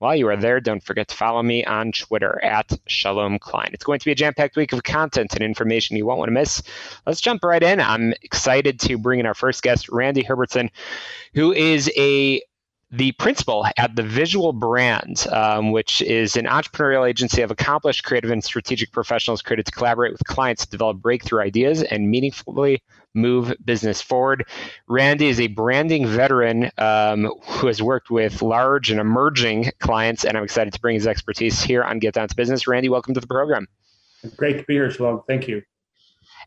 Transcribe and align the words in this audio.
While 0.00 0.16
you 0.16 0.28
are 0.28 0.36
there, 0.36 0.60
don't 0.60 0.82
forget 0.82 1.08
to 1.08 1.14
follow 1.14 1.42
me 1.42 1.62
on 1.62 1.92
Twitter 1.92 2.42
at 2.42 2.72
Shalom 2.86 3.38
Klein. 3.38 3.68
It's 3.74 3.84
going 3.84 3.98
to 3.98 4.04
be 4.06 4.12
a 4.12 4.14
jam 4.14 4.32
packed 4.32 4.56
week 4.56 4.72
of 4.72 4.82
content 4.82 5.34
and 5.34 5.42
information 5.42 5.94
you 5.94 6.06
won't 6.06 6.18
want 6.18 6.28
to 6.30 6.32
miss. 6.32 6.62
Let's 7.06 7.20
jump 7.20 7.44
right 7.44 7.62
in. 7.62 7.80
I'm 7.80 8.14
excited 8.22 8.80
to 8.80 8.96
bring 8.96 9.20
in 9.20 9.26
our 9.26 9.34
first 9.34 9.62
guest, 9.62 9.90
Randy 9.90 10.22
Herbertson, 10.22 10.70
who 11.34 11.52
is 11.52 11.92
a 11.98 12.40
the 12.90 13.12
principal 13.12 13.66
at 13.76 13.94
the 13.94 14.02
Visual 14.02 14.54
Brand, 14.54 15.26
um, 15.32 15.70
which 15.70 16.00
is 16.00 16.34
an 16.34 16.46
entrepreneurial 16.46 17.06
agency 17.06 17.42
of 17.42 17.50
accomplished 17.50 18.02
creative 18.02 18.30
and 18.30 18.42
strategic 18.42 18.92
professionals 18.92 19.42
created 19.42 19.66
to 19.66 19.72
collaborate 19.72 20.12
with 20.12 20.24
clients 20.24 20.64
to 20.64 20.70
develop 20.70 20.96
breakthrough 20.96 21.42
ideas 21.42 21.82
and 21.82 22.10
meaningfully 22.10 22.82
move 23.14 23.54
business 23.64 24.00
forward. 24.00 24.46
Randy 24.88 25.28
is 25.28 25.40
a 25.40 25.48
branding 25.48 26.06
veteran 26.06 26.70
um, 26.78 27.32
who 27.42 27.66
has 27.66 27.82
worked 27.82 28.10
with 28.10 28.42
large 28.42 28.90
and 28.90 29.00
emerging 29.00 29.72
clients, 29.78 30.24
and 30.24 30.36
I'm 30.36 30.44
excited 30.44 30.72
to 30.74 30.80
bring 30.80 30.94
his 30.94 31.06
expertise 31.06 31.62
here 31.62 31.82
on 31.82 31.98
Get 31.98 32.14
Down 32.14 32.28
to 32.28 32.36
Business. 32.36 32.66
Randy, 32.66 32.88
welcome 32.88 33.14
to 33.14 33.20
the 33.20 33.26
program. 33.26 33.66
Great 34.36 34.58
to 34.58 34.64
be 34.64 34.74
here, 34.74 34.90
Shalom. 34.90 35.22
Thank 35.26 35.48
you. 35.48 35.62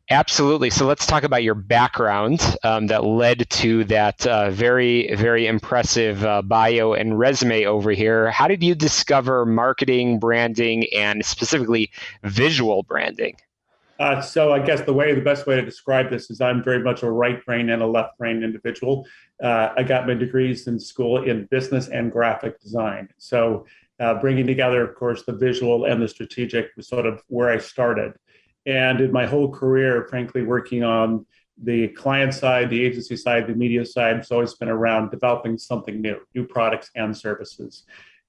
Absolutely. 0.10 0.70
So 0.70 0.86
let's 0.86 1.06
talk 1.06 1.24
about 1.24 1.44
your 1.44 1.56
background 1.56 2.58
um, 2.64 2.88
that 2.88 3.06
led 3.06 3.50
to 3.50 3.86
that 3.86 4.28
uh, 4.28 4.50
very, 4.50 5.16
very 5.16 5.48
impressive 5.48 6.24
uh, 6.26 6.42
bio 6.42 6.94
and 6.94 7.18
resume 7.18 7.66
over 7.66 7.92
here. 7.92 8.30
How 8.30 8.50
did 8.50 8.62
you 8.62 8.76
discover 8.76 9.46
marketing, 9.46 10.20
branding, 10.20 10.86
and 10.94 11.26
specifically 11.26 11.90
visual 12.22 12.84
branding? 12.84 13.38
Uh, 14.00 14.22
so 14.22 14.52
I 14.52 14.60
guess 14.60 14.82
the 14.82 14.94
way, 14.94 15.14
the 15.14 15.22
best 15.22 15.46
way 15.46 15.56
to 15.56 15.62
describe 15.62 16.10
this 16.10 16.32
is 16.32 16.42
I'm 16.42 16.64
very 16.64 16.82
much 16.82 17.04
a 17.04 17.12
right 17.12 17.44
brain 17.46 17.70
and 17.70 17.82
a 17.82 17.88
left 17.88 18.18
brain 18.18 18.44
individual. 18.44 19.06
Uh, 19.42 19.70
I 19.78 19.84
got 19.84 20.08
my 20.08 20.16
degrees 20.16 20.68
in 20.68 20.80
school 20.80 21.24
in 21.24 21.46
business 21.52 21.90
and 21.90 22.12
graphic 22.12 22.60
design. 22.60 23.10
So 23.18 23.66
uh, 24.00 24.16
bringing 24.16 24.48
together, 24.48 24.84
of 24.84 24.96
course, 24.96 25.24
the 25.24 25.34
visual 25.34 25.86
and 25.86 26.02
the 26.02 26.08
strategic 26.08 26.72
was 26.76 26.88
sort 26.88 27.06
of 27.06 27.22
where 27.28 27.50
I 27.50 27.60
started. 27.60 28.14
And 28.66 29.00
in 29.00 29.12
my 29.12 29.26
whole 29.26 29.52
career, 29.52 30.08
frankly, 30.10 30.42
working 30.42 30.84
on 30.84 31.26
the 31.62 31.90
client 31.90 32.34
side, 32.34 32.70
the 32.70 32.84
agency 32.84 33.16
side, 33.16 33.46
the 33.46 33.54
media 33.54 33.86
side, 33.86 34.18
it's 34.18 34.32
always 34.32 34.56
been 34.56 34.70
around 34.70 35.12
developing 35.12 35.58
something 35.58 36.02
new, 36.02 36.20
new 36.34 36.46
products 36.46 36.90
and 36.96 37.16
services. 37.16 37.84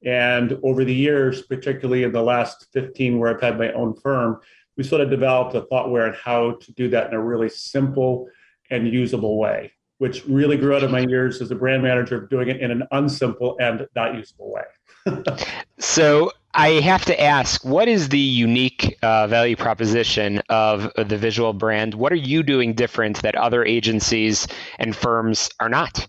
And 0.04 0.58
over 0.62 0.84
the 0.84 0.94
years, 0.94 1.42
particularly 1.42 2.02
in 2.02 2.12
the 2.12 2.22
last 2.22 2.66
15, 2.74 3.18
where 3.18 3.34
I've 3.34 3.40
had 3.40 3.58
my 3.58 3.72
own 3.72 3.94
firm, 3.94 4.40
we 4.76 4.84
sort 4.84 5.00
of 5.00 5.10
developed 5.10 5.54
a 5.54 5.62
thoughtware 5.62 6.06
on 6.06 6.14
how 6.14 6.52
to 6.60 6.72
do 6.72 6.88
that 6.90 7.08
in 7.08 7.14
a 7.14 7.22
really 7.22 7.48
simple 7.48 8.28
and 8.70 8.88
usable 8.88 9.38
way, 9.38 9.72
which 9.98 10.24
really 10.26 10.56
grew 10.56 10.74
out 10.74 10.82
of 10.82 10.90
my 10.90 11.00
years 11.00 11.40
as 11.40 11.50
a 11.50 11.54
brand 11.54 11.82
manager 11.82 12.22
of 12.22 12.30
doing 12.30 12.48
it 12.48 12.60
in 12.60 12.70
an 12.70 12.82
unsimple 12.92 13.56
and 13.60 13.86
not 13.94 14.14
usable 14.14 14.52
way. 14.52 14.64
so 15.78 16.32
I 16.54 16.68
have 16.80 17.04
to 17.06 17.20
ask, 17.20 17.64
what 17.64 17.88
is 17.88 18.08
the 18.08 18.18
unique 18.18 18.96
uh, 19.02 19.26
value 19.26 19.56
proposition 19.56 20.40
of 20.48 20.90
the 20.96 21.18
visual 21.18 21.52
brand? 21.52 21.94
What 21.94 22.12
are 22.12 22.16
you 22.16 22.42
doing 22.42 22.74
different 22.74 23.22
that 23.22 23.34
other 23.34 23.64
agencies 23.64 24.46
and 24.78 24.94
firms 24.94 25.50
are 25.60 25.68
not? 25.68 26.06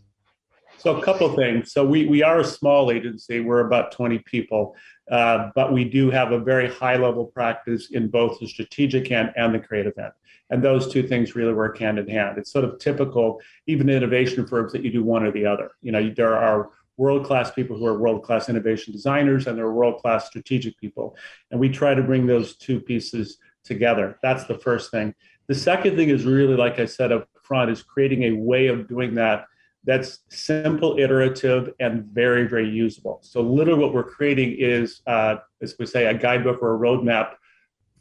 So 0.85 0.95
a 0.95 1.01
couple 1.01 1.35
things. 1.35 1.71
So 1.71 1.83
we, 1.83 2.05
we 2.05 2.21
are 2.21 2.41
a 2.41 2.45
small 2.45 2.91
agency. 2.91 3.39
We're 3.39 3.65
about 3.65 3.91
20 3.91 4.19
people, 4.19 4.75
uh, 5.09 5.49
but 5.55 5.73
we 5.73 5.83
do 5.83 6.11
have 6.11 6.31
a 6.31 6.37
very 6.37 6.71
high 6.71 6.95
level 6.95 7.25
practice 7.25 7.89
in 7.89 8.07
both 8.07 8.39
the 8.39 8.47
strategic 8.47 9.09
end 9.09 9.33
and 9.35 9.51
the 9.51 9.57
creative 9.57 9.97
end. 9.97 10.11
And 10.51 10.63
those 10.63 10.93
two 10.93 11.01
things 11.01 11.35
really 11.35 11.55
work 11.55 11.79
hand 11.79 11.97
in 11.97 12.07
hand. 12.07 12.37
It's 12.37 12.51
sort 12.51 12.65
of 12.65 12.77
typical, 12.77 13.41
even 13.65 13.89
innovation 13.89 14.45
firms, 14.45 14.73
that 14.73 14.83
you 14.83 14.91
do 14.91 15.03
one 15.03 15.23
or 15.23 15.31
the 15.31 15.43
other. 15.43 15.71
You 15.81 15.91
know, 15.91 16.13
there 16.15 16.37
are 16.37 16.69
world 16.97 17.25
class 17.25 17.49
people 17.49 17.75
who 17.75 17.87
are 17.87 17.97
world 17.97 18.21
class 18.21 18.47
innovation 18.47 18.93
designers 18.93 19.47
and 19.47 19.57
they're 19.57 19.71
world 19.71 20.03
class 20.03 20.27
strategic 20.27 20.77
people. 20.77 21.17
And 21.49 21.59
we 21.59 21.69
try 21.69 21.95
to 21.95 22.03
bring 22.03 22.27
those 22.27 22.57
two 22.57 22.79
pieces 22.79 23.39
together. 23.63 24.19
That's 24.21 24.43
the 24.43 24.59
first 24.59 24.91
thing. 24.91 25.15
The 25.47 25.55
second 25.55 25.95
thing 25.95 26.09
is 26.09 26.25
really, 26.25 26.55
like 26.55 26.77
I 26.77 26.85
said 26.85 27.11
up 27.11 27.27
front, 27.41 27.71
is 27.71 27.81
creating 27.81 28.25
a 28.25 28.33
way 28.33 28.67
of 28.67 28.87
doing 28.87 29.15
that 29.15 29.47
that's 29.85 30.19
simple, 30.29 30.97
iterative, 30.99 31.73
and 31.79 32.05
very, 32.05 32.47
very 32.47 32.69
usable. 32.69 33.19
So, 33.21 33.41
literally, 33.41 33.79
what 33.79 33.93
we're 33.93 34.03
creating 34.03 34.55
is, 34.57 35.01
uh, 35.07 35.37
as 35.61 35.75
we 35.77 35.85
say, 35.85 36.07
a 36.07 36.13
guidebook 36.13 36.61
or 36.61 36.75
a 36.75 36.79
roadmap 36.79 37.35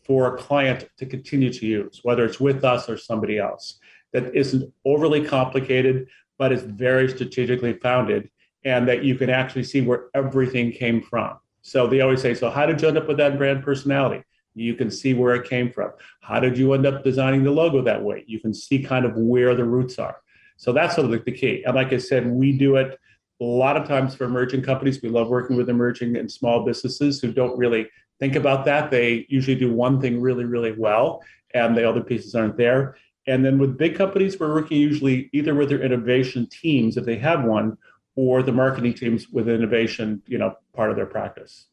for 0.05 0.34
a 0.34 0.39
client 0.39 0.89
to 0.99 1.06
continue 1.06 1.53
to 1.53 1.67
use, 1.67 2.00
whether 2.03 2.25
it's 2.25 2.41
with 2.41 2.65
us 2.65 2.89
or 2.89 2.97
somebody 2.97 3.39
else. 3.39 3.78
That 4.12 4.34
isn't 4.34 4.73
overly 4.84 5.25
complicated, 5.25 6.09
but 6.39 6.53
is 6.53 6.62
very 6.62 7.09
strategically 7.09 7.75
founded 7.75 8.31
and 8.65 8.89
that 8.89 9.05
you 9.05 9.15
can 9.15 9.31
actually 9.31 9.65
see 9.65 9.81
where 9.81 10.06
everything 10.15 10.73
came 10.73 11.03
from. 11.03 11.39
So 11.62 11.87
they 11.87 12.00
always 12.00 12.23
say, 12.23 12.34
so 12.34 12.50
how 12.50 12.67
did 12.67 12.81
you 12.81 12.89
end 12.89 12.99
up 12.99 13.09
with 13.09 13.19
that 13.19 13.39
brand 13.39 13.62
personality? 13.62 14.23
You 14.55 14.75
can 14.75 14.91
see 14.91 15.15
where 15.15 15.34
it 15.34 15.49
came 15.49 15.71
from. 15.71 15.91
How 16.21 16.41
did 16.41 16.56
you 16.56 16.73
end 16.75 16.87
up 16.87 17.03
designing 17.03 17.43
the 17.43 17.50
logo 17.50 17.83
that 17.83 18.03
way? 18.03 18.25
You 18.27 18.41
can 18.41 18.55
see 18.55 18.83
kind 18.83 19.05
of 19.05 19.17
where 19.17 19.55
the 19.55 19.65
roots 19.65 19.99
are. 19.99 20.17
So 20.57 20.73
that's 20.73 20.95
sort 20.95 21.13
of 21.13 21.25
the 21.25 21.33
key. 21.33 21.63
And 21.65 21.75
like 21.75 21.93
I 21.93 21.99
said, 21.99 22.27
we 22.27 22.57
do 22.57 22.77
it 22.77 22.99
a 23.41 23.45
lot 23.45 23.77
of 23.77 23.87
times 23.87 24.15
for 24.15 24.25
emerging 24.25 24.63
companies. 24.63 25.03
We 25.03 25.09
love 25.09 25.29
working 25.29 25.57
with 25.57 25.69
emerging 25.69 26.17
and 26.17 26.31
small 26.31 26.65
businesses 26.65 27.21
who 27.21 27.33
don't 27.33 27.59
really 27.59 27.89
think 28.21 28.37
about 28.37 28.65
that. 28.67 28.91
They 28.91 29.27
usually 29.29 29.57
do 29.57 29.73
one 29.73 30.01
thing 30.01 30.21
really, 30.21 30.45
really 30.45 30.73
well, 30.73 31.23
and 31.53 31.77
the 31.77 31.89
other 31.89 32.03
pieces 32.03 32.35
aren't 32.35 32.57
there. 32.57 32.97
And 33.27 33.45
then 33.45 33.59
with 33.59 33.77
big 33.79 33.97
companies, 33.97 34.39
we're 34.39 34.55
working 34.55 34.79
usually 34.79 35.31
either 35.33 35.55
with 35.55 35.71
their 35.71 35.83
innovation 35.83 36.47
teams, 36.47 36.97
if 36.97 37.05
they 37.05 37.17
have 37.17 37.45
one, 37.45 37.77
or 38.17 38.43
the 38.43 38.53
marketing 38.53 38.95
teams 38.95 39.29
with 39.29 39.49
innovation, 39.49 40.23
you 40.27 40.39
know, 40.39 40.55
part 40.75 40.91
of 40.91 40.97
their 40.97 41.07
practice. 41.07 41.67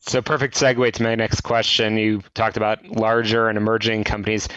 So 0.00 0.22
perfect 0.22 0.54
segue 0.54 0.92
to 0.92 1.02
my 1.02 1.14
next 1.14 1.42
question. 1.42 1.96
You 1.96 2.22
talked 2.34 2.56
about 2.56 2.86
larger 2.86 3.48
and 3.48 3.58
emerging 3.58 4.04
companies. 4.04 4.48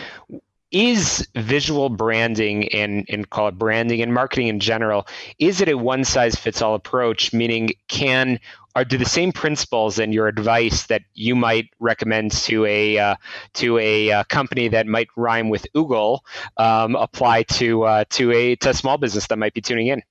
Is 0.74 1.28
visual 1.36 1.90
branding 1.90 2.68
and, 2.70 3.06
and 3.08 3.30
call 3.30 3.48
it 3.48 3.60
branding 3.60 4.02
and 4.02 4.12
marketing 4.12 4.48
in 4.48 4.60
general, 4.60 5.08
is 5.38 5.62
it 5.62 5.70
a 5.70 5.78
one 5.78 6.04
size 6.04 6.36
fits 6.36 6.64
all 6.64 6.74
approach? 6.74 7.32
Meaning 7.32 7.70
can 7.88 8.40
are 8.76 8.84
do 8.84 8.98
the 8.98 9.06
same 9.06 9.32
principles 9.32 10.00
and 10.00 10.14
your 10.14 10.28
advice 10.28 10.88
that 10.88 11.04
you 11.14 11.36
might 11.36 11.70
recommend 11.80 12.32
to 12.32 12.66
a 12.66 12.98
uh, 12.98 13.16
to 13.54 13.78
a 13.78 14.12
uh, 14.12 14.24
company 14.26 14.68
that 14.68 14.88
might 14.88 15.10
rhyme 15.16 15.50
with 15.50 15.68
Google 15.74 16.26
um, 16.58 16.96
apply 16.96 17.44
to 17.44 17.84
uh, 17.84 18.04
to 18.10 18.32
a 18.32 18.56
to 18.56 18.72
a 18.72 18.74
small 18.74 18.98
business 18.98 19.28
that 19.28 19.38
might 19.38 19.54
be 19.54 19.62
tuning 19.62 19.88
in? 19.88 20.02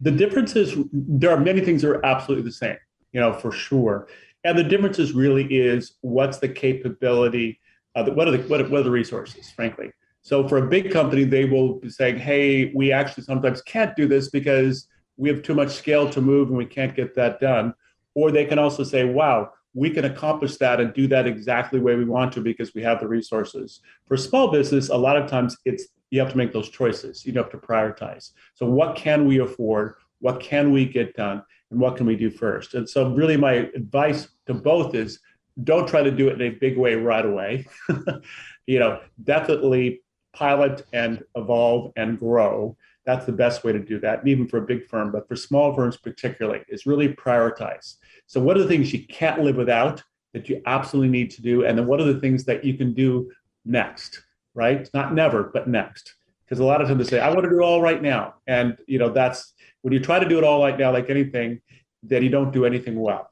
The 0.00 0.10
difference 0.10 0.56
is 0.56 0.76
there 0.92 1.30
are 1.30 1.38
many 1.38 1.60
things 1.60 1.82
that 1.82 1.90
are 1.90 2.04
absolutely 2.04 2.44
the 2.44 2.52
same, 2.52 2.78
you 3.12 3.20
know, 3.20 3.32
for 3.32 3.52
sure. 3.52 4.08
And 4.42 4.58
the 4.58 4.64
difference 4.64 4.98
is 4.98 5.12
really 5.12 5.44
is 5.44 5.92
what's 6.00 6.38
the 6.38 6.48
capability, 6.48 7.59
uh, 7.94 8.04
what, 8.10 8.28
are 8.28 8.32
the, 8.32 8.38
what, 8.48 8.60
are, 8.60 8.68
what 8.68 8.80
are 8.80 8.84
the 8.84 8.90
resources, 8.90 9.50
frankly. 9.50 9.90
So 10.22 10.46
for 10.46 10.58
a 10.58 10.68
big 10.68 10.90
company, 10.90 11.24
they 11.24 11.44
will 11.44 11.74
be 11.74 11.88
saying, 11.88 12.18
hey, 12.18 12.72
we 12.74 12.92
actually 12.92 13.24
sometimes 13.24 13.62
can't 13.62 13.96
do 13.96 14.06
this 14.06 14.28
because 14.28 14.86
we 15.16 15.28
have 15.28 15.42
too 15.42 15.54
much 15.54 15.70
scale 15.70 16.08
to 16.10 16.20
move 16.20 16.48
and 16.48 16.56
we 16.56 16.66
can't 16.66 16.94
get 16.94 17.14
that 17.14 17.40
done. 17.40 17.74
Or 18.14 18.30
they 18.30 18.44
can 18.44 18.58
also 18.58 18.84
say, 18.84 19.04
wow, 19.04 19.52
we 19.74 19.90
can 19.90 20.04
accomplish 20.04 20.56
that 20.56 20.80
and 20.80 20.92
do 20.92 21.06
that 21.08 21.26
exactly 21.26 21.78
the 21.78 21.84
way 21.84 21.94
we 21.94 22.04
want 22.04 22.32
to 22.32 22.40
because 22.40 22.74
we 22.74 22.82
have 22.82 23.00
the 23.00 23.08
resources. 23.08 23.80
For 24.08 24.16
small 24.16 24.50
business, 24.50 24.88
a 24.88 24.96
lot 24.96 25.16
of 25.16 25.30
times 25.30 25.56
it's 25.64 25.86
you 26.10 26.20
have 26.20 26.30
to 26.30 26.36
make 26.36 26.52
those 26.52 26.68
choices. 26.68 27.24
You 27.24 27.32
have 27.34 27.50
to 27.50 27.56
prioritize. 27.56 28.32
So, 28.54 28.66
what 28.66 28.96
can 28.96 29.26
we 29.26 29.38
afford? 29.38 29.94
What 30.18 30.40
can 30.40 30.72
we 30.72 30.84
get 30.84 31.14
done? 31.14 31.42
And 31.70 31.80
what 31.80 31.96
can 31.96 32.04
we 32.04 32.16
do 32.16 32.30
first? 32.30 32.74
And 32.74 32.88
so, 32.88 33.14
really, 33.14 33.36
my 33.36 33.52
advice 33.74 34.28
to 34.46 34.54
both 34.54 34.94
is 34.94 35.20
don't 35.62 35.88
try 35.88 36.02
to 36.02 36.10
do 36.10 36.28
it 36.28 36.40
in 36.40 36.52
a 36.52 36.56
big 36.56 36.76
way 36.76 36.94
right 36.94 37.24
away. 37.24 37.66
you 38.66 38.78
know, 38.78 39.00
definitely 39.24 40.02
pilot 40.32 40.86
and 40.92 41.22
evolve 41.36 41.92
and 41.96 42.18
grow. 42.18 42.76
that's 43.04 43.26
the 43.26 43.32
best 43.32 43.64
way 43.64 43.72
to 43.72 43.78
do 43.78 43.98
that, 43.98 44.26
even 44.26 44.46
for 44.46 44.58
a 44.58 44.66
big 44.66 44.86
firm, 44.86 45.10
but 45.10 45.26
for 45.26 45.34
small 45.34 45.74
firms 45.74 45.96
particularly, 45.96 46.62
is 46.68 46.86
really 46.86 47.08
prioritize. 47.08 47.96
So, 48.26 48.40
what 48.40 48.56
are 48.56 48.62
the 48.62 48.68
things 48.68 48.92
you 48.92 49.06
can't 49.06 49.42
live 49.42 49.56
without 49.56 50.02
that 50.32 50.48
you 50.48 50.62
absolutely 50.66 51.10
need 51.10 51.30
to 51.32 51.42
do? 51.42 51.64
And 51.64 51.76
then 51.76 51.86
what 51.86 52.00
are 52.00 52.12
the 52.12 52.20
things 52.20 52.44
that 52.44 52.64
you 52.64 52.74
can 52.74 52.94
do 52.94 53.30
next, 53.64 54.22
right? 54.54 54.88
Not 54.94 55.14
never, 55.14 55.44
but 55.44 55.68
next. 55.68 56.14
Because 56.44 56.60
a 56.60 56.64
lot 56.64 56.80
of 56.80 56.88
times 56.88 56.98
they 56.98 57.16
say, 57.16 57.20
I 57.20 57.28
want 57.28 57.44
to 57.44 57.50
do 57.50 57.60
it 57.60 57.64
all 57.64 57.80
right 57.80 58.02
now. 58.02 58.34
And, 58.46 58.76
you 58.86 58.98
know, 58.98 59.08
that's 59.08 59.54
when 59.82 59.92
you 59.92 60.00
try 60.00 60.18
to 60.18 60.28
do 60.28 60.38
it 60.38 60.44
all 60.44 60.62
right 60.62 60.78
now, 60.78 60.92
like 60.92 61.08
anything, 61.08 61.60
then 62.02 62.22
you 62.22 62.28
don't 62.28 62.52
do 62.52 62.64
anything 62.64 62.98
well. 63.00 63.29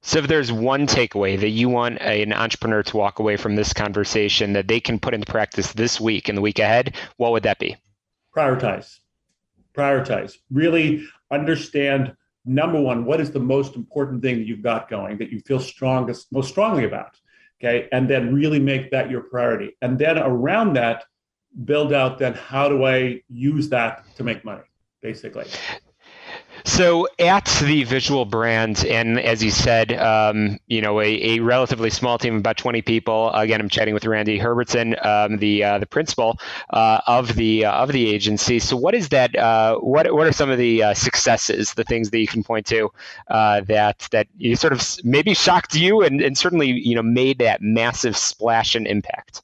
So, 0.00 0.20
if 0.20 0.28
there's 0.28 0.52
one 0.52 0.86
takeaway 0.86 1.38
that 1.40 1.48
you 1.50 1.68
want 1.68 2.00
an 2.00 2.32
entrepreneur 2.32 2.82
to 2.84 2.96
walk 2.96 3.18
away 3.18 3.36
from 3.36 3.56
this 3.56 3.72
conversation 3.72 4.52
that 4.52 4.68
they 4.68 4.80
can 4.80 4.98
put 4.98 5.12
into 5.12 5.30
practice 5.30 5.72
this 5.72 6.00
week 6.00 6.28
and 6.28 6.38
the 6.38 6.42
week 6.42 6.58
ahead, 6.58 6.96
what 7.16 7.32
would 7.32 7.42
that 7.42 7.58
be? 7.58 7.76
Prioritize. 8.34 9.00
Prioritize. 9.74 10.36
Really 10.50 11.06
understand 11.30 12.14
number 12.44 12.80
one, 12.80 13.04
what 13.04 13.20
is 13.20 13.30
the 13.30 13.40
most 13.40 13.76
important 13.76 14.22
thing 14.22 14.36
that 14.36 14.46
you've 14.46 14.62
got 14.62 14.88
going 14.88 15.18
that 15.18 15.30
you 15.30 15.40
feel 15.40 15.60
strongest, 15.60 16.32
most 16.32 16.48
strongly 16.48 16.84
about? 16.84 17.16
Okay. 17.60 17.88
And 17.92 18.08
then 18.08 18.34
really 18.34 18.60
make 18.60 18.90
that 18.92 19.10
your 19.10 19.22
priority. 19.22 19.76
And 19.82 19.98
then 19.98 20.18
around 20.18 20.74
that, 20.74 21.04
build 21.64 21.92
out 21.92 22.18
then 22.18 22.34
how 22.34 22.68
do 22.68 22.84
I 22.84 23.22
use 23.28 23.68
that 23.70 24.04
to 24.16 24.24
make 24.24 24.44
money, 24.44 24.62
basically. 25.02 25.46
So 26.64 27.08
at 27.18 27.44
the 27.62 27.84
visual 27.84 28.24
brand, 28.24 28.84
and 28.84 29.18
as 29.20 29.42
you 29.42 29.50
said, 29.50 29.92
um, 29.94 30.58
you 30.66 30.80
know, 30.80 31.00
a, 31.00 31.36
a, 31.36 31.38
relatively 31.40 31.90
small 31.90 32.18
team 32.18 32.34
of 32.34 32.40
about 32.40 32.56
20 32.56 32.82
people. 32.82 33.30
Again, 33.32 33.60
I'm 33.60 33.68
chatting 33.68 33.94
with 33.94 34.04
Randy 34.04 34.38
Herbertson, 34.38 34.94
um, 35.04 35.38
the 35.38 35.64
uh, 35.64 35.78
the 35.78 35.86
principal 35.86 36.38
uh, 36.70 37.00
of 37.06 37.34
the 37.36 37.64
uh, 37.64 37.72
of 37.72 37.92
the 37.92 38.08
agency. 38.12 38.58
So 38.58 38.76
what 38.76 38.94
is 38.94 39.08
that? 39.10 39.36
Uh, 39.36 39.76
what 39.78 40.12
what 40.12 40.26
are 40.26 40.32
some 40.32 40.50
of 40.50 40.58
the 40.58 40.82
uh, 40.82 40.94
successes, 40.94 41.74
the 41.74 41.84
things 41.84 42.10
that 42.10 42.18
you 42.18 42.26
can 42.26 42.42
point 42.42 42.66
to 42.66 42.90
uh, 43.28 43.60
that 43.62 44.08
that 44.12 44.26
you 44.36 44.56
sort 44.56 44.72
of 44.72 44.82
maybe 45.04 45.34
shocked 45.34 45.74
you 45.74 46.02
and, 46.02 46.20
and 46.20 46.36
certainly 46.36 46.68
you 46.68 46.94
know 46.94 47.02
made 47.02 47.38
that 47.38 47.62
massive 47.62 48.16
splash 48.16 48.74
and 48.74 48.86
impact? 48.86 49.42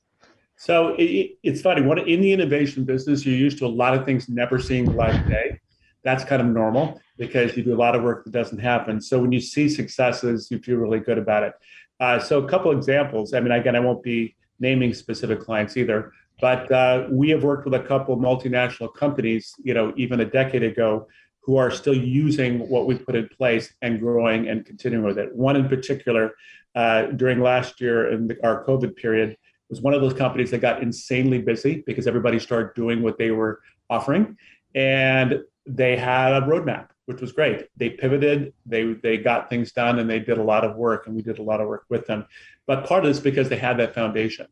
So 0.57 0.95
it, 0.99 1.37
it's 1.43 1.61
funny. 1.61 1.83
What 1.83 1.99
in 2.09 2.21
the 2.21 2.33
innovation 2.33 2.85
business, 2.85 3.25
you're 3.27 3.37
used 3.37 3.59
to 3.59 3.67
a 3.67 3.69
lot 3.69 3.95
of 3.95 4.05
things 4.05 4.29
never 4.29 4.59
seeing 4.59 4.87
the 4.87 4.93
light 4.93 5.15
of 5.15 5.29
day 5.29 5.61
that's 6.05 6.25
kind 6.25 6.41
of 6.41 6.49
normal 6.49 7.01
because 7.17 7.57
you 7.57 7.63
do 7.63 7.75
a 7.75 7.77
lot 7.77 7.95
of 7.95 8.03
work 8.03 8.25
that 8.25 8.33
doesn't 8.33 8.59
happen. 8.59 9.01
So 9.01 9.19
when 9.21 9.33
you 9.33 9.41
see 9.41 9.69
successes, 9.69 10.51
you 10.51 10.59
feel 10.59 10.77
really 10.77 11.01
good 11.01 11.19
about 11.19 11.43
it. 11.43 11.55
Uh, 12.01 12.19
so 12.19 12.45
a 12.45 12.49
couple 12.49 12.71
examples. 12.73 13.35
I 13.35 13.41
mean, 13.41 13.53
again, 13.53 13.77
I 13.77 13.81
won't 13.81 14.03
be 14.03 14.37
naming 14.61 14.93
specific 14.95 15.41
clients 15.41 15.77
either, 15.77 16.13
but 16.41 16.71
uh, 16.71 17.07
we 17.11 17.31
have 17.31 17.43
worked 17.43 17.65
with 17.65 17.75
a 17.75 17.81
couple 17.81 18.17
multinational 18.17 18.93
companies, 18.95 19.55
you 19.63 19.75
know, 19.75 19.93
even 19.97 20.21
a 20.21 20.25
decade 20.25 20.63
ago, 20.63 21.07
who 21.41 21.57
are 21.57 21.71
still 21.71 21.95
using 21.95 22.61
what 22.69 22.87
we 22.87 22.97
put 22.97 23.15
in 23.15 23.29
place 23.29 23.73
and 23.83 24.01
growing 24.01 24.49
and 24.49 24.65
continuing 24.65 25.05
with 25.05 25.19
it. 25.19 25.35
One 25.35 25.57
in 25.57 25.69
particular, 25.69 26.33
uh, 26.75 27.03
during 27.07 27.41
last 27.41 27.81
year 27.81 28.11
in 28.11 28.29
the, 28.29 28.37
our 28.45 28.65
COVID 28.65 28.97
period, 28.97 29.37
was 29.69 29.81
one 29.81 29.95
of 29.95 30.01
those 30.01 30.15
companies 30.15 30.51
that 30.51 30.59
got 30.59 30.83
insanely 30.83 31.41
busy 31.41 31.83
because 31.87 32.07
everybody 32.07 32.39
started 32.39 32.75
doing 32.75 33.03
what 33.03 33.19
they 33.19 33.31
were 33.31 33.61
offering. 33.91 34.37
And 34.75 35.43
they 35.67 35.97
had 35.97 36.33
a 36.33 36.47
roadmap, 36.47 36.89
which 37.07 37.21
was 37.21 37.33
great. 37.33 37.69
They 37.77 37.91
pivoted, 37.91 38.53
they 38.67 38.95
they 38.95 39.17
got 39.17 39.49
things 39.49 39.73
done, 39.73 39.99
and 39.99 40.09
they 40.09 40.19
did 40.19 40.39
a 40.39 40.43
lot 40.43 40.65
of 40.65 40.77
work, 40.77 41.07
and 41.07 41.17
we 41.17 41.23
did 41.23 41.39
a 41.39 41.43
lot 41.43 41.61
of 41.61 41.69
work 41.69 41.85
with 41.89 42.07
them. 42.07 42.27
But 42.67 42.87
part 42.87 43.05
of 43.05 43.11
this 43.11 43.21
because 43.21 43.49
they 43.49 43.57
had 43.57 43.79
that 43.79 43.95
foundation. 43.95 44.47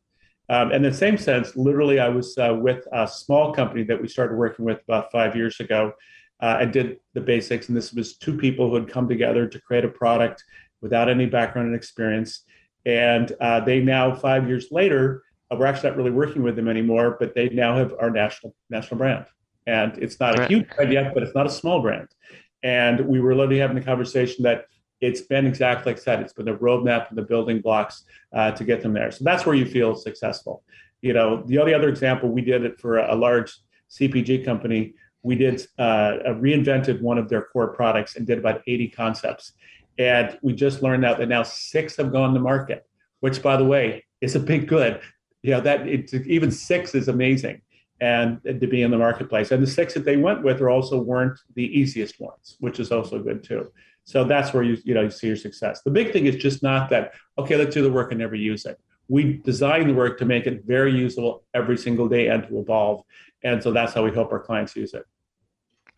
Um, 0.49 0.73
in 0.73 0.82
the 0.82 0.93
same 0.93 1.17
sense, 1.17 1.56
literally, 1.56 2.00
I 2.00 2.09
was 2.09 2.37
uh, 2.37 2.56
with 2.61 2.87
a 2.93 3.06
small 3.06 3.55
company 3.55 3.85
that 3.85 4.00
we 4.00 4.09
started 4.09 4.37
working 4.37 4.64
with 4.64 4.81
about 4.82 5.12
five 5.12 5.37
years 5.37 5.61
ago. 5.61 5.93
Uh, 6.41 6.56
I 6.61 6.64
did 6.64 6.99
the 7.14 7.20
basics, 7.20 7.69
and 7.69 7.76
this 7.76 7.93
was 7.93 8.17
two 8.17 8.37
people 8.37 8.69
who 8.69 8.75
had 8.75 8.88
come 8.88 9.09
together 9.09 9.47
to 9.47 9.61
create 9.61 9.85
a 9.85 9.88
product 9.88 10.43
without 10.81 11.09
any 11.09 11.26
background 11.26 11.69
and 11.69 11.76
experience. 11.76 12.44
And 12.85 13.31
uh, 13.41 13.61
they 13.61 13.81
now, 13.81 14.14
five 14.14 14.49
years 14.49 14.69
later, 14.73 15.23
uh, 15.50 15.56
we're 15.56 15.67
actually 15.67 15.91
not 15.91 15.99
really 15.99 16.11
working 16.11 16.43
with 16.43 16.56
them 16.56 16.69
anymore, 16.69 17.17
but 17.20 17.35
they 17.35 17.49
now 17.50 17.76
have 17.76 17.94
our 18.00 18.11
national 18.11 18.55
national 18.70 18.99
brand 18.99 19.26
and 19.67 19.97
it's 19.99 20.19
not 20.19 20.38
a 20.38 20.47
huge 20.47 20.69
brand 20.69 20.93
yet, 20.93 21.14
but 21.14 21.23
it's 21.23 21.35
not 21.35 21.47
a 21.47 21.50
small 21.50 21.81
brand. 21.81 22.09
And 22.62 23.06
we 23.06 23.20
were 23.20 23.35
literally 23.35 23.59
having 23.59 23.76
the 23.76 23.82
conversation 23.82 24.43
that 24.44 24.67
it's 25.00 25.20
been 25.20 25.47
exactly 25.47 25.93
like 25.93 26.00
I 26.00 26.05
said, 26.05 26.20
it's 26.20 26.32
been 26.32 26.47
the 26.47 26.55
roadmap 26.55 27.09
and 27.09 27.19
the 27.19 27.23
building 27.23 27.61
blocks 27.61 28.05
uh, 28.32 28.53
to 28.53 28.64
get 28.64 28.82
them 28.82 28.93
there. 28.93 29.11
So 29.11 29.25
that's 29.25 29.44
where 29.44 29.55
you 29.55 29.67
feel 29.67 29.94
successful. 29.97 30.62
You 31.00 31.12
know, 31.12 31.43
the 31.43 31.59
only 31.59 31.75
other 31.75 31.88
example 31.88 32.29
we 32.29 32.43
did 32.43 32.64
it 32.64 32.81
for 32.81 32.99
a, 32.99 33.14
large 33.14 33.53
CPG 33.91 34.44
company. 34.44 34.94
We 35.25 35.35
did 35.35 35.67
uh, 35.79 36.19
reinvented 36.26 37.00
one 37.03 37.19
of 37.19 37.29
their 37.29 37.43
core 37.43 37.75
products 37.75 38.17
and 38.17 38.26
did 38.26 38.38
about 38.38 38.62
80 38.67 38.88
concepts. 38.88 39.53
And 39.99 40.38
we 40.43 40.53
just 40.53 40.82
learned 40.82 41.05
out 41.05 41.19
that 41.19 41.29
now 41.29 41.43
six 41.43 41.97
have 41.97 42.12
gone 42.12 42.32
to 42.35 42.41
market, 42.41 42.87
which, 43.20 43.43
by 43.43 43.56
the 43.56 43.64
way, 43.64 44.05
is 44.20 44.37
a 44.37 44.41
big 44.41 44.69
good. 44.69 45.00
You 45.43 45.50
know 45.50 45.61
that 45.61 45.88
it's 45.88 46.14
even 46.14 46.53
six 46.53 46.94
is 46.94 47.09
amazing 47.09 47.61
and 48.02 48.43
to 48.43 48.66
be 48.66 48.82
in 48.82 48.90
the 48.90 48.99
marketplace. 48.99 49.52
And 49.52 49.62
the 49.62 49.66
six 49.66 49.94
that 49.94 50.04
they 50.04 50.16
went 50.16 50.43
with 50.43 50.60
are 50.60 50.69
also 50.69 51.00
weren't 51.00 51.38
the 51.54 51.66
easiest 51.78 52.20
ones, 52.20 52.56
which 52.58 52.81
is 52.81 52.90
also 52.90 53.22
good 53.22 53.44
too. 53.44 53.70
So 54.04 54.25
that's 54.25 54.52
where 54.52 54.64
you 54.64 54.76
you 54.82 54.93
know 54.93 55.02
you 55.02 55.10
see 55.10 55.28
your 55.28 55.37
success. 55.37 55.82
The 55.82 55.93
big 55.93 56.12
thing 56.12 56.26
is 56.26 56.34
just 56.34 56.64
not 56.64 56.90
that 56.90 57.12
okay, 57.38 57.56
let's 57.56 57.72
do 57.72 57.82
the 57.82 57.93
work 57.93 58.10
and 58.10 58.19
never 58.19 58.34
use 58.34 58.66
it. 58.66 58.76
We 59.06 59.40
design 59.44 59.87
the 59.87 59.94
work 59.94 60.19
to 60.19 60.25
make 60.25 60.49
it 60.49 60.64
very 60.64 60.93
usable 60.93 61.44
every 61.54 61.78
single 61.78 62.08
day 62.08 62.26
and 62.26 62.43
to 62.49 62.58
evolve. 62.58 63.04
And 63.44 63.62
so 63.62 63.70
that's 63.70 63.94
how 63.94 64.02
we 64.04 64.12
help 64.12 64.32
our 64.32 64.40
clients 64.40 64.75
use 64.75 64.94
it. 64.94 65.04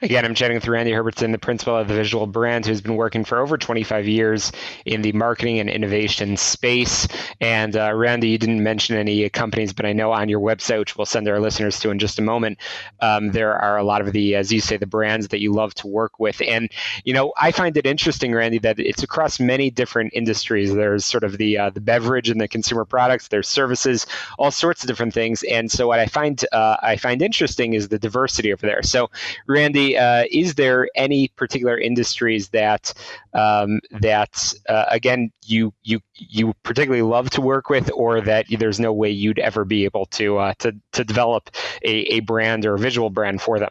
Again, 0.04 0.26
I'm 0.26 0.34
chatting 0.34 0.54
with 0.54 0.68
Randy 0.68 0.92
Herbertson, 0.92 1.32
the 1.32 1.38
principal 1.38 1.78
of 1.78 1.88
the 1.88 1.94
Visual 1.94 2.26
Brand, 2.26 2.66
who's 2.66 2.82
been 2.82 2.96
working 2.96 3.24
for 3.24 3.40
over 3.40 3.56
25 3.56 4.06
years 4.06 4.52
in 4.84 5.00
the 5.00 5.12
marketing 5.12 5.60
and 5.60 5.70
innovation 5.70 6.36
space. 6.36 7.08
And 7.40 7.74
uh, 7.74 7.90
Randy, 7.94 8.28
you 8.28 8.36
didn't 8.36 8.62
mention 8.62 8.96
any 8.96 9.26
companies, 9.30 9.72
but 9.72 9.86
I 9.86 9.94
know 9.94 10.12
on 10.12 10.28
your 10.28 10.40
website, 10.40 10.78
which 10.78 10.94
we'll 10.94 11.06
send 11.06 11.26
our 11.26 11.40
listeners 11.40 11.80
to 11.80 11.90
in 11.90 11.98
just 11.98 12.18
a 12.18 12.22
moment, 12.22 12.58
um, 13.00 13.32
there 13.32 13.56
are 13.56 13.78
a 13.78 13.82
lot 13.82 14.02
of 14.02 14.12
the, 14.12 14.34
as 14.34 14.52
you 14.52 14.60
say, 14.60 14.76
the 14.76 14.86
brands 14.86 15.28
that 15.28 15.40
you 15.40 15.54
love 15.54 15.72
to 15.76 15.86
work 15.86 16.20
with. 16.20 16.42
And 16.42 16.70
you 17.04 17.14
know, 17.14 17.32
I 17.38 17.50
find 17.50 17.74
it 17.74 17.86
interesting, 17.86 18.34
Randy, 18.34 18.58
that 18.58 18.78
it's 18.78 19.02
across 19.02 19.40
many 19.40 19.70
different 19.70 20.12
industries. 20.12 20.74
There's 20.74 21.06
sort 21.06 21.24
of 21.24 21.38
the 21.38 21.56
uh, 21.56 21.70
the 21.70 21.80
beverage 21.80 22.28
and 22.28 22.42
the 22.42 22.48
consumer 22.48 22.84
products. 22.84 23.28
There's 23.28 23.48
services, 23.48 24.06
all 24.38 24.50
sorts 24.50 24.82
of 24.82 24.88
different 24.88 25.14
things. 25.14 25.42
And 25.44 25.72
so, 25.72 25.86
what 25.86 25.98
I 25.98 26.04
find 26.04 26.44
uh, 26.52 26.76
I 26.82 26.96
find 26.98 27.22
interesting 27.22 27.72
is 27.72 27.88
the 27.88 27.98
diversity 27.98 28.52
over 28.52 28.66
there. 28.66 28.82
So, 28.82 29.10
Randy 29.46 29.94
uh, 29.96 30.25
is 30.31 30.55
there 30.55 30.88
any 30.94 31.29
particular 31.29 31.79
industries 31.79 32.49
that 32.49 32.93
um, 33.33 33.80
that 34.00 34.54
uh, 34.68 34.87
again 34.90 35.30
you 35.45 35.73
you 35.83 36.00
you 36.14 36.54
particularly 36.62 37.02
love 37.02 37.30
to 37.30 37.40
work 37.40 37.68
with, 37.68 37.90
or 37.95 38.21
that 38.21 38.47
there's 38.59 38.80
no 38.80 38.92
way 38.92 39.11
you'd 39.11 39.38
ever 39.38 39.64
be 39.64 39.85
able 39.85 40.07
to 40.07 40.38
uh, 40.38 40.54
to 40.59 40.75
to 40.92 41.04
develop 41.04 41.50
a, 41.83 42.16
a 42.16 42.21
brand 42.21 42.66
or 42.66 42.75
a 42.75 42.78
visual 42.78 43.11
brand 43.11 43.40
for 43.40 43.59
them? 43.59 43.71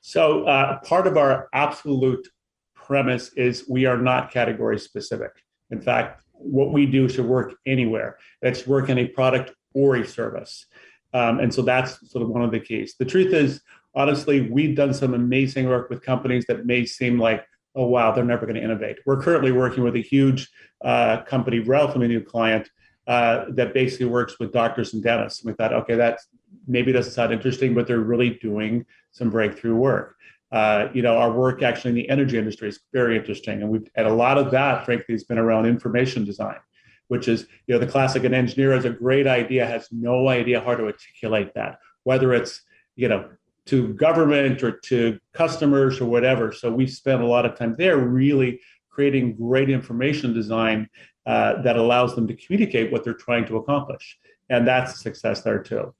So 0.00 0.44
uh, 0.44 0.78
part 0.80 1.06
of 1.06 1.16
our 1.16 1.48
absolute 1.52 2.28
premise 2.74 3.32
is 3.32 3.64
we 3.68 3.86
are 3.86 3.98
not 3.98 4.30
category 4.30 4.78
specific. 4.78 5.32
In 5.70 5.80
fact, 5.80 6.22
what 6.32 6.72
we 6.72 6.86
do 6.86 7.08
should 7.08 7.26
work 7.26 7.54
anywhere. 7.66 8.18
That's 8.40 8.66
work 8.66 8.88
in 8.88 8.98
a 8.98 9.08
product 9.08 9.52
or 9.74 9.96
a 9.96 10.06
service. 10.06 10.66
Um, 11.12 11.40
and 11.40 11.52
so 11.52 11.62
that's 11.62 12.10
sort 12.10 12.22
of 12.22 12.28
one 12.28 12.42
of 12.42 12.50
the 12.50 12.60
keys. 12.60 12.94
The 12.98 13.04
truth 13.04 13.32
is, 13.32 13.62
honestly, 13.96 14.42
we've 14.42 14.76
done 14.76 14.94
some 14.94 15.14
amazing 15.14 15.68
work 15.68 15.90
with 15.90 16.02
companies 16.02 16.44
that 16.46 16.66
may 16.66 16.84
seem 16.84 17.18
like, 17.18 17.44
oh, 17.74 17.86
wow, 17.86 18.12
they're 18.12 18.24
never 18.24 18.46
going 18.46 18.56
to 18.56 18.62
innovate. 18.62 18.98
We're 19.06 19.20
currently 19.20 19.52
working 19.52 19.82
with 19.82 19.96
a 19.96 20.02
huge 20.02 20.48
uh, 20.84 21.22
company, 21.22 21.58
relatively 21.58 22.06
new 22.06 22.22
client, 22.22 22.70
uh, 23.06 23.46
that 23.50 23.72
basically 23.72 24.06
works 24.06 24.38
with 24.38 24.52
doctors 24.52 24.92
and 24.92 25.02
dentists. 25.02 25.40
And 25.40 25.50
we 25.50 25.56
thought, 25.56 25.72
okay, 25.72 25.94
that 25.94 26.20
maybe 26.66 26.92
doesn't 26.92 27.12
sound 27.12 27.32
interesting, 27.32 27.74
but 27.74 27.86
they're 27.86 28.00
really 28.00 28.30
doing 28.30 28.84
some 29.12 29.30
breakthrough 29.30 29.76
work. 29.76 30.16
Uh, 30.52 30.88
you 30.92 31.02
know, 31.02 31.16
our 31.16 31.32
work 31.32 31.62
actually 31.62 31.90
in 31.90 31.96
the 31.96 32.08
energy 32.08 32.38
industry 32.38 32.68
is 32.68 32.80
very 32.92 33.16
interesting, 33.16 33.62
and 33.62 33.70
we've 33.70 33.88
and 33.96 34.06
a 34.06 34.12
lot 34.12 34.38
of 34.38 34.52
that, 34.52 34.84
frankly, 34.84 35.12
has 35.12 35.24
been 35.24 35.38
around 35.38 35.66
information 35.66 36.24
design, 36.24 36.58
which 37.08 37.26
is 37.26 37.46
you 37.66 37.74
know 37.74 37.80
the 37.80 37.86
classic 37.86 38.22
an 38.22 38.32
engineer 38.32 38.72
has 38.72 38.84
a 38.84 38.90
great 38.90 39.26
idea, 39.26 39.66
has 39.66 39.88
no 39.90 40.28
idea 40.28 40.60
how 40.60 40.76
to 40.76 40.84
articulate 40.84 41.52
that, 41.54 41.78
whether 42.04 42.32
it's 42.32 42.62
you 42.94 43.08
know 43.08 43.28
to 43.66 43.94
government 43.94 44.62
or 44.62 44.72
to 44.72 45.18
customers 45.32 46.00
or 46.00 46.06
whatever. 46.06 46.52
So 46.52 46.72
we 46.72 46.86
spent 46.86 47.22
a 47.22 47.26
lot 47.26 47.44
of 47.44 47.56
time 47.56 47.74
there 47.76 47.98
really 47.98 48.60
creating 48.88 49.36
great 49.36 49.68
information 49.68 50.32
design 50.32 50.88
uh, 51.26 51.60
that 51.62 51.76
allows 51.76 52.14
them 52.14 52.26
to 52.28 52.34
communicate 52.34 52.90
what 52.90 53.04
they're 53.04 53.14
trying 53.14 53.44
to 53.46 53.56
accomplish. 53.56 54.18
And 54.48 54.66
that's 54.66 54.94
a 54.94 54.98
success 54.98 55.42
there 55.42 55.62
too. 55.62 55.92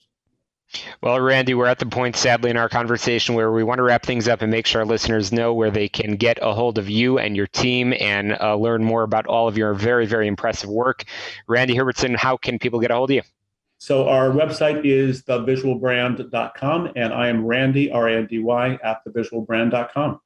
Well, 1.01 1.21
Randy, 1.21 1.55
we're 1.55 1.67
at 1.67 1.79
the 1.79 1.87
point, 1.87 2.17
sadly, 2.17 2.51
in 2.51 2.57
our 2.57 2.69
conversation 2.69 3.35
where 3.35 3.53
we 3.53 3.63
want 3.63 3.79
to 3.79 3.85
wrap 3.85 4.05
things 4.05 4.27
up 4.27 4.43
and 4.43 4.51
make 4.51 4.67
sure 4.67 4.81
our 4.81 4.87
listeners 4.87 5.33
know 5.33 5.55
where 5.55 5.71
they 5.71 5.89
can 5.89 6.17
get 6.17 6.39
a 6.43 6.53
hold 6.53 6.79
of 6.79 6.91
you 6.91 7.19
and 7.19 7.37
your 7.37 7.47
team 7.47 7.95
and 8.01 8.37
uh, 8.41 8.57
learn 8.57 8.83
more 8.83 9.03
about 9.03 9.27
all 9.27 9.47
of 9.47 9.57
your 9.57 9.75
very, 9.75 10.07
very 10.07 10.27
impressive 10.27 10.69
work. 10.69 11.05
Randy 11.47 11.77
Herbertson, 11.77 12.15
how 12.15 12.37
can 12.37 12.59
people 12.59 12.81
get 12.81 12.91
a 12.91 12.95
hold 12.95 13.11
of 13.11 13.15
you? 13.15 13.23
So 13.79 14.09
our 14.09 14.31
website 14.31 14.85
is 14.85 15.23
thevisualbrand.com, 15.23 16.93
and 16.97 17.13
I 17.13 17.29
am 17.29 17.45
Randy, 17.45 17.91
R-A-N-D-Y, 17.91 18.79
at 18.83 19.05
thevisualbrand.com 19.05 20.21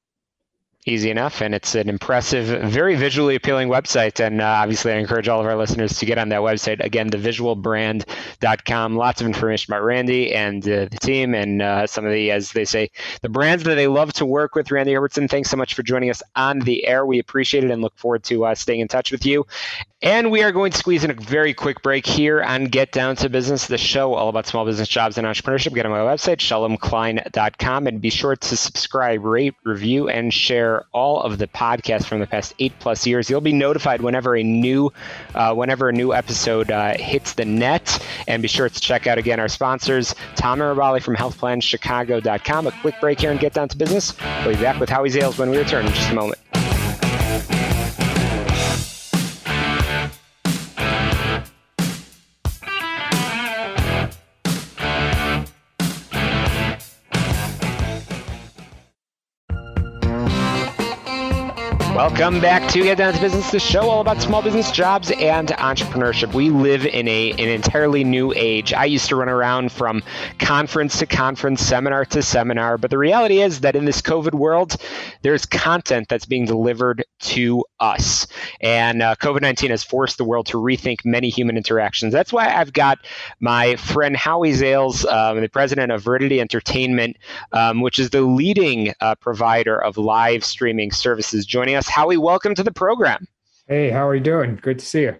easy 0.86 1.10
enough 1.10 1.42
and 1.42 1.54
it's 1.54 1.74
an 1.74 1.90
impressive 1.90 2.70
very 2.70 2.96
visually 2.96 3.34
appealing 3.34 3.68
website 3.68 4.18
and 4.18 4.40
uh, 4.40 4.46
obviously 4.46 4.90
i 4.90 4.96
encourage 4.96 5.28
all 5.28 5.38
of 5.38 5.44
our 5.44 5.56
listeners 5.56 5.98
to 5.98 6.06
get 6.06 6.16
on 6.16 6.30
that 6.30 6.40
website. 6.40 6.82
Again 6.82 7.10
thevisualbrand.com 7.10 8.96
lots 8.96 9.20
of 9.20 9.26
information 9.26 9.74
about 9.74 9.84
randy 9.84 10.32
and 10.34 10.64
uh, 10.64 10.86
the 10.90 10.98
team 10.98 11.34
and 11.34 11.60
uh, 11.60 11.86
some 11.86 12.06
of 12.06 12.12
the 12.12 12.30
as 12.30 12.52
they 12.52 12.64
say 12.64 12.90
the 13.20 13.28
brands 13.28 13.64
that 13.64 13.74
they 13.74 13.88
love 13.88 14.12
to 14.14 14.24
work 14.24 14.54
with. 14.54 14.70
Randy 14.70 14.94
herbertson 14.94 15.28
thanks 15.28 15.50
so 15.50 15.56
much 15.58 15.74
for 15.74 15.82
joining 15.82 16.08
us 16.08 16.22
on 16.34 16.60
the 16.60 16.86
air. 16.86 17.04
We 17.04 17.18
appreciate 17.18 17.64
it 17.64 17.70
and 17.70 17.82
look 17.82 17.96
forward 17.98 18.24
to 18.24 18.46
uh, 18.46 18.54
staying 18.54 18.80
in 18.80 18.88
touch 18.88 19.12
with 19.12 19.26
you 19.26 19.46
and 20.02 20.30
we 20.30 20.42
are 20.42 20.50
going 20.50 20.72
to 20.72 20.78
squeeze 20.78 21.04
in 21.04 21.10
a 21.10 21.14
very 21.14 21.52
quick 21.52 21.82
break 21.82 22.06
here 22.06 22.42
on 22.42 22.64
Get 22.64 22.90
Down 22.90 23.16
to 23.16 23.28
Business, 23.28 23.66
the 23.66 23.76
show 23.76 24.14
all 24.14 24.30
about 24.30 24.46
small 24.46 24.64
business 24.64 24.88
jobs 24.88 25.18
and 25.18 25.26
entrepreneurship. 25.26 25.74
Get 25.74 25.84
on 25.84 25.92
my 25.92 25.98
website, 25.98 26.38
shalomklein.com, 26.38 27.86
and 27.86 28.00
be 28.00 28.08
sure 28.08 28.34
to 28.34 28.56
subscribe, 28.56 29.24
rate, 29.24 29.54
review, 29.64 30.08
and 30.08 30.32
share 30.32 30.84
all 30.92 31.20
of 31.20 31.36
the 31.36 31.46
podcasts 31.46 32.04
from 32.04 32.20
the 32.20 32.26
past 32.26 32.54
eight 32.58 32.72
plus 32.78 33.06
years. 33.06 33.28
You'll 33.28 33.42
be 33.42 33.52
notified 33.52 34.00
whenever 34.00 34.36
a 34.36 34.42
new, 34.42 34.90
uh, 35.34 35.54
whenever 35.54 35.90
a 35.90 35.92
new 35.92 36.14
episode 36.14 36.70
uh, 36.70 36.96
hits 36.96 37.34
the 37.34 37.44
net. 37.44 38.02
And 38.26 38.40
be 38.40 38.48
sure 38.48 38.70
to 38.70 38.80
check 38.80 39.06
out 39.06 39.18
again 39.18 39.38
our 39.38 39.48
sponsors, 39.48 40.14
Tom 40.34 40.60
Arabali 40.60 41.02
from 41.02 41.16
HealthPlansChicago.com. 41.16 42.66
A 42.66 42.72
quick 42.80 42.98
break 43.00 43.20
here 43.20 43.30
and 43.30 43.40
Get 43.40 43.52
Down 43.52 43.68
to 43.68 43.76
Business. 43.76 44.16
We'll 44.44 44.54
be 44.54 44.62
back 44.62 44.80
with 44.80 44.88
Howie 44.88 45.10
Zales 45.10 45.38
when 45.38 45.50
we 45.50 45.58
return 45.58 45.86
in 45.86 45.92
just 45.92 46.10
a 46.10 46.14
moment. 46.14 46.49
Welcome 62.00 62.40
back 62.40 62.66
to 62.72 62.82
Get 62.82 62.96
Down 62.96 63.12
to 63.12 63.20
Business, 63.20 63.50
the 63.50 63.60
show 63.60 63.90
all 63.90 64.00
about 64.00 64.22
small 64.22 64.40
business 64.40 64.70
jobs 64.72 65.10
and 65.10 65.48
entrepreneurship. 65.48 66.32
We 66.32 66.48
live 66.48 66.86
in 66.86 67.06
a 67.06 67.32
an 67.32 67.50
entirely 67.50 68.04
new 68.04 68.32
age. 68.34 68.72
I 68.72 68.86
used 68.86 69.10
to 69.10 69.16
run 69.16 69.28
around 69.28 69.70
from 69.70 70.02
conference 70.38 70.98
to 71.00 71.06
conference, 71.06 71.60
seminar 71.60 72.06
to 72.06 72.22
seminar, 72.22 72.78
but 72.78 72.90
the 72.90 72.96
reality 72.96 73.42
is 73.42 73.60
that 73.60 73.76
in 73.76 73.84
this 73.84 74.00
COVID 74.00 74.32
world, 74.32 74.76
there's 75.20 75.44
content 75.44 76.08
that's 76.08 76.24
being 76.24 76.46
delivered 76.46 77.04
to 77.18 77.66
us. 77.80 78.26
And 78.62 79.02
uh, 79.02 79.16
COVID 79.16 79.42
19 79.42 79.68
has 79.68 79.84
forced 79.84 80.16
the 80.16 80.24
world 80.24 80.46
to 80.46 80.56
rethink 80.56 81.04
many 81.04 81.28
human 81.28 81.58
interactions. 81.58 82.14
That's 82.14 82.32
why 82.32 82.48
I've 82.48 82.72
got 82.72 83.00
my 83.40 83.76
friend 83.76 84.16
Howie 84.16 84.52
Zales, 84.52 85.04
um, 85.04 85.38
the 85.38 85.50
president 85.50 85.92
of 85.92 86.02
Viridity 86.02 86.40
Entertainment, 86.40 87.18
um, 87.52 87.82
which 87.82 87.98
is 87.98 88.08
the 88.08 88.22
leading 88.22 88.94
uh, 89.02 89.16
provider 89.16 89.76
of 89.76 89.98
live 89.98 90.46
streaming 90.46 90.92
services, 90.92 91.44
joining 91.44 91.74
us. 91.74 91.89
Howie, 91.90 92.16
welcome 92.16 92.54
to 92.54 92.62
the 92.62 92.70
program. 92.70 93.26
Hey, 93.66 93.90
how 93.90 94.06
are 94.06 94.14
you 94.14 94.20
doing? 94.20 94.58
Good 94.62 94.78
to 94.78 94.86
see 94.86 95.02
you. 95.02 95.16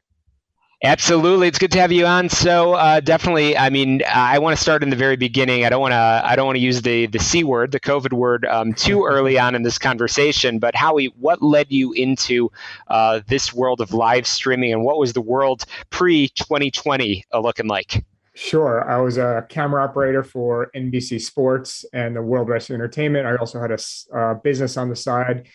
Absolutely, 0.83 1.49
it's 1.49 1.59
good 1.59 1.73
to 1.73 1.81
have 1.81 1.93
you 1.93 2.07
on. 2.07 2.29
So 2.29 2.73
uh, 2.73 3.01
definitely, 3.01 3.59
I 3.59 3.69
mean, 3.69 4.03
I 4.09 4.39
want 4.39 4.57
to 4.57 4.63
start 4.63 4.83
in 4.83 4.89
the 4.89 4.97
very 4.97 5.17
beginning. 5.17 5.67
I 5.67 5.69
don't 5.69 5.81
want 5.81 5.93
to. 5.93 6.23
I 6.25 6.37
don't 6.37 6.47
want 6.47 6.57
to 6.57 6.63
use 6.63 6.81
the 6.81 7.07
the 7.07 7.19
c 7.19 7.45
word, 7.45 7.73
the 7.73 7.81
COVID 7.81 8.13
word, 8.15 8.47
um, 8.47 8.73
too 8.73 9.05
early 9.11 9.39
on 9.39 9.55
in 9.55 9.63
this 9.63 9.79
conversation. 9.79 10.59
But 10.59 10.75
Howie, 10.75 11.13
what 11.19 11.43
led 11.43 11.71
you 11.71 11.93
into 11.93 12.51
uh, 12.87 13.21
this 13.27 13.53
world 13.53 13.81
of 13.81 13.93
live 13.93 14.27
streaming, 14.27 14.73
and 14.73 14.85
what 14.85 14.97
was 14.97 15.13
the 15.13 15.21
world 15.21 15.67
pre 15.91 16.29
2020 16.29 17.25
uh, 17.35 17.41
looking 17.41 17.67
like? 17.67 18.05
Sure. 18.35 18.89
I 18.89 19.01
was 19.01 19.19
a 19.19 19.45
camera 19.51 19.85
operator 19.85 20.23
for 20.23 20.71
NBC 20.75 21.21
Sports 21.21 21.85
and 21.93 22.17
the 22.17 22.23
World 22.23 22.49
Wrestling 22.49 22.77
Entertainment. 22.77 23.27
I 23.27 23.37
also 23.37 23.61
had 23.61 23.73
a 23.73 23.79
uh, 24.17 24.35
business 24.35 24.79
on 24.79 24.89
the 24.89 24.97
side 24.97 25.49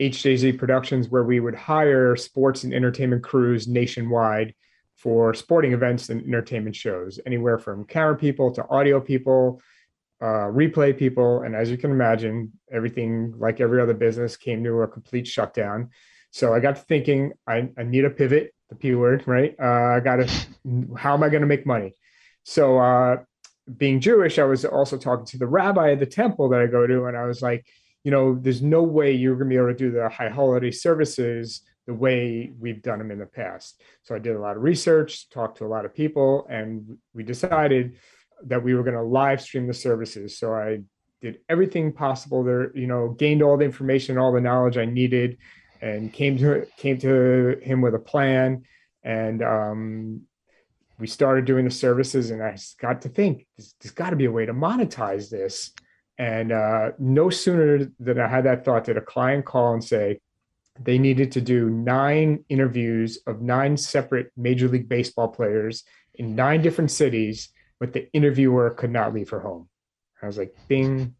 HJZ 0.00 0.58
Productions, 0.58 1.08
where 1.08 1.24
we 1.24 1.40
would 1.40 1.54
hire 1.54 2.16
sports 2.16 2.64
and 2.64 2.72
entertainment 2.72 3.22
crews 3.22 3.66
nationwide 3.66 4.54
for 4.96 5.32
sporting 5.34 5.72
events 5.72 6.08
and 6.08 6.22
entertainment 6.22 6.74
shows, 6.74 7.20
anywhere 7.24 7.58
from 7.58 7.84
camera 7.84 8.16
people 8.16 8.52
to 8.52 8.66
audio 8.68 9.00
people, 9.00 9.60
uh, 10.20 10.50
replay 10.50 10.96
people. 10.96 11.42
And 11.42 11.54
as 11.54 11.70
you 11.70 11.76
can 11.76 11.90
imagine, 11.90 12.52
everything 12.70 13.34
like 13.38 13.60
every 13.60 13.80
other 13.80 13.94
business 13.94 14.36
came 14.36 14.64
to 14.64 14.82
a 14.82 14.88
complete 14.88 15.26
shutdown. 15.26 15.90
So 16.30 16.52
I 16.52 16.60
got 16.60 16.76
to 16.76 16.82
thinking, 16.82 17.32
I, 17.46 17.70
I 17.78 17.84
need 17.84 18.04
a 18.04 18.10
pivot, 18.10 18.52
the 18.68 18.74
P 18.74 18.94
word, 18.94 19.22
right? 19.26 19.54
Uh, 19.60 19.96
I 19.96 20.00
got 20.00 20.16
to, 20.16 20.30
how 20.96 21.14
am 21.14 21.22
I 21.22 21.28
going 21.28 21.42
to 21.42 21.46
make 21.46 21.64
money? 21.64 21.94
So, 22.42 22.78
uh, 22.78 23.18
being 23.76 24.00
Jewish, 24.00 24.38
I 24.38 24.44
was 24.44 24.64
also 24.64 24.96
talking 24.96 25.26
to 25.26 25.38
the 25.38 25.46
rabbi 25.46 25.92
at 25.92 25.98
the 25.98 26.06
temple 26.06 26.48
that 26.48 26.60
I 26.60 26.66
go 26.66 26.86
to, 26.86 27.04
and 27.04 27.16
I 27.16 27.26
was 27.26 27.42
like, 27.42 27.66
you 28.08 28.12
know, 28.12 28.38
there's 28.40 28.62
no 28.62 28.82
way 28.82 29.12
you're 29.12 29.36
going 29.36 29.50
to 29.50 29.54
be 29.54 29.58
able 29.58 29.66
to 29.66 29.74
do 29.74 29.90
the 29.90 30.08
high 30.08 30.30
holiday 30.30 30.70
services 30.70 31.60
the 31.86 31.92
way 31.92 32.50
we've 32.58 32.80
done 32.80 32.96
them 32.96 33.10
in 33.10 33.18
the 33.18 33.26
past. 33.26 33.82
So 34.02 34.14
I 34.14 34.18
did 34.18 34.34
a 34.34 34.40
lot 34.40 34.56
of 34.56 34.62
research, 34.62 35.28
talked 35.28 35.58
to 35.58 35.66
a 35.66 35.68
lot 35.68 35.84
of 35.84 35.94
people, 35.94 36.46
and 36.48 36.96
we 37.12 37.22
decided 37.22 37.98
that 38.46 38.62
we 38.62 38.72
were 38.72 38.82
going 38.82 38.96
to 38.96 39.02
live 39.02 39.42
stream 39.42 39.66
the 39.66 39.74
services. 39.74 40.38
So 40.38 40.54
I 40.54 40.78
did 41.20 41.40
everything 41.50 41.92
possible 41.92 42.42
there, 42.42 42.74
you 42.74 42.86
know, 42.86 43.10
gained 43.10 43.42
all 43.42 43.58
the 43.58 43.66
information, 43.66 44.16
all 44.16 44.32
the 44.32 44.40
knowledge 44.40 44.78
I 44.78 44.86
needed, 44.86 45.36
and 45.82 46.10
came 46.10 46.38
to 46.38 46.66
came 46.78 46.96
to 47.00 47.58
him 47.60 47.82
with 47.82 47.94
a 47.94 47.98
plan. 47.98 48.62
And 49.04 49.42
um, 49.42 50.22
we 50.98 51.08
started 51.08 51.44
doing 51.44 51.66
the 51.66 51.70
services, 51.70 52.30
and 52.30 52.42
I 52.42 52.56
got 52.80 53.02
to 53.02 53.10
think, 53.10 53.46
there's, 53.58 53.74
there's 53.82 53.92
got 53.92 54.10
to 54.10 54.16
be 54.16 54.24
a 54.24 54.32
way 54.32 54.46
to 54.46 54.54
monetize 54.54 55.28
this. 55.28 55.74
And 56.18 56.50
uh, 56.50 56.90
no 56.98 57.30
sooner 57.30 57.90
than 58.00 58.18
I 58.18 58.26
had 58.26 58.44
that 58.44 58.64
thought 58.64 58.84
did 58.84 58.96
a 58.96 59.00
client 59.00 59.44
call 59.44 59.72
and 59.72 59.84
say 59.84 60.20
they 60.80 60.98
needed 60.98 61.32
to 61.32 61.40
do 61.40 61.70
nine 61.70 62.44
interviews 62.48 63.18
of 63.26 63.40
nine 63.40 63.76
separate 63.76 64.32
Major 64.36 64.68
League 64.68 64.88
Baseball 64.88 65.28
players 65.28 65.84
in 66.14 66.34
nine 66.34 66.62
different 66.62 66.90
cities, 66.90 67.50
but 67.78 67.92
the 67.92 68.10
interviewer 68.12 68.70
could 68.70 68.90
not 68.90 69.14
leave 69.14 69.30
her 69.30 69.40
home. 69.40 69.68
I 70.20 70.26
was 70.26 70.38
like, 70.38 70.54
bing, 70.66 71.14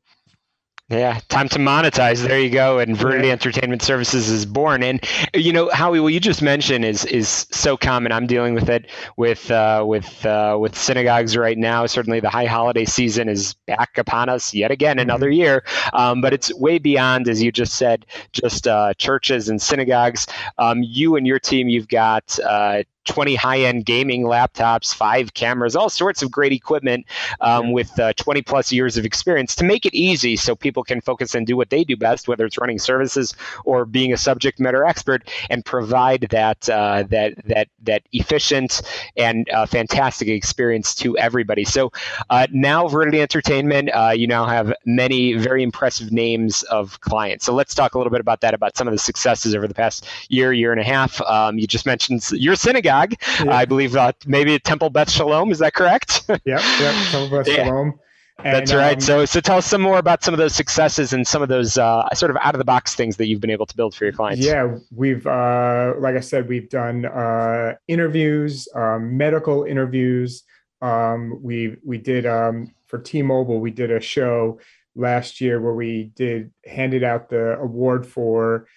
yeah, 0.91 1.21
time 1.29 1.51
to 1.51 1.59
monetize. 1.59 2.27
There 2.27 2.41
you 2.41 2.49
go. 2.49 2.79
And 2.79 2.97
Viridity 2.97 3.27
yeah. 3.27 3.33
Entertainment 3.33 3.83
Services 3.83 4.31
is 4.31 4.47
born. 4.47 4.83
And 4.83 5.05
you 5.35 5.53
know, 5.53 5.69
Howie, 5.69 6.01
what 6.01 6.15
you 6.15 6.21
just 6.21 6.41
mentioned 6.41 6.83
is 6.83 7.05
is 7.05 7.47
so 7.51 7.77
common. 7.77 8.11
I'm 8.11 8.27
dealing 8.27 8.55
with 8.55 8.71
it 8.71 8.87
with 9.19 9.51
uh, 9.51 9.85
with 9.87 10.25
uh, 10.25 10.57
with 10.59 10.79
synagogues 10.79 11.37
right 11.37 11.59
now. 11.59 11.85
Certainly, 11.85 12.21
the 12.21 12.31
high 12.31 12.47
holiday 12.47 12.87
season 12.87 13.29
is 13.29 13.53
back 13.67 13.99
upon 13.99 14.31
us 14.31 14.55
yet 14.55 14.71
again, 14.71 14.97
mm-hmm. 14.97 15.03
another 15.03 15.29
year. 15.29 15.63
Um, 15.93 16.23
but 16.23 16.33
it's 16.33 16.55
way 16.55 16.79
beyond, 16.79 17.29
as 17.29 17.43
you 17.43 17.53
just 17.53 17.75
said, 17.75 18.07
just 18.33 18.67
uh, 18.67 18.95
churches 18.95 19.51
and 19.51 19.61
synagogues. 19.61 20.27
Um, 20.57 20.83
you 20.83 21.17
and 21.17 21.27
your 21.27 21.39
team, 21.39 21.69
you've 21.69 21.89
got 21.89 22.39
uh, 23.09 23.13
20 23.13 23.35
high-end 23.35 23.85
gaming 23.85 24.25
laptops, 24.25 24.95
five 24.95 25.35
cameras, 25.35 25.77
all 25.77 25.89
sorts 25.89 26.23
of 26.23 26.31
great 26.31 26.53
equipment 26.53 27.07
um, 27.41 27.73
with 27.73 27.99
uh, 27.99 28.13
20 28.15 28.43
plus 28.43 28.73
years 28.73 28.97
of 28.97 29.05
experience 29.05 29.55
to 29.57 29.65
make 29.65 29.87
it 29.87 29.95
easy 29.95 30.37
so 30.37 30.55
people 30.55 30.85
can 30.85 31.01
focus 31.01 31.35
and 31.35 31.47
do 31.47 31.57
what 31.57 31.71
they 31.71 31.85
do 31.85 31.97
best, 31.97 32.29
whether 32.29 32.45
it's 32.45 32.59
running 32.59 32.79
services 32.79 33.35
or 33.65 33.85
being 33.85 34.13
a 34.13 34.17
subject 34.17 34.61
matter 34.61 34.85
expert, 34.85 35.29
and 35.51 35.65
provide 35.65 36.23
that 36.31 36.69
uh, 36.69 37.03
that 37.09 37.35
that 37.47 37.69
that 37.83 38.03
efficient 38.13 38.83
and 39.17 39.49
uh, 39.51 39.67
fantastic 39.67 40.29
experience 40.29 40.95
to 40.95 41.17
everybody. 41.19 41.65
So 41.65 41.93
uh, 42.31 42.47
now 42.53 42.87
Viridity 42.89 43.21
Entertainment, 43.21 43.91
uh, 43.95 44.13
you 44.15 44.27
now 44.27 44.47
have 44.47 44.73
many 44.85 45.35
very 45.35 45.63
impressive 45.63 46.13
names 46.13 46.63
of 46.65 47.01
clients. 47.01 47.45
So 47.45 47.55
let's 47.55 47.75
talk 47.75 47.95
a 47.95 47.99
little 47.99 48.11
bit 48.11 48.21
about 48.21 48.41
that, 48.43 48.55
about 48.55 48.77
some 48.77 48.87
of 48.87 48.93
the 48.93 48.99
successes 48.99 49.55
over 49.55 49.67
the 49.67 49.75
past 49.75 50.07
year, 50.29 50.53
year 50.53 50.73
and 50.73 50.81
a 50.81 50.85
half. 50.85 51.21
Um, 51.23 51.59
you 51.59 51.67
just 51.67 51.87
mentioned 51.87 52.23
your 52.33 52.57
synagogue 52.57 52.98
synagogue. 52.99 53.15
Yeah. 53.45 53.57
I 53.57 53.65
believe 53.65 53.97
uh, 53.97 54.13
maybe 54.27 54.59
Temple 54.59 54.91
Beth 54.91 55.11
Shalom. 55.11 55.51
Is 55.51 55.59
that 55.59 55.75
correct? 55.75 56.25
yep, 56.29 56.41
yep. 56.45 56.63
Temple 57.11 57.39
Beth 57.39 57.47
yeah. 57.49 57.65
Shalom. 57.65 57.99
And, 58.45 58.55
That's 58.55 58.73
right. 58.73 58.95
Um, 58.95 59.01
so, 59.01 59.25
so 59.25 59.41
tell 59.41 59.59
us 59.59 59.67
some 59.67 59.81
more 59.81 59.99
about 59.99 60.23
some 60.23 60.33
of 60.33 60.39
those 60.39 60.55
successes 60.55 61.13
and 61.13 61.27
some 61.27 61.43
of 61.43 61.49
those 61.49 61.77
uh, 61.77 62.09
sort 62.15 62.31
of 62.31 62.37
out 62.37 62.55
of 62.55 62.61
the 62.61 62.65
box 62.65 62.95
things 62.95 63.17
that 63.17 63.27
you've 63.27 63.41
been 63.41 63.51
able 63.51 63.67
to 63.67 63.77
build 63.77 63.97
for 63.97 64.05
your 64.05 64.13
clients. 64.13 64.47
Yeah, 64.47 64.77
we've, 64.95 65.27
uh, 65.27 65.95
like 65.99 66.15
I 66.15 66.21
said, 66.21 66.49
we've 66.49 66.71
done 66.71 67.05
uh, 67.05 67.75
interviews, 67.89 68.69
um, 68.77 69.17
medical 69.17 69.65
interviews. 69.65 70.45
Um, 70.81 71.43
we 71.43 71.79
we 71.85 71.99
did 71.99 72.27
um, 72.27 72.73
for 72.87 73.01
T-Mobile. 73.01 73.59
We 73.59 73.73
did 73.73 73.91
a 73.91 73.99
show 73.99 74.61
last 74.95 75.41
year 75.41 75.61
where 75.61 75.75
we 75.75 76.13
did 76.15 76.53
handed 76.65 77.03
out 77.03 77.31
the 77.31 77.59
award 77.59 78.07
for 78.07 78.69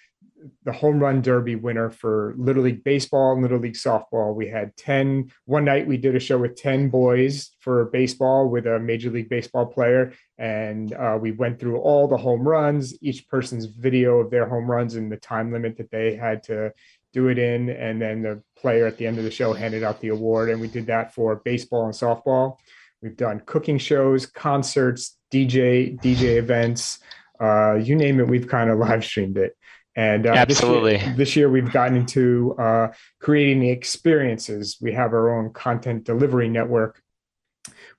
the 0.64 0.72
home 0.72 0.98
run 0.98 1.22
derby 1.22 1.56
winner 1.56 1.90
for 1.90 2.34
Little 2.36 2.62
League 2.62 2.84
baseball 2.84 3.32
and 3.32 3.42
Little 3.42 3.58
League 3.58 3.74
softball. 3.74 4.34
We 4.34 4.48
had 4.48 4.76
10, 4.76 5.30
one 5.44 5.64
night 5.64 5.86
we 5.86 5.96
did 5.96 6.16
a 6.16 6.20
show 6.20 6.38
with 6.38 6.56
10 6.56 6.88
boys 6.88 7.50
for 7.60 7.86
baseball 7.86 8.48
with 8.48 8.66
a 8.66 8.78
Major 8.78 9.10
League 9.10 9.28
Baseball 9.28 9.66
player. 9.66 10.12
And 10.38 10.92
uh, 10.92 11.18
we 11.20 11.32
went 11.32 11.60
through 11.60 11.78
all 11.78 12.08
the 12.08 12.16
home 12.16 12.46
runs, 12.46 12.94
each 13.02 13.28
person's 13.28 13.66
video 13.66 14.18
of 14.18 14.30
their 14.30 14.48
home 14.48 14.70
runs 14.70 14.94
and 14.94 15.10
the 15.10 15.16
time 15.16 15.52
limit 15.52 15.76
that 15.76 15.90
they 15.90 16.16
had 16.16 16.42
to 16.44 16.72
do 17.12 17.28
it 17.28 17.38
in, 17.38 17.68
and 17.68 18.00
then 18.00 18.22
the 18.22 18.42
player 18.56 18.86
at 18.86 18.96
the 18.96 19.06
end 19.06 19.18
of 19.18 19.24
the 19.24 19.30
show 19.30 19.52
handed 19.52 19.82
out 19.82 20.00
the 20.00 20.08
award. 20.08 20.48
And 20.48 20.60
we 20.60 20.68
did 20.68 20.86
that 20.86 21.14
for 21.14 21.36
baseball 21.44 21.84
and 21.84 21.94
softball. 21.94 22.56
We've 23.02 23.16
done 23.16 23.42
cooking 23.44 23.78
shows, 23.78 24.26
concerts, 24.26 25.18
DJ 25.30 25.98
DJ 26.00 26.36
events, 26.36 27.00
uh, 27.42 27.74
you 27.74 27.96
name 27.96 28.20
it. 28.20 28.28
We've 28.28 28.46
kind 28.46 28.70
of 28.70 28.78
live 28.78 29.04
streamed 29.04 29.36
it. 29.36 29.56
And 29.94 30.26
uh, 30.26 30.30
absolutely, 30.30 30.96
this 30.96 31.02
year, 31.02 31.14
this 31.16 31.36
year, 31.36 31.50
we've 31.50 31.72
gotten 31.72 31.96
into 31.96 32.54
uh, 32.58 32.92
creating 33.20 33.60
the 33.60 33.70
experiences. 33.70 34.78
We 34.80 34.92
have 34.92 35.12
our 35.12 35.38
own 35.38 35.52
content 35.52 36.04
delivery 36.04 36.48
network 36.48 37.02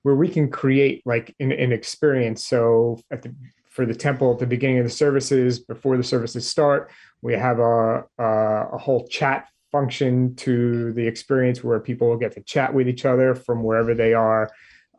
where 0.02 0.14
we 0.14 0.28
can 0.28 0.50
create 0.50 1.02
like 1.06 1.34
an, 1.40 1.52
an 1.52 1.72
experience. 1.72 2.44
So 2.46 3.00
at 3.10 3.22
the 3.22 3.34
for 3.74 3.84
the 3.84 3.94
temple 3.94 4.32
at 4.32 4.38
the 4.38 4.46
beginning 4.46 4.78
of 4.78 4.84
the 4.84 4.90
services, 4.90 5.58
before 5.58 5.96
the 5.96 6.04
services 6.04 6.48
start, 6.48 6.92
we 7.22 7.32
have 7.34 7.58
a, 7.58 8.04
a, 8.18 8.68
a 8.72 8.78
whole 8.78 9.04
chat 9.08 9.48
function 9.72 10.32
to 10.36 10.92
the 10.92 11.04
experience 11.04 11.64
where 11.64 11.80
people 11.80 12.08
will 12.08 12.16
get 12.16 12.30
to 12.32 12.40
chat 12.42 12.72
with 12.72 12.88
each 12.88 13.04
other 13.04 13.34
from 13.34 13.64
wherever 13.64 13.92
they 13.92 14.14
are. 14.14 14.48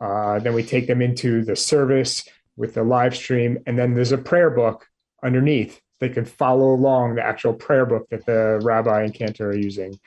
Uh, 0.01 0.39
then 0.39 0.53
we 0.53 0.61
take 0.61 0.87
them 0.87 1.01
into 1.01 1.45
the 1.45 1.55
service 1.55 2.27
with 2.57 2.73
the 2.73 2.83
live 2.83 3.15
stream, 3.15 3.57
and 3.65 3.79
then 3.79 3.93
there's 3.93 4.11
a 4.11 4.17
prayer 4.17 4.49
book 4.49 4.85
underneath. 5.23 5.79
They 5.99 6.09
can 6.09 6.25
follow 6.25 6.73
along 6.73 7.15
the 7.15 7.25
actual 7.25 7.53
prayer 7.53 7.85
book 7.85 8.07
that 8.09 8.25
the 8.25 8.59
rabbi 8.63 9.03
and 9.03 9.13
cantor 9.13 9.49
are 9.49 9.55
using, 9.55 9.97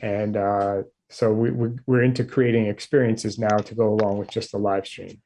and 0.00 0.36
uh, 0.36 0.82
so 1.10 1.32
we, 1.32 1.50
we're 1.86 2.02
into 2.02 2.24
creating 2.24 2.66
experiences 2.66 3.38
now 3.38 3.56
to 3.56 3.74
go 3.74 3.88
along 3.88 4.18
with 4.18 4.30
just 4.30 4.52
the 4.52 4.58
live 4.58 4.86
stream. 4.86 5.20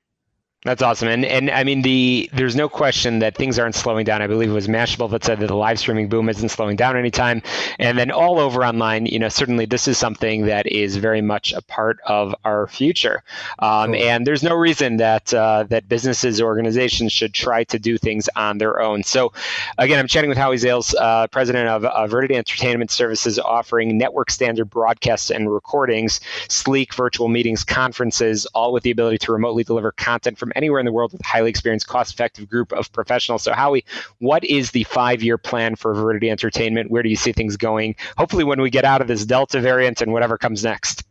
That's 0.65 0.81
awesome. 0.81 1.09
And 1.09 1.25
and 1.25 1.51
I 1.51 1.65
mean 1.65 1.83
the 1.83 2.31
there's 2.33 2.55
no 2.55 2.69
question 2.69 3.19
that 3.19 3.35
things 3.35 3.59
aren't 3.59 3.75
slowing 3.75 4.05
down. 4.05 4.23
I 4.23 4.29
believe 4.29 4.49
it 4.49 4.53
was 4.53 4.69
Mashable 4.69 5.11
that 5.11 5.25
said 5.25 5.41
that 5.41 5.49
the 5.49 5.57
live 5.57 5.81
streaming 5.81 6.09
boom 6.09 6.29
isn't 6.29 6.51
slowing 6.51 6.77
down 6.77 6.97
anytime. 6.97 7.43
And 7.81 7.99
then 7.99 8.13
all 8.13 8.39
over 8.39 8.65
online, 8.65 9.07
you 9.07 9.19
know, 9.19 9.29
certainly 9.29 9.67
this 9.67 9.89
is 9.89 9.99
something 9.99 10.47
that 10.47 10.69
is 10.69 10.99
very 10.99 11.21
much 11.21 11.53
a 11.53 11.63
part 11.63 11.99
of 12.07 12.33
our 12.45 12.69
future. 12.69 13.25
Um, 13.59 13.93
cool. 13.93 14.03
And 14.05 14.25
there's 14.25 14.45
no 14.45 14.55
reason 14.55 14.99
that 14.99 15.35
uh, 15.35 15.65
that 15.65 15.89
businesses 15.89 16.41
or 16.41 16.45
organizations 16.45 17.13
should 17.13 17.35
try 17.35 17.65
to 17.65 17.79
do 17.81 17.99
things 17.99 18.29
on 18.37 18.59
their 18.59 18.81
own. 18.81 19.03
So 19.03 19.33
again, 19.79 19.99
I'm 19.99 20.07
chatting 20.07 20.29
with 20.29 20.39
Howie 20.39 20.59
Zales, 20.59 20.95
uh, 20.97 21.27
president 21.27 21.69
of 21.71 21.85
uh, 21.85 22.07
Entertainment 22.13 22.93
Services, 22.93 23.37
offering 23.41 23.99
network 23.99 24.31
standard 24.31 24.67
broadcasts 24.67 25.29
and 25.33 25.53
recordings, 25.53 26.21
sleek 26.49 26.95
virtual 26.95 27.27
meetings, 27.27 27.65
conferences, 27.65 28.47
all 28.55 28.73
with 28.73 28.85
the 28.85 28.93
ability 28.93 29.19
to 29.19 29.33
remotely 29.33 29.65
deliver 29.65 29.91
content 29.91 30.39
from 30.39 30.52
anywhere 30.57 30.81
in 30.81 30.87
the 30.87 30.93
world 30.93 31.13
with 31.13 31.21
a 31.21 31.27
highly 31.27 31.51
experienced, 31.51 31.87
cost 31.87 32.13
effective 32.13 32.49
group 32.49 32.73
of 32.73 32.93
professionals. 32.93 33.43
So, 33.43 33.53
Howie, 33.53 33.85
what 34.19 34.45
is 34.45 34.71
the 34.71 34.85
five 34.85 35.23
year 35.23 35.39
plan 35.39 35.77
for 35.77 35.95
Viridity 35.95 36.31
Entertainment? 36.31 36.91
Where 36.91 37.03
do 37.03 37.09
you 37.09 37.17
see 37.17 37.33
things 37.33 37.57
going? 37.57 37.97
Hopefully, 38.17 38.45
when 38.45 38.61
we 38.61 38.71
get 38.71 38.85
out 38.85 39.01
of 39.01 39.09
this 39.09 39.25
Delta 39.25 39.61
variant 39.61 40.01
and 40.01 40.13
whatever 40.13 40.39
comes 40.39 40.65
next. 40.65 41.05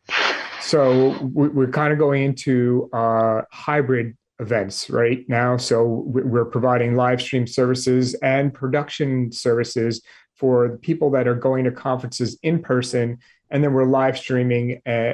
So, 0.61 1.17
we're 1.21 1.71
kind 1.71 1.91
of 1.91 1.99
going 1.99 2.23
into 2.23 2.89
uh, 2.93 3.41
hybrid 3.51 4.15
events 4.39 4.89
right 4.89 5.23
now. 5.27 5.57
So, 5.57 6.03
we're 6.05 6.45
providing 6.45 6.95
live 6.95 7.21
stream 7.21 7.47
services 7.47 8.13
and 8.15 8.53
production 8.53 9.31
services 9.31 10.01
for 10.35 10.69
the 10.69 10.77
people 10.77 11.11
that 11.11 11.27
are 11.27 11.35
going 11.35 11.65
to 11.65 11.71
conferences 11.71 12.37
in 12.41 12.61
person 12.61 13.19
and 13.51 13.63
then 13.63 13.73
we're 13.73 13.85
live 13.85 14.17
streaming 14.17 14.81
uh, 14.85 15.13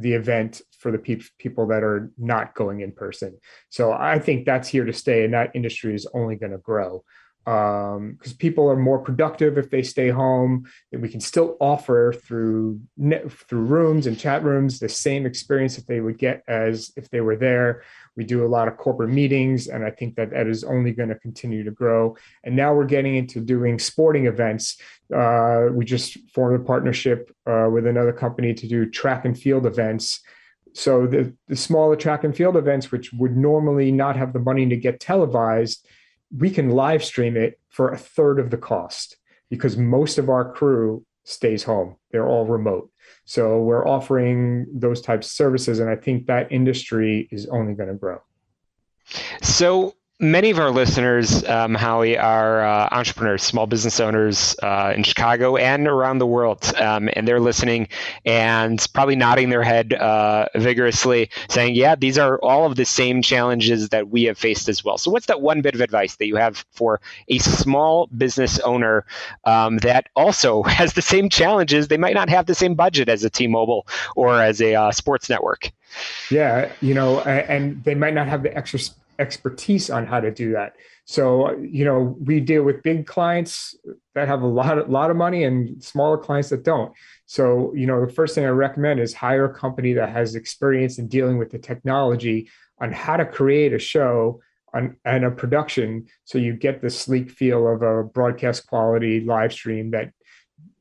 the 0.00 0.12
event 0.12 0.62
for 0.78 0.92
the 0.92 0.98
pe- 0.98 1.20
people 1.38 1.66
that 1.66 1.82
are 1.82 2.10
not 2.16 2.54
going 2.54 2.80
in 2.80 2.92
person. 2.92 3.38
So 3.68 3.92
I 3.92 4.18
think 4.18 4.46
that's 4.46 4.68
here 4.68 4.84
to 4.84 4.92
stay, 4.92 5.24
and 5.24 5.34
that 5.34 5.50
industry 5.54 5.94
is 5.94 6.06
only 6.14 6.36
going 6.36 6.52
to 6.52 6.58
grow 6.58 7.04
because 7.48 8.32
um, 8.32 8.38
people 8.38 8.70
are 8.70 8.76
more 8.76 8.98
productive 8.98 9.56
if 9.56 9.70
they 9.70 9.82
stay 9.82 10.10
home. 10.10 10.68
And 10.92 11.00
we 11.00 11.08
can 11.08 11.20
still 11.20 11.56
offer 11.60 12.12
through 12.12 12.80
net, 12.98 13.32
through 13.32 13.62
rooms 13.62 14.06
and 14.06 14.18
chat 14.18 14.44
rooms 14.44 14.78
the 14.78 14.88
same 14.90 15.24
experience 15.24 15.76
that 15.76 15.86
they 15.86 16.00
would 16.00 16.18
get 16.18 16.42
as 16.46 16.92
if 16.94 17.08
they 17.08 17.22
were 17.22 17.36
there. 17.36 17.84
We 18.18 18.24
do 18.24 18.44
a 18.44 18.48
lot 18.48 18.66
of 18.66 18.76
corporate 18.76 19.10
meetings, 19.10 19.68
and 19.68 19.84
I 19.84 19.92
think 19.92 20.16
that 20.16 20.30
that 20.30 20.48
is 20.48 20.64
only 20.64 20.90
going 20.90 21.08
to 21.08 21.14
continue 21.14 21.62
to 21.62 21.70
grow. 21.70 22.16
And 22.42 22.56
now 22.56 22.74
we're 22.74 22.84
getting 22.84 23.14
into 23.14 23.40
doing 23.40 23.78
sporting 23.78 24.26
events. 24.26 24.76
Uh, 25.14 25.66
we 25.70 25.84
just 25.84 26.18
formed 26.34 26.60
a 26.60 26.64
partnership 26.64 27.30
uh, 27.46 27.68
with 27.72 27.86
another 27.86 28.12
company 28.12 28.54
to 28.54 28.66
do 28.66 28.90
track 28.90 29.24
and 29.24 29.38
field 29.38 29.66
events. 29.66 30.20
So 30.74 31.06
the, 31.06 31.32
the 31.46 31.54
smaller 31.54 31.94
track 31.94 32.24
and 32.24 32.36
field 32.36 32.56
events, 32.56 32.90
which 32.90 33.12
would 33.12 33.36
normally 33.36 33.92
not 33.92 34.16
have 34.16 34.32
the 34.32 34.40
money 34.40 34.68
to 34.68 34.76
get 34.76 34.98
televised, 34.98 35.86
we 36.36 36.50
can 36.50 36.70
live 36.70 37.04
stream 37.04 37.36
it 37.36 37.60
for 37.68 37.90
a 37.90 37.96
third 37.96 38.40
of 38.40 38.50
the 38.50 38.58
cost 38.58 39.16
because 39.48 39.76
most 39.76 40.18
of 40.18 40.28
our 40.28 40.52
crew 40.52 41.06
stays 41.22 41.62
home. 41.62 41.94
They're 42.10 42.26
all 42.26 42.46
remote. 42.46 42.90
So 43.28 43.60
we're 43.60 43.86
offering 43.86 44.66
those 44.72 45.02
types 45.02 45.26
of 45.26 45.32
services. 45.32 45.80
And 45.80 45.90
I 45.90 45.96
think 45.96 46.28
that 46.28 46.50
industry 46.50 47.28
is 47.30 47.44
only 47.48 47.74
going 47.74 47.90
to 47.90 47.94
grow. 47.94 48.22
So 49.42 49.96
many 50.20 50.50
of 50.50 50.58
our 50.58 50.70
listeners, 50.70 51.44
um, 51.44 51.74
Howie, 51.74 52.18
are 52.18 52.62
uh, 52.62 52.88
entrepreneurs, 52.90 53.42
small 53.42 53.66
business 53.66 54.00
owners 54.00 54.56
uh, 54.62 54.92
in 54.96 55.02
Chicago 55.04 55.56
and 55.56 55.86
around 55.86 56.18
the 56.18 56.26
world. 56.26 56.72
Um, 56.76 57.08
and 57.12 57.26
they're 57.26 57.40
listening 57.40 57.88
and 58.24 58.84
probably 58.92 59.16
nodding 59.16 59.50
their 59.50 59.62
head 59.62 59.94
uh, 59.94 60.46
vigorously, 60.56 61.30
saying, 61.48 61.74
Yeah, 61.74 61.94
these 61.94 62.18
are 62.18 62.38
all 62.38 62.66
of 62.66 62.76
the 62.76 62.84
same 62.84 63.22
challenges 63.22 63.90
that 63.90 64.08
we 64.08 64.24
have 64.24 64.38
faced 64.38 64.68
as 64.68 64.84
well. 64.84 64.98
So, 64.98 65.10
what's 65.10 65.26
that 65.26 65.40
one 65.40 65.60
bit 65.60 65.74
of 65.74 65.80
advice 65.80 66.16
that 66.16 66.26
you 66.26 66.36
have 66.36 66.64
for 66.72 67.00
a 67.28 67.38
small 67.38 68.08
business 68.16 68.58
owner 68.60 69.04
um, 69.44 69.78
that 69.78 70.08
also 70.16 70.62
has 70.64 70.94
the 70.94 71.02
same 71.02 71.28
challenges? 71.28 71.88
They 71.88 71.96
might 71.96 72.14
not 72.14 72.28
have 72.28 72.46
the 72.46 72.54
same 72.54 72.74
budget 72.74 73.08
as 73.08 73.22
a 73.22 73.30
T 73.30 73.46
Mobile 73.46 73.86
or 74.16 74.42
as 74.42 74.60
a 74.60 74.74
uh, 74.74 74.92
sports 74.92 75.30
network. 75.30 75.70
Yeah, 76.30 76.70
you 76.82 76.92
know, 76.92 77.20
and 77.20 77.82
they 77.84 77.94
might 77.94 78.14
not 78.14 78.26
have 78.26 78.42
the 78.42 78.54
extra 78.56 78.78
expertise 79.18 79.90
on 79.90 80.06
how 80.06 80.20
to 80.20 80.30
do 80.30 80.52
that. 80.52 80.74
So, 81.04 81.56
you 81.58 81.84
know, 81.84 82.16
we 82.20 82.40
deal 82.40 82.62
with 82.62 82.82
big 82.82 83.06
clients 83.06 83.74
that 84.14 84.28
have 84.28 84.42
a 84.42 84.46
lot, 84.46 84.78
of, 84.78 84.88
lot 84.88 85.10
of 85.10 85.16
money 85.16 85.44
and 85.44 85.82
smaller 85.82 86.18
clients 86.18 86.50
that 86.50 86.64
don't. 86.64 86.92
So, 87.26 87.72
you 87.74 87.86
know, 87.86 88.04
the 88.04 88.12
first 88.12 88.34
thing 88.34 88.44
I 88.44 88.50
recommend 88.50 89.00
is 89.00 89.14
hire 89.14 89.46
a 89.46 89.54
company 89.54 89.92
that 89.94 90.10
has 90.10 90.34
experience 90.34 90.98
in 90.98 91.08
dealing 91.08 91.38
with 91.38 91.50
the 91.50 91.58
technology 91.58 92.48
on 92.80 92.92
how 92.92 93.16
to 93.16 93.26
create 93.26 93.72
a 93.72 93.78
show 93.78 94.40
on, 94.74 94.96
and 95.04 95.24
a 95.24 95.30
production 95.30 96.06
so 96.24 96.38
you 96.38 96.52
get 96.52 96.82
the 96.82 96.90
sleek 96.90 97.30
feel 97.30 97.66
of 97.66 97.82
a 97.82 98.04
broadcast 98.04 98.66
quality 98.66 99.20
live 99.20 99.52
stream 99.52 99.90
that, 99.92 100.12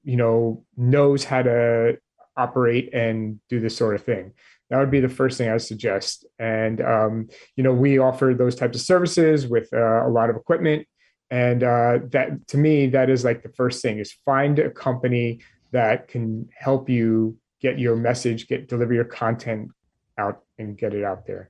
you 0.04 0.18
know, 0.18 0.64
knows 0.76 1.24
how 1.24 1.42
to 1.42 1.98
operate 2.36 2.94
and 2.94 3.40
do 3.50 3.60
this 3.60 3.76
sort 3.76 3.96
of 3.96 4.04
thing 4.04 4.32
that 4.70 4.80
would 4.80 4.92
be 4.92 5.00
the 5.00 5.10
first 5.10 5.38
thing 5.38 5.50
I 5.50 5.58
suggest. 5.58 6.26
And 6.40 6.82
um, 6.82 7.30
you 7.56 7.64
know, 7.64 7.74
we 7.74 8.00
offer 8.00 8.34
those 8.38 8.56
types 8.56 8.78
of 8.78 8.84
services 8.84 9.48
with 9.48 9.70
uh, 9.74 10.06
a 10.06 10.10
lot 10.10 10.30
of 10.30 10.36
equipment, 10.36 10.88
and 11.30 11.64
uh, 11.64 12.00
that 12.12 12.48
to 12.50 12.58
me, 12.58 12.88
that 12.88 13.10
is 13.10 13.24
like 13.24 13.44
the 13.44 13.54
first 13.54 13.82
thing: 13.82 14.00
is 14.00 14.14
find 14.26 14.60
a 14.60 14.70
company 14.70 15.40
that 15.72 16.08
can 16.08 16.50
help 16.58 16.90
you 16.90 17.38
get 17.62 17.80
your 17.80 17.96
message, 17.96 18.48
get 18.48 18.68
deliver 18.68 18.94
your 18.94 19.06
content 19.06 19.70
out, 20.18 20.44
and 20.58 20.78
get 20.78 20.94
it 20.94 21.04
out 21.04 21.26
there. 21.26 21.50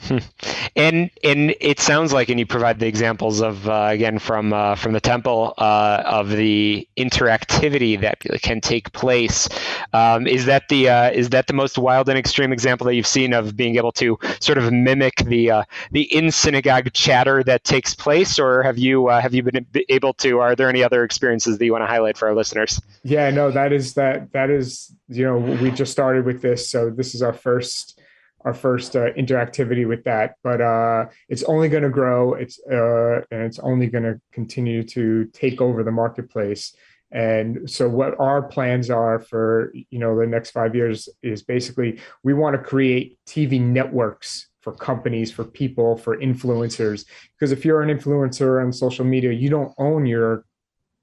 and 0.76 1.10
and 1.22 1.54
it 1.60 1.80
sounds 1.80 2.12
like, 2.12 2.28
and 2.28 2.38
you 2.38 2.46
provide 2.46 2.78
the 2.78 2.86
examples 2.86 3.40
of 3.40 3.68
uh, 3.68 3.88
again 3.90 4.18
from 4.18 4.52
uh, 4.52 4.74
from 4.74 4.92
the 4.92 5.00
temple 5.00 5.54
uh, 5.58 6.02
of 6.04 6.30
the 6.30 6.86
interactivity 6.96 8.00
that 8.00 8.20
can 8.42 8.60
take 8.60 8.92
place. 8.92 9.48
Um, 9.92 10.26
is 10.26 10.46
that 10.46 10.68
the 10.68 10.88
uh, 10.88 11.10
is 11.10 11.30
that 11.30 11.46
the 11.46 11.52
most 11.52 11.78
wild 11.78 12.08
and 12.08 12.18
extreme 12.18 12.52
example 12.52 12.86
that 12.86 12.94
you've 12.94 13.06
seen 13.06 13.32
of 13.32 13.56
being 13.56 13.76
able 13.76 13.92
to 13.92 14.18
sort 14.40 14.58
of 14.58 14.72
mimic 14.72 15.16
the 15.24 15.50
uh, 15.50 15.64
the 15.92 16.02
in 16.14 16.30
synagogue 16.30 16.92
chatter 16.92 17.42
that 17.44 17.64
takes 17.64 17.94
place, 17.94 18.38
or 18.38 18.62
have 18.62 18.78
you 18.78 19.08
uh, 19.08 19.20
have 19.20 19.34
you 19.34 19.42
been 19.42 19.66
able 19.88 20.12
to? 20.14 20.40
Are 20.40 20.54
there 20.54 20.68
any 20.68 20.82
other 20.82 21.04
experiences 21.04 21.58
that 21.58 21.64
you 21.64 21.72
want 21.72 21.82
to 21.82 21.88
highlight 21.88 22.18
for 22.18 22.28
our 22.28 22.34
listeners? 22.34 22.80
Yeah, 23.04 23.30
no, 23.30 23.50
that 23.50 23.72
is 23.72 23.94
that 23.94 24.32
that 24.32 24.50
is 24.50 24.92
you 25.08 25.24
know 25.24 25.38
we 25.38 25.70
just 25.70 25.92
started 25.92 26.24
with 26.26 26.42
this, 26.42 26.68
so 26.68 26.90
this 26.90 27.14
is 27.14 27.22
our 27.22 27.32
first 27.32 28.00
our 28.44 28.54
first 28.54 28.94
uh, 28.94 29.12
interactivity 29.12 29.86
with 29.88 30.04
that. 30.04 30.34
But 30.42 30.60
uh, 30.60 31.06
it's 31.28 31.42
only 31.44 31.68
going 31.68 31.82
to 31.82 31.90
grow. 31.90 32.34
It's 32.34 32.60
uh, 32.70 33.22
and 33.30 33.42
it's 33.42 33.58
only 33.58 33.86
going 33.86 34.04
to 34.04 34.20
continue 34.32 34.82
to 34.84 35.26
take 35.32 35.60
over 35.60 35.82
the 35.82 35.92
marketplace. 35.92 36.74
And 37.10 37.70
so, 37.70 37.88
what 37.88 38.18
our 38.18 38.42
plans 38.42 38.90
are 38.90 39.20
for 39.20 39.72
you 39.90 39.98
know 39.98 40.18
the 40.18 40.26
next 40.26 40.50
five 40.50 40.74
years 40.74 41.08
is 41.22 41.42
basically 41.42 42.00
we 42.22 42.34
want 42.34 42.56
to 42.56 42.62
create 42.62 43.18
TV 43.26 43.60
networks 43.60 44.48
for 44.60 44.72
companies, 44.72 45.30
for 45.30 45.44
people, 45.44 45.96
for 45.96 46.16
influencers. 46.16 47.04
Because 47.38 47.52
if 47.52 47.64
you're 47.64 47.82
an 47.82 47.96
influencer 47.96 48.64
on 48.64 48.72
social 48.72 49.04
media, 49.04 49.30
you 49.30 49.50
don't 49.50 49.74
own 49.78 50.06
your 50.06 50.44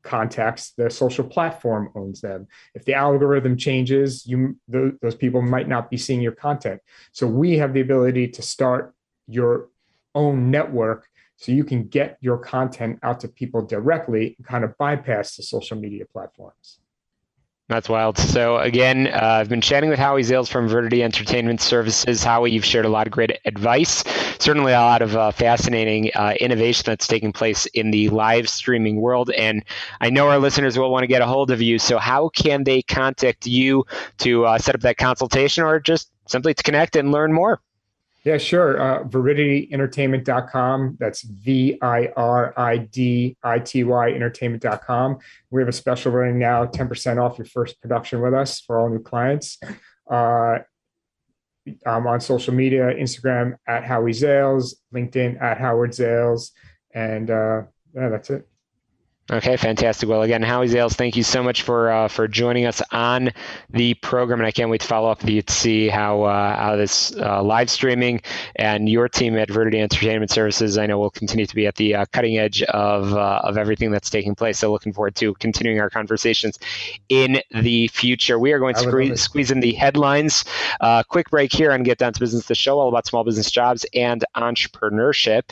contacts 0.03 0.73
the 0.77 0.89
social 0.89 1.23
platform 1.23 1.89
owns 1.95 2.21
them. 2.21 2.47
If 2.73 2.85
the 2.85 2.93
algorithm 2.93 3.57
changes 3.57 4.25
you 4.25 4.57
th- 4.71 4.93
those 5.01 5.15
people 5.15 5.41
might 5.41 5.67
not 5.67 5.89
be 5.89 5.97
seeing 5.97 6.21
your 6.21 6.33
content. 6.33 6.81
So 7.11 7.27
we 7.27 7.57
have 7.57 7.73
the 7.73 7.81
ability 7.81 8.29
to 8.29 8.41
start 8.41 8.93
your 9.27 9.69
own 10.13 10.51
network 10.51 11.07
so 11.37 11.51
you 11.51 11.63
can 11.63 11.87
get 11.87 12.17
your 12.21 12.37
content 12.37 12.99
out 13.01 13.19
to 13.21 13.27
people 13.27 13.65
directly 13.65 14.35
and 14.37 14.45
kind 14.45 14.63
of 14.63 14.77
bypass 14.77 15.35
the 15.35 15.43
social 15.43 15.77
media 15.77 16.05
platforms 16.05 16.80
That's 17.71 17.87
wild. 17.87 18.17
So 18.17 18.57
again, 18.57 19.07
uh, 19.07 19.37
I've 19.39 19.47
been 19.47 19.61
chatting 19.61 19.89
with 19.89 19.97
Howie 19.97 20.23
Zales 20.23 20.49
from 20.49 20.67
Viridity 20.67 21.03
Entertainment 21.03 21.61
Services. 21.61 22.21
Howie, 22.21 22.51
you've 22.51 22.65
shared 22.65 22.83
a 22.83 22.89
lot 22.89 23.07
of 23.07 23.13
great 23.13 23.39
advice. 23.45 24.03
Certainly, 24.39 24.73
a 24.73 24.79
lot 24.81 25.01
of 25.01 25.15
uh, 25.15 25.31
fascinating 25.31 26.11
uh, 26.13 26.33
innovation 26.41 26.83
that's 26.85 27.07
taking 27.07 27.31
place 27.31 27.67
in 27.67 27.91
the 27.91 28.09
live 28.09 28.49
streaming 28.49 28.99
world. 28.99 29.31
And 29.31 29.63
I 30.01 30.09
know 30.09 30.27
our 30.27 30.37
listeners 30.37 30.77
will 30.77 30.91
want 30.91 31.03
to 31.03 31.07
get 31.07 31.21
a 31.21 31.25
hold 31.25 31.49
of 31.49 31.61
you. 31.61 31.79
So 31.79 31.97
how 31.97 32.27
can 32.27 32.65
they 32.65 32.81
contact 32.81 33.47
you 33.47 33.85
to 34.17 34.45
uh, 34.45 34.57
set 34.57 34.75
up 34.75 34.81
that 34.81 34.97
consultation, 34.97 35.63
or 35.63 35.79
just 35.79 36.11
simply 36.27 36.53
to 36.53 36.63
connect 36.63 36.97
and 36.97 37.13
learn 37.13 37.31
more? 37.31 37.61
Yeah, 38.23 38.37
sure. 38.37 38.79
Uh, 38.79 39.03
ViridityEntertainment.com. 39.05 40.97
That's 40.99 41.23
V 41.23 41.79
I 41.81 42.09
R 42.15 42.53
I 42.55 42.77
D 42.77 43.35
I 43.41 43.59
T 43.59 43.83
Y 43.83 44.11
Entertainment.com. 44.11 45.17
We 45.49 45.61
have 45.61 45.69
a 45.69 45.73
special 45.73 46.11
running 46.11 46.37
now 46.37 46.65
10% 46.65 47.17
off 47.19 47.39
your 47.39 47.45
first 47.45 47.81
production 47.81 48.21
with 48.21 48.33
us 48.33 48.61
for 48.61 48.79
all 48.79 48.89
new 48.89 49.01
clients. 49.01 49.59
Uh, 50.09 50.59
I'm 51.85 52.07
on 52.07 52.21
social 52.21 52.53
media 52.53 52.93
Instagram 52.93 53.55
at 53.67 53.83
Howie 53.83 54.11
Zales, 54.11 54.75
LinkedIn 54.93 55.41
at 55.41 55.57
Howard 55.59 55.91
Zales. 55.91 56.51
And 56.93 57.29
uh, 57.29 57.63
yeah, 57.95 58.09
that's 58.09 58.29
it. 58.29 58.50
Okay, 59.31 59.55
fantastic. 59.55 60.09
Well, 60.09 60.23
again, 60.23 60.43
Howie 60.43 60.67
Zales, 60.67 60.93
thank 60.93 61.15
you 61.15 61.23
so 61.23 61.41
much 61.41 61.61
for 61.61 61.89
uh, 61.89 62.09
for 62.09 62.27
joining 62.27 62.65
us 62.65 62.81
on 62.91 63.31
the 63.69 63.93
program, 63.93 64.41
and 64.41 64.45
I 64.45 64.51
can't 64.51 64.69
wait 64.69 64.81
to 64.81 64.87
follow 64.87 65.09
up 65.09 65.21
with 65.21 65.29
you 65.29 65.41
to 65.41 65.53
see 65.53 65.87
how 65.87 66.23
uh, 66.23 66.57
how 66.57 66.75
this 66.75 67.15
uh, 67.15 67.41
live 67.41 67.69
streaming 67.69 68.21
and 68.57 68.89
your 68.89 69.07
team 69.07 69.37
at 69.37 69.47
Viridity 69.47 69.79
Entertainment 69.79 70.31
Services, 70.31 70.77
I 70.77 70.85
know, 70.85 70.99
will 70.99 71.11
continue 71.11 71.45
to 71.45 71.55
be 71.55 71.65
at 71.65 71.75
the 71.75 71.95
uh, 71.95 72.05
cutting 72.11 72.39
edge 72.39 72.61
of 72.63 73.13
uh, 73.13 73.39
of 73.45 73.57
everything 73.57 73.89
that's 73.89 74.09
taking 74.09 74.35
place. 74.35 74.59
So, 74.59 74.69
looking 74.69 74.91
forward 74.91 75.15
to 75.15 75.33
continuing 75.35 75.79
our 75.79 75.89
conversations 75.89 76.59
in 77.07 77.39
the 77.51 77.87
future. 77.87 78.37
We 78.37 78.51
are 78.51 78.59
going 78.59 78.75
to 78.75 78.81
squeeze, 78.81 79.21
squeeze 79.21 79.49
in 79.49 79.61
the 79.61 79.71
headlines. 79.71 80.43
Uh, 80.81 81.03
quick 81.03 81.29
break 81.29 81.53
here 81.53 81.71
and 81.71 81.85
get 81.85 81.99
down 81.99 82.11
to 82.11 82.19
business. 82.19 82.47
The 82.47 82.55
show 82.55 82.81
all 82.81 82.89
about 82.89 83.07
small 83.07 83.23
business 83.23 83.49
jobs 83.49 83.85
and 83.93 84.25
entrepreneurship, 84.35 85.51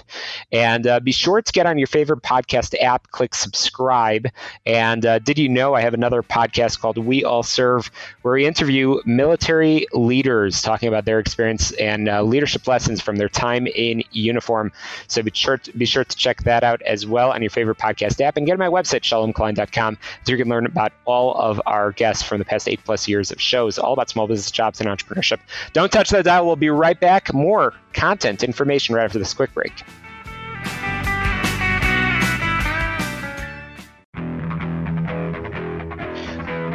and 0.52 0.86
be 1.02 1.14
sure 1.14 1.42
to 1.42 1.52
get 1.54 1.66
on 1.66 1.78
your 1.78 1.88
favorite 1.88 2.24
podcast 2.24 2.76
app. 2.84 3.10
Click 3.12 3.34
subscribe 3.34 3.69
subscribe. 3.70 4.28
And 4.66 5.06
uh, 5.06 5.20
did 5.20 5.38
you 5.38 5.48
know 5.48 5.76
I 5.76 5.82
have 5.82 5.94
another 5.94 6.24
podcast 6.24 6.80
called 6.80 6.98
We 6.98 7.24
All 7.24 7.44
Serve, 7.44 7.92
where 8.24 8.34
we 8.34 8.48
interview 8.48 9.00
military 9.06 9.86
leaders 9.94 10.64
talking 10.64 10.90
about 10.90 11.06
their 11.06 11.20
experience 11.20 11.72
and 11.74 12.10
uh, 12.10 12.24
leadership 12.24 12.68
lessons 12.68 13.00
from 13.00 13.18
their 13.18 13.30
time 13.30 13.68
in 13.68 14.04
uniform. 14.12 14.72
So 15.08 15.22
be 15.22 15.32
sure 15.34 15.58
to, 15.58 15.78
be 15.78 15.86
sure 15.86 16.04
to 16.04 16.18
check 16.18 16.44
that 16.44 16.64
out 16.64 16.82
as 16.82 17.06
well 17.06 17.32
on 17.32 17.42
your 17.42 17.52
favorite 17.52 17.78
podcast 17.78 18.20
app 18.22 18.38
and 18.38 18.46
get 18.48 18.54
to 18.54 18.58
my 18.58 18.68
website 18.68 19.02
shalomklein.com 19.02 19.98
so 20.26 20.32
you 20.32 20.38
can 20.38 20.50
learn 20.50 20.66
about 20.66 20.92
all 21.06 21.36
of 21.36 21.62
our 21.68 21.92
guests 21.92 22.24
from 22.24 22.40
the 22.40 22.46
past 22.46 22.68
eight 22.68 22.84
plus 22.84 23.08
years 23.08 23.32
of 23.32 23.40
shows, 23.40 23.78
all 23.78 23.94
about 23.94 24.10
small 24.10 24.26
business 24.26 24.50
jobs 24.50 24.82
and 24.82 24.90
entrepreneurship. 24.90 25.40
Don't 25.74 25.92
touch 25.92 26.10
that 26.10 26.26
dial. 26.26 26.48
We'll 26.48 26.56
be 26.56 26.72
right 26.72 27.00
back. 27.00 27.32
More 27.36 27.76
content, 27.94 28.44
information 28.44 28.96
right 28.96 29.06
after 29.06 29.20
this 29.20 29.34
quick 29.34 29.54
break. 29.54 29.74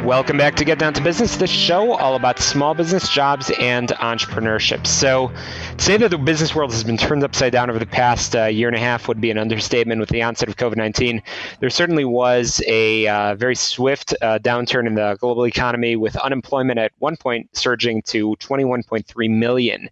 Welcome 0.05 0.37
back 0.37 0.55
to 0.57 0.65
Get 0.65 0.77
Down 0.77 0.93
to 0.93 1.01
Business, 1.01 1.35
the 1.35 1.47
show 1.47 1.93
all 1.93 2.15
about 2.15 2.37
small 2.37 2.75
business, 2.75 3.09
jobs, 3.09 3.51
and 3.59 3.89
entrepreneurship. 3.89 4.85
So, 4.85 5.31
to 5.77 5.83
say 5.83 5.97
that 5.97 6.11
the 6.11 6.19
business 6.19 6.53
world 6.53 6.71
has 6.73 6.83
been 6.83 6.95
turned 6.95 7.23
upside 7.23 7.51
down 7.51 7.71
over 7.71 7.79
the 7.79 7.87
past 7.87 8.35
uh, 8.35 8.45
year 8.45 8.67
and 8.67 8.77
a 8.77 8.79
half 8.79 9.07
would 9.07 9.19
be 9.19 9.31
an 9.31 9.39
understatement 9.39 9.99
with 9.99 10.09
the 10.09 10.21
onset 10.21 10.47
of 10.47 10.57
COVID 10.57 10.75
19. 10.75 11.23
There 11.59 11.71
certainly 11.71 12.05
was 12.05 12.61
a 12.67 13.07
uh, 13.07 13.33
very 13.33 13.55
swift 13.55 14.13
uh, 14.21 14.37
downturn 14.37 14.85
in 14.85 14.93
the 14.93 15.17
global 15.19 15.47
economy, 15.47 15.95
with 15.95 16.15
unemployment 16.17 16.77
at 16.77 16.91
one 16.99 17.17
point 17.17 17.49
surging 17.57 18.03
to 18.03 18.35
21.3 18.35 19.29
million. 19.31 19.89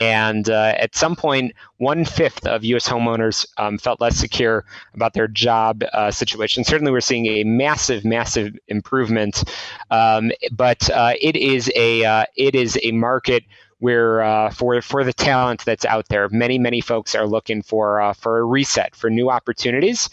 And 0.00 0.48
uh, 0.48 0.74
at 0.76 0.94
some 0.94 1.16
point, 1.16 1.52
one 1.78 2.04
fifth 2.04 2.46
of 2.46 2.64
U.S. 2.64 2.88
homeowners 2.88 3.46
um, 3.56 3.78
felt 3.78 4.00
less 4.00 4.16
secure 4.16 4.64
about 4.94 5.14
their 5.14 5.28
job 5.28 5.82
uh, 5.92 6.10
situation. 6.10 6.64
Certainly, 6.64 6.92
we're 6.92 7.00
seeing 7.00 7.26
a 7.26 7.44
massive, 7.44 8.04
massive 8.04 8.56
improvement, 8.68 9.44
um, 9.90 10.30
but 10.52 10.90
uh, 10.90 11.14
it 11.20 11.36
is 11.36 11.72
a 11.74 12.04
uh, 12.04 12.24
it 12.36 12.54
is 12.54 12.78
a 12.82 12.92
market 12.92 13.44
where 13.80 14.22
uh, 14.22 14.50
for 14.50 14.80
for 14.82 15.04
the 15.04 15.12
talent 15.12 15.64
that's 15.64 15.84
out 15.84 16.08
there, 16.08 16.28
many 16.30 16.58
many 16.58 16.80
folks 16.80 17.14
are 17.14 17.26
looking 17.26 17.62
for 17.62 18.00
uh, 18.00 18.12
for 18.12 18.38
a 18.38 18.44
reset, 18.44 18.94
for 18.96 19.08
new 19.08 19.30
opportunities, 19.30 20.10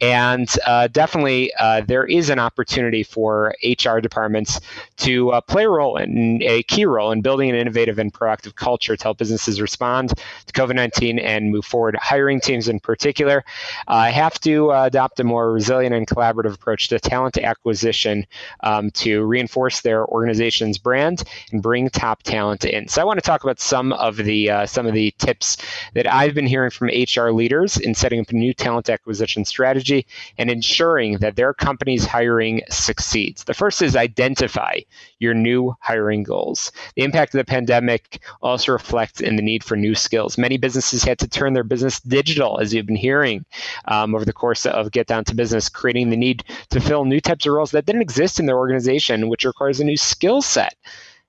and 0.00 0.48
uh, 0.66 0.86
definitely 0.88 1.52
uh, 1.58 1.80
there 1.80 2.04
is 2.04 2.30
an 2.30 2.38
opportunity 2.38 3.02
for 3.02 3.54
HR 3.64 3.98
departments 3.98 4.60
to 4.98 5.30
uh, 5.30 5.40
play 5.40 5.64
a 5.64 5.68
role 5.68 5.96
in 5.96 6.40
a 6.42 6.62
key 6.64 6.84
role 6.84 7.10
in 7.10 7.20
building 7.20 7.50
an 7.50 7.56
innovative 7.56 7.98
and 7.98 8.12
proactive 8.12 8.54
culture 8.54 8.96
to 8.96 9.02
help 9.02 9.18
businesses 9.18 9.60
respond 9.60 10.10
to 10.10 10.52
COVID 10.52 10.74
nineteen 10.74 11.18
and 11.18 11.50
move 11.50 11.64
forward. 11.64 11.96
Hiring 11.96 12.40
teams 12.40 12.68
in 12.68 12.78
particular 12.78 13.44
uh, 13.88 14.10
have 14.10 14.38
to 14.40 14.70
adopt 14.70 15.18
a 15.18 15.24
more 15.24 15.52
resilient 15.52 15.94
and 15.94 16.06
collaborative 16.06 16.54
approach 16.54 16.88
to 16.88 17.00
talent 17.00 17.36
acquisition 17.38 18.26
um, 18.60 18.90
to 18.92 19.24
reinforce 19.24 19.80
their 19.80 20.06
organization's 20.06 20.78
brand 20.78 21.24
and 21.50 21.62
bring 21.62 21.88
top 21.90 22.22
talent 22.22 22.64
in. 22.64 22.86
So 22.86 23.07
want 23.08 23.18
to 23.18 23.26
talk 23.26 23.42
about 23.42 23.58
some 23.58 23.92
of 23.94 24.16
the 24.16 24.50
uh, 24.50 24.66
some 24.66 24.86
of 24.86 24.92
the 24.92 25.12
tips 25.18 25.56
that 25.94 26.06
I've 26.12 26.34
been 26.34 26.46
hearing 26.46 26.70
from 26.70 26.88
HR 26.88 27.30
leaders 27.30 27.78
in 27.78 27.94
setting 27.94 28.20
up 28.20 28.28
a 28.28 28.34
new 28.34 28.52
talent 28.52 28.90
acquisition 28.90 29.44
strategy 29.46 30.06
and 30.36 30.50
ensuring 30.50 31.18
that 31.18 31.36
their 31.36 31.54
company's 31.54 32.04
hiring 32.04 32.60
succeeds. 32.68 33.44
The 33.44 33.54
first 33.54 33.80
is 33.80 33.96
identify 33.96 34.80
your 35.18 35.34
new 35.34 35.74
hiring 35.80 36.22
goals. 36.22 36.70
The 36.96 37.02
impact 37.02 37.34
of 37.34 37.38
the 37.38 37.44
pandemic 37.44 38.22
also 38.42 38.72
reflects 38.72 39.20
in 39.20 39.36
the 39.36 39.42
need 39.42 39.64
for 39.64 39.76
new 39.76 39.94
skills. 39.94 40.36
Many 40.36 40.58
businesses 40.58 41.02
had 41.02 41.18
to 41.20 41.28
turn 41.28 41.54
their 41.54 41.64
business 41.64 42.00
digital, 42.00 42.58
as 42.60 42.74
you've 42.74 42.86
been 42.86 42.96
hearing 42.96 43.44
um, 43.86 44.14
over 44.14 44.26
the 44.26 44.32
course 44.32 44.66
of 44.66 44.90
Get 44.90 45.06
Down 45.06 45.24
to 45.24 45.34
Business, 45.34 45.70
creating 45.70 46.10
the 46.10 46.16
need 46.16 46.44
to 46.70 46.80
fill 46.80 47.06
new 47.06 47.20
types 47.20 47.46
of 47.46 47.52
roles 47.52 47.70
that 47.70 47.86
didn't 47.86 48.02
exist 48.02 48.38
in 48.38 48.44
their 48.44 48.58
organization, 48.58 49.28
which 49.28 49.46
requires 49.46 49.80
a 49.80 49.84
new 49.84 49.96
skill 49.96 50.42
set. 50.42 50.76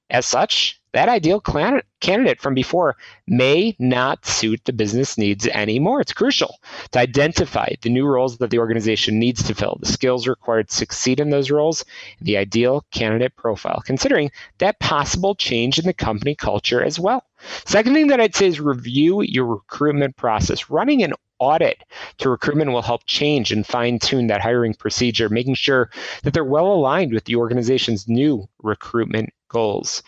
As 0.10 0.26
such, 0.26 0.79
that 0.92 1.10
ideal 1.10 1.40
candidate 1.40 2.42
from 2.42 2.54
before 2.54 2.96
may 3.28 3.76
not 3.78 4.26
suit 4.26 4.62
the 4.66 4.74
business 4.74 5.18
needs 5.18 5.46
anymore. 5.48 6.02
It's 6.02 6.14
crucial 6.14 6.60
to 6.92 7.00
identify 7.00 7.74
the 7.82 7.90
new 7.90 8.08
roles 8.08 8.38
that 8.38 8.50
the 8.50 8.60
organization 8.60 9.20
needs 9.20 9.44
to 9.44 9.54
fill, 9.54 9.78
the 9.80 9.86
skills 9.86 10.28
required 10.28 10.70
to 10.70 10.76
succeed 10.76 11.20
in 11.20 11.30
those 11.30 11.52
roles, 11.52 11.86
and 12.18 12.28
the 12.28 12.38
ideal 12.38 12.86
candidate 12.92 13.36
profile, 13.36 13.82
considering 13.86 14.32
that 14.58 14.80
possible 14.80 15.36
change 15.36 15.78
in 15.78 15.86
the 15.86 15.94
company 15.94 16.34
culture 16.34 16.84
as 16.84 17.00
well. 17.00 17.24
Second 17.66 17.94
thing 17.94 18.08
that 18.08 18.20
I'd 18.20 18.36
say 18.36 18.48
is 18.48 18.60
review 18.60 19.22
your 19.22 19.46
recruitment 19.46 20.16
process. 20.16 20.70
Running 20.70 21.04
an 21.04 21.14
audit 21.38 21.84
to 22.18 22.30
recruitment 22.30 22.72
will 22.72 22.82
help 22.82 23.06
change 23.06 23.52
and 23.52 23.66
fine 23.66 23.98
tune 24.00 24.28
that 24.28 24.42
hiring 24.42 24.74
procedure, 24.74 25.30
making 25.30 25.54
sure 25.54 25.90
that 26.24 26.34
they're 26.34 26.44
well 26.44 26.74
aligned 26.74 27.14
with 27.14 27.26
the 27.26 27.38
organization's 27.38 28.10
new 28.10 28.48
recruitment 28.62 29.30
goals 29.48 30.04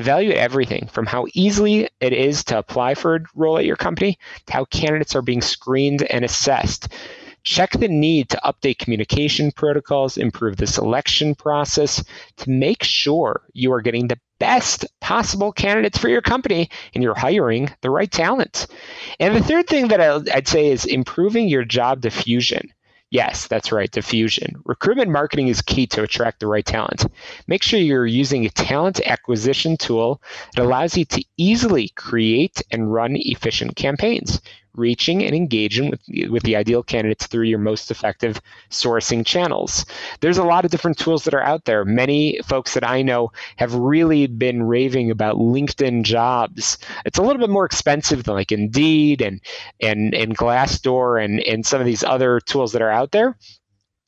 evaluate 0.00 0.36
everything 0.36 0.88
from 0.88 1.06
how 1.06 1.26
easily 1.34 1.88
it 2.00 2.12
is 2.12 2.42
to 2.44 2.58
apply 2.58 2.94
for 2.94 3.16
a 3.16 3.20
role 3.34 3.58
at 3.58 3.64
your 3.64 3.76
company 3.76 4.18
to 4.46 4.52
how 4.52 4.64
candidates 4.64 5.14
are 5.14 5.22
being 5.22 5.42
screened 5.42 6.02
and 6.02 6.24
assessed. 6.24 6.88
Check 7.42 7.72
the 7.72 7.88
need 7.88 8.28
to 8.30 8.40
update 8.44 8.78
communication 8.78 9.50
protocols, 9.52 10.18
improve 10.18 10.56
the 10.56 10.66
selection 10.66 11.34
process 11.34 12.04
to 12.36 12.50
make 12.50 12.82
sure 12.82 13.42
you 13.54 13.72
are 13.72 13.80
getting 13.80 14.08
the 14.08 14.20
best 14.38 14.86
possible 15.00 15.52
candidates 15.52 15.98
for 15.98 16.08
your 16.08 16.22
company 16.22 16.68
and 16.94 17.02
you're 17.02 17.14
hiring 17.14 17.70
the 17.82 17.90
right 17.90 18.10
talent. 18.10 18.66
And 19.18 19.34
the 19.34 19.42
third 19.42 19.68
thing 19.68 19.88
that 19.88 20.00
I'd 20.00 20.48
say 20.48 20.70
is 20.70 20.84
improving 20.84 21.48
your 21.48 21.64
job 21.64 22.00
diffusion. 22.00 22.70
Yes, 23.10 23.48
that's 23.48 23.72
right, 23.72 23.90
diffusion. 23.90 24.62
Recruitment 24.64 25.10
marketing 25.10 25.48
is 25.48 25.62
key 25.62 25.86
to 25.88 26.02
attract 26.04 26.38
the 26.38 26.46
right 26.46 26.64
talent. 26.64 27.06
Make 27.48 27.62
sure 27.62 27.80
you're 27.80 28.06
using 28.06 28.46
a 28.46 28.50
talent 28.50 29.00
acquisition 29.04 29.76
tool 29.76 30.22
that 30.54 30.64
allows 30.64 30.96
you 30.96 31.04
to 31.06 31.24
easily 31.36 31.88
create 31.88 32.62
and 32.70 32.92
run 32.92 33.16
efficient 33.16 33.74
campaigns 33.74 34.40
reaching 34.74 35.24
and 35.24 35.34
engaging 35.34 35.90
with, 35.90 36.00
with 36.30 36.42
the 36.42 36.56
ideal 36.56 36.82
candidates 36.82 37.26
through 37.26 37.44
your 37.44 37.58
most 37.58 37.90
effective 37.90 38.40
sourcing 38.70 39.24
channels. 39.24 39.84
There's 40.20 40.38
a 40.38 40.44
lot 40.44 40.64
of 40.64 40.70
different 40.70 40.98
tools 40.98 41.24
that 41.24 41.34
are 41.34 41.42
out 41.42 41.64
there. 41.64 41.84
Many 41.84 42.40
folks 42.44 42.74
that 42.74 42.88
I 42.88 43.02
know 43.02 43.32
have 43.56 43.74
really 43.74 44.26
been 44.26 44.62
raving 44.62 45.10
about 45.10 45.36
LinkedIn 45.36 46.02
jobs. 46.02 46.78
It's 47.04 47.18
a 47.18 47.22
little 47.22 47.40
bit 47.40 47.50
more 47.50 47.64
expensive 47.64 48.24
than 48.24 48.34
like 48.34 48.52
Indeed 48.52 49.20
and 49.22 49.40
and 49.80 50.14
and 50.14 50.36
Glassdoor 50.36 51.22
and, 51.22 51.40
and 51.40 51.66
some 51.66 51.80
of 51.80 51.86
these 51.86 52.04
other 52.04 52.40
tools 52.40 52.72
that 52.72 52.82
are 52.82 52.90
out 52.90 53.12
there. 53.12 53.36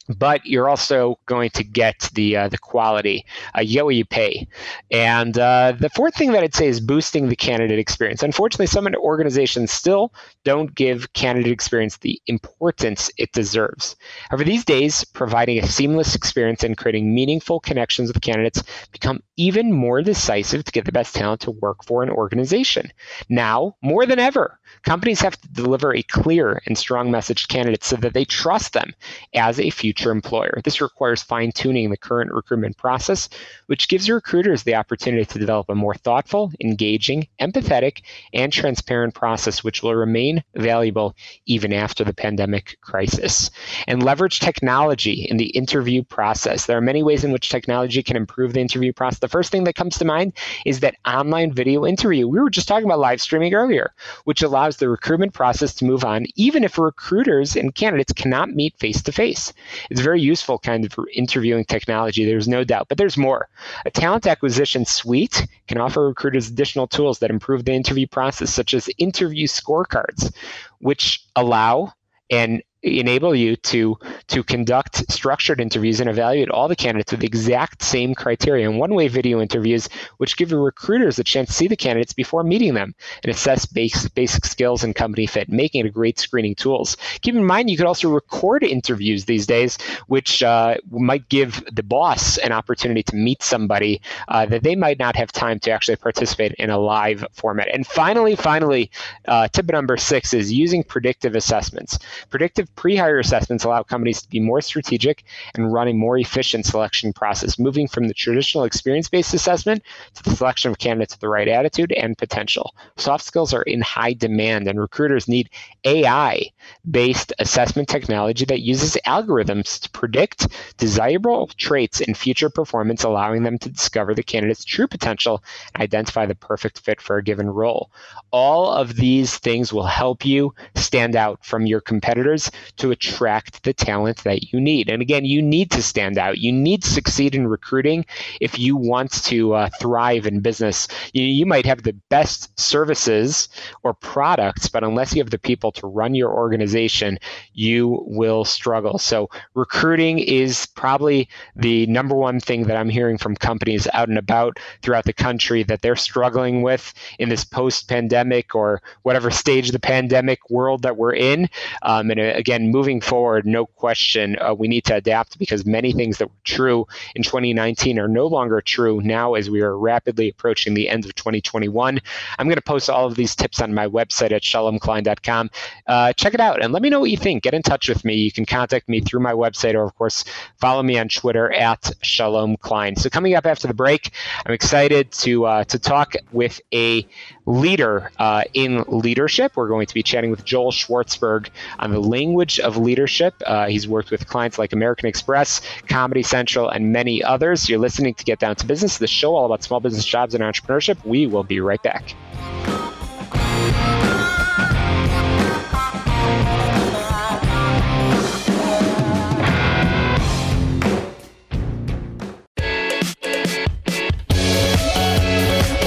But 0.09 0.45
you're 0.45 0.69
also 0.69 1.19
going 1.27 1.51
to 1.51 1.65
get 1.65 2.09
the 2.15 2.37
uh, 2.37 2.49
the 2.49 2.59
quality. 2.59 3.25
Uh, 3.57 3.61
you 3.61 3.75
get 3.75 3.85
what 3.85 3.95
you 3.95 4.05
pay. 4.05 4.47
And 4.91 5.39
uh, 5.39 5.73
the 5.79 5.91
fourth 5.91 6.15
thing 6.15 6.33
that 6.33 6.43
I'd 6.43 6.55
say 6.55 6.67
is 6.67 6.81
boosting 6.81 7.29
the 7.29 7.37
candidate 7.37 7.79
experience. 7.79 8.23
Unfortunately, 8.23 8.67
some 8.67 8.87
organizations 8.97 9.71
still 9.71 10.13
don't 10.45 10.75
give 10.75 11.13
candidate 11.13 11.53
experience 11.53 11.99
the 11.99 12.21
importance 12.27 13.11
it 13.17 13.33
deserves. 13.33 13.97
However, 14.29 14.45
these 14.45 14.65
days, 14.65 15.05
providing 15.05 15.59
a 15.59 15.67
seamless 15.67 16.15
experience 16.15 16.65
and 16.65 16.77
creating 16.77 17.15
meaningful 17.15 17.61
connections 17.61 18.13
with 18.13 18.23
candidates 18.23 18.63
become 18.91 19.23
even 19.37 19.73
more 19.73 20.03
decisive 20.03 20.65
to 20.65 20.73
get 20.73 20.85
the 20.85 20.93
best 20.93 21.15
talent 21.15 21.41
to 21.43 21.51
work 21.51 21.85
for 21.85 22.03
an 22.03 22.11
organization. 22.11 22.91
Now, 23.29 23.77
more 23.83 24.05
than 24.07 24.19
ever, 24.19 24.59
companies 24.83 25.21
have 25.21 25.41
to 25.41 25.49
deliver 25.49 25.95
a 25.95 26.03
clear 26.03 26.63
and 26.67 26.77
strong 26.77 27.11
message 27.11 27.43
to 27.43 27.49
candidates 27.49 27.87
so 27.87 27.97
that 27.97 28.15
they 28.15 28.25
trust 28.25 28.73
them 28.73 28.93
as 29.35 29.61
a 29.61 29.71
future 29.71 30.11
employer. 30.11 30.61
This 30.65 30.81
requires 30.81 31.23
fine 31.23 31.53
tuning 31.53 31.91
the 31.91 31.97
current 31.97 32.33
recruitment 32.33 32.77
process, 32.77 33.29
which 33.67 33.89
gives 33.89 34.09
recruiters 34.09 34.63
the 34.63 34.75
opportunity 34.75 35.25
to 35.25 35.39
develop 35.39 35.69
a 35.69 35.75
more 35.75 35.95
thoughtful, 35.95 36.53
engaging, 36.61 37.27
empathetic, 37.41 38.03
and 38.33 38.53
transparent 38.53 39.15
process, 39.15 39.63
which 39.63 39.83
will 39.83 39.95
remain 39.95 40.43
valuable 40.55 41.15
even 41.47 41.73
after 41.73 42.05
the 42.05 42.15
pandemic 42.15 42.79
crisis. 42.81 43.51
And 43.87 44.03
leverage 44.03 44.41
technology 44.41 45.27
in 45.31 45.37
the 45.37 45.51
interview 45.51 46.03
process. 46.03 46.67
There 46.67 46.77
are 46.77 46.83
many 46.83 47.03
ways 47.03 47.25
in 47.25 47.33
which 47.33 47.49
technology 47.49 48.03
can 48.03 48.17
improve 48.17 48.53
the 48.53 48.61
interview 48.61 48.93
process. 48.93 49.21
The 49.21 49.29
first 49.29 49.51
thing 49.53 49.65
that 49.65 49.75
comes 49.75 49.99
to 49.99 50.05
mind 50.05 50.33
is 50.65 50.81
that 50.81 50.97
online 51.07 51.53
video 51.53 51.87
interview. 51.87 52.27
We 52.27 52.41
were 52.41 52.51
just 52.51 52.69
talking 52.69 52.85
about 52.85 52.99
live 52.99 53.21
streaming 53.21 53.55
earlier, 53.55 53.93
which 54.25 54.43
allows 54.43 54.62
the 54.71 54.89
recruitment 54.89 55.35
process 55.35 55.75
to 55.75 55.85
move 55.85 56.05
on, 56.05 56.27
even 56.35 56.65
if 56.65 56.79
recruiters 56.79 57.57
and 57.57 57.75
candidates 57.75 58.13
cannot 58.13 58.51
meet 58.51 58.79
face 58.79 59.03
to 59.03 59.13
face. 59.13 59.53
It's 59.91 60.01
a 60.01 60.05
very 60.05 60.21
useful 60.21 60.59
kind 60.59 60.85
of 60.85 60.97
interviewing 61.15 61.65
technology, 61.65 62.25
there's 62.25 62.49
no 62.49 62.65
doubt. 62.65 62.89
But 62.89 62.99
there's 62.99 63.17
more. 63.17 63.49
A 63.85 63.91
talent 63.91 64.27
acquisition 64.27 64.85
suite 64.85 65.47
can 65.69 65.79
offer 65.79 66.07
recruiters 66.07 66.49
additional 66.49 66.87
tools 66.87 67.19
that 67.19 67.31
improve 67.31 67.65
the 67.65 67.73
interview 67.73 68.07
process, 68.07 68.53
such 68.53 68.75
as 68.75 68.89
interview 68.99 69.47
scorecards, 69.47 70.35
which 70.79 71.25
allow 71.37 71.93
and 72.31 72.63
enable 72.83 73.35
you 73.35 73.57
to 73.57 73.97
to 74.27 74.43
conduct 74.43 75.11
structured 75.11 75.61
interviews 75.61 76.01
and 76.01 76.11
evaluate 76.11 76.51
all 76.51 76.69
the 76.69 76.77
candidates 76.77 77.13
with 77.13 77.21
the 77.21 77.27
exact 77.27 77.83
same 77.83 78.15
criteria. 78.15 78.69
And 78.69 78.79
one-way 78.79 79.09
video 79.09 79.41
interviews 79.41 79.89
which 80.19 80.37
give 80.37 80.51
your 80.51 80.63
recruiters 80.63 81.19
a 81.19 81.25
chance 81.25 81.49
to 81.49 81.55
see 81.55 81.69
the 81.69 81.77
candidates 81.77 82.13
before 82.13 82.43
meeting 82.43 82.75
them 82.75 82.95
and 83.23 83.33
assess 83.33 83.67
base, 83.67 84.09
basic 84.09 84.45
skills 84.45 84.83
and 84.83 84.95
company 84.95 85.27
fit 85.27 85.49
making 85.49 85.85
it 85.85 85.89
a 85.89 85.91
great 85.91 86.19
screening 86.19 86.55
tools. 86.55 86.97
Keep 87.21 87.37
in 87.37 87.45
mind 87.45 87.71
you 87.71 87.77
could 87.77 87.87
also 87.87 88.11
record 88.11 88.65
interviews 88.65 89.25
these 89.25 89.47
days 89.47 89.79
which 90.09 90.43
uh, 90.43 90.77
might 90.91 91.29
give 91.29 91.65
the 91.73 91.83
boss 91.83 92.39
an 92.39 92.53
opportunity 92.53 93.03
to 93.05 93.17
meet 93.17 93.43
somebody 93.43 94.01
uh, 94.29 94.45
that 94.47 94.63
they 94.63 94.75
might 94.75 94.99
not 94.99 95.15
have 95.15 95.31
time 95.31 95.61
to 95.61 95.71
actually 95.71 95.97
participate 95.97 96.53
in 96.55 96.71
a 96.71 96.79
live 96.79 97.25
format. 97.33 97.69
And 97.73 97.87
finally 97.87 98.35
finally 98.35 98.91
uh, 99.29 99.49
tip 99.49 99.71
number 99.71 99.97
six 99.97 100.35
is 100.35 100.53
using 100.53 100.83
predictive 100.83 101.37
assessments. 101.37 101.99
Predictive 102.31 102.72
pre-hire 102.77 103.19
assessments 103.19 103.65
allow 103.65 103.83
companies 103.83 104.23
to 104.23 104.29
be 104.29 104.41
more 104.41 104.61
strategic 104.61 105.25
and 105.55 105.73
run 105.73 105.89
a 105.89 105.93
more 105.93 106.19
efficient 106.19 106.67
selection 106.67 107.13
process, 107.13 107.59
moving 107.59 107.89
from 107.89 108.09
the 108.09 108.15
traditional 108.15 108.65
experience-based 108.65 109.35
assessment 109.35 109.83
to 110.15 110.23
the 110.23 110.35
selection 110.35 110.71
of 110.71 110.79
candidates 110.79 111.15
with 111.15 111.21
the 111.21 111.29
right 111.29 111.49
attitude 111.49 111.93
and 111.93 112.19
potential. 112.19 112.75
Soft 112.97 113.25
skills 113.25 113.55
are 113.55 113.63
in 113.63 113.81
high 113.81 114.13
demand, 114.13 114.69
and 114.69 114.81
recruiters 114.81 115.29
need 115.29 115.51
AI-based 115.85 117.33
assessment 117.39 117.89
technology 117.89 118.45
that 118.45 118.61
uses 118.61 118.97
algorithms 119.07 119.81
to 119.81 119.91
predict 119.91 120.49
desirable 120.77 121.49
traits 121.57 122.01
in 122.01 122.15
future 122.15 122.51
performance, 122.51 123.05
allowing 123.05 123.43
them 123.43 123.59
to 123.59 123.69
discover 123.69 124.15
the 124.15 124.23
candidate's 124.23 124.65
true 124.65 124.87
potential 124.87 125.43
and 125.75 125.83
identify 125.83 126.27
the 126.27 126.35
perfect 126.35 126.81
fit 126.81 127.01
for 127.01 127.17
a 127.17 127.23
given 127.23 127.49
role. 127.49 127.91
All 128.31 128.71
of 128.71 128.97
these 128.97 129.37
things 129.39 129.73
will 129.73 129.87
help 129.87 130.25
you 130.25 130.55
stand 130.75 131.17
out 131.17 131.45
from 131.45 131.67
your 131.67 131.81
competitors 131.81 132.51
to 132.77 132.91
attract 132.91 133.63
the 133.63 133.73
talent 133.73 134.25
that 134.25 134.53
you 134.53 134.61
need. 134.61 134.89
And 134.89 135.03
again, 135.03 135.25
you 135.25 135.43
need 135.43 135.71
to 135.73 135.83
stand 135.83 136.19
out. 136.19 136.39
You 136.39 136.53
need 136.53 136.83
to 136.83 136.91
succeed 136.91 137.35
in 137.35 137.47
recruiting 137.47 138.05
if 138.41 138.59
you 138.59 138.77
want 138.77 139.13
to 139.25 139.55
uh, 139.55 139.69
thrive 139.81 140.27
in 140.27 140.41
business. 140.41 140.89
You, 141.13 141.25
you 141.25 141.47
might 141.47 141.67
have 141.67 141.83
the 141.83 141.93
best 142.09 142.59
services 142.59 143.49
or 143.83 143.95
products, 143.95 144.69
but 144.69 144.85
unless 144.85 145.15
you 145.15 145.23
have 145.23 145.31
the 145.31 145.39
people 145.39 145.73
to 145.73 145.87
run 145.87 146.15
your 146.15 146.31
organization, 146.31 147.19
you 147.53 148.03
will 148.07 148.45
struggle. 148.45 148.99
So, 148.99 149.31
recruiting 149.55 150.19
is 150.19 150.67
probably 150.67 151.29
the 151.57 151.87
number 151.87 152.15
one 152.15 152.41
thing 152.41 152.65
that 152.65 152.77
I'm 152.77 152.89
hearing 152.89 153.19
from 153.19 153.37
companies 153.37 153.87
out 153.93 154.09
and 154.09 154.19
about 154.19 154.59
throughout 154.83 155.05
the 155.05 155.13
country 155.13 155.63
that 155.65 155.83
they're 155.83 155.97
struggling 155.97 156.63
with 156.63 156.93
in 157.19 157.29
this 157.29 157.45
post 157.45 157.89
pandemic 157.89 158.55
or 158.55 158.83
whatever 159.03 159.31
stage 159.31 159.71
the 159.71 159.79
pandemic 159.79 160.51
world 160.51 160.83
that 160.83 160.97
we're 160.97 161.15
in. 161.15 161.49
Um, 161.83 162.11
and 162.11 162.21
uh, 162.21 162.43
again, 162.53 162.71
moving 162.71 163.01
forward, 163.01 163.47
no 163.47 163.65
question, 163.65 164.37
uh, 164.39 164.53
we 164.53 164.69
need 164.69 164.85
to 164.85 164.95
adapt 164.95 165.39
because 165.39 165.65
many 165.65 165.93
things 165.93 166.19
that 166.19 166.27
were 166.27 166.45
true 166.45 166.87
in 167.15 167.23
2019 167.23 167.99
are 167.99 168.09
no 168.09 168.27
longer 168.27 168.61
true 168.61 169.01
now 169.01 169.35
as 169.35 169.49
we 169.49 169.63
are 169.63 169.79
rapidly 169.79 170.29
approaching 170.29 170.75
the 170.75 170.87
end 170.87 171.07
of 171.07 171.15
2021. 171.15 171.99
I'm 172.39 172.47
going 172.47 172.57
to 172.57 172.63
post 172.63 172.91
all 172.91 173.07
of 173.07 173.15
these 173.15 173.35
tips 173.35 173.63
on 173.63 173.73
my 173.73 173.89
website 173.89 174.33
at 174.33 174.43
shalomklein.com. 174.43 175.51
Uh, 175.87 176.13
check 176.13 176.35
it 176.35 176.41
out 176.41 176.63
and 176.63 176.75
let 176.75 176.83
me 176.83 176.91
know 176.91 177.01
what 177.01 177.11
you 177.11 177.17
think. 177.17 177.43
Get 177.43 177.55
in 177.55 177.63
touch 177.63 177.89
with 177.89 178.05
me. 178.05 178.17
You 178.17 178.31
can 178.31 178.45
contact 178.45 178.87
me 178.87 179.01
through 179.01 179.21
my 179.21 179.33
website 179.33 179.75
or, 179.75 179.85
of 179.85 179.95
course, 179.97 180.25
follow 180.59 180.83
me 180.83 180.99
on 180.99 181.09
Twitter 181.09 181.51
at 181.55 181.91
Shalom 182.03 182.59
Klein. 182.59 182.97
So, 182.97 183.09
coming 183.09 183.35
up 183.35 183.47
after 183.47 183.67
the 183.67 183.75
break, 183.75 184.11
I'm 184.45 184.53
excited 184.53 185.11
to 185.13 185.47
uh, 185.47 185.65
to 185.65 185.79
talk 185.79 186.15
with 186.33 186.61
a 186.75 187.07
leader 187.47 188.11
uh, 188.19 188.45
in 188.53 188.85
leadership. 188.89 189.57
We're 189.57 189.69
going 189.69 189.87
to 189.87 189.95
be 189.95 190.03
chatting 190.03 190.31
with 190.31 190.45
Joel 190.45 190.71
Schwartzberg 190.71 191.49
on 191.79 191.91
the 191.91 192.01
language 192.01 192.42
of 192.43 192.77
leadership. 192.77 193.35
Uh, 193.47 193.67
he's 193.67 193.87
worked 193.87 194.11
with 194.11 194.27
clients 194.27 194.59
like 194.59 194.73
American 194.73 195.09
Express, 195.09 195.61
Comedy 195.89 196.23
Central, 196.23 196.69
and 196.69 196.93
many 196.93 197.23
others. 197.23 197.69
You're 197.69 197.79
listening 197.79 198.15
to 198.15 198.25
Get 198.25 198.39
Down 198.39 198.57
to 198.57 198.67
Business, 198.67 198.99
the 198.99 199.07
show 199.07 199.35
all 199.35 199.47
about 199.47 199.63
small 199.63 199.81
business 199.81 200.05
jobs 200.05 200.35
and 200.35 200.43
entrepreneurship. 200.43 201.05
We 201.05 201.27
will 201.27 201.45
be 201.45 201.61
right 201.61 201.83
back. 201.83 202.15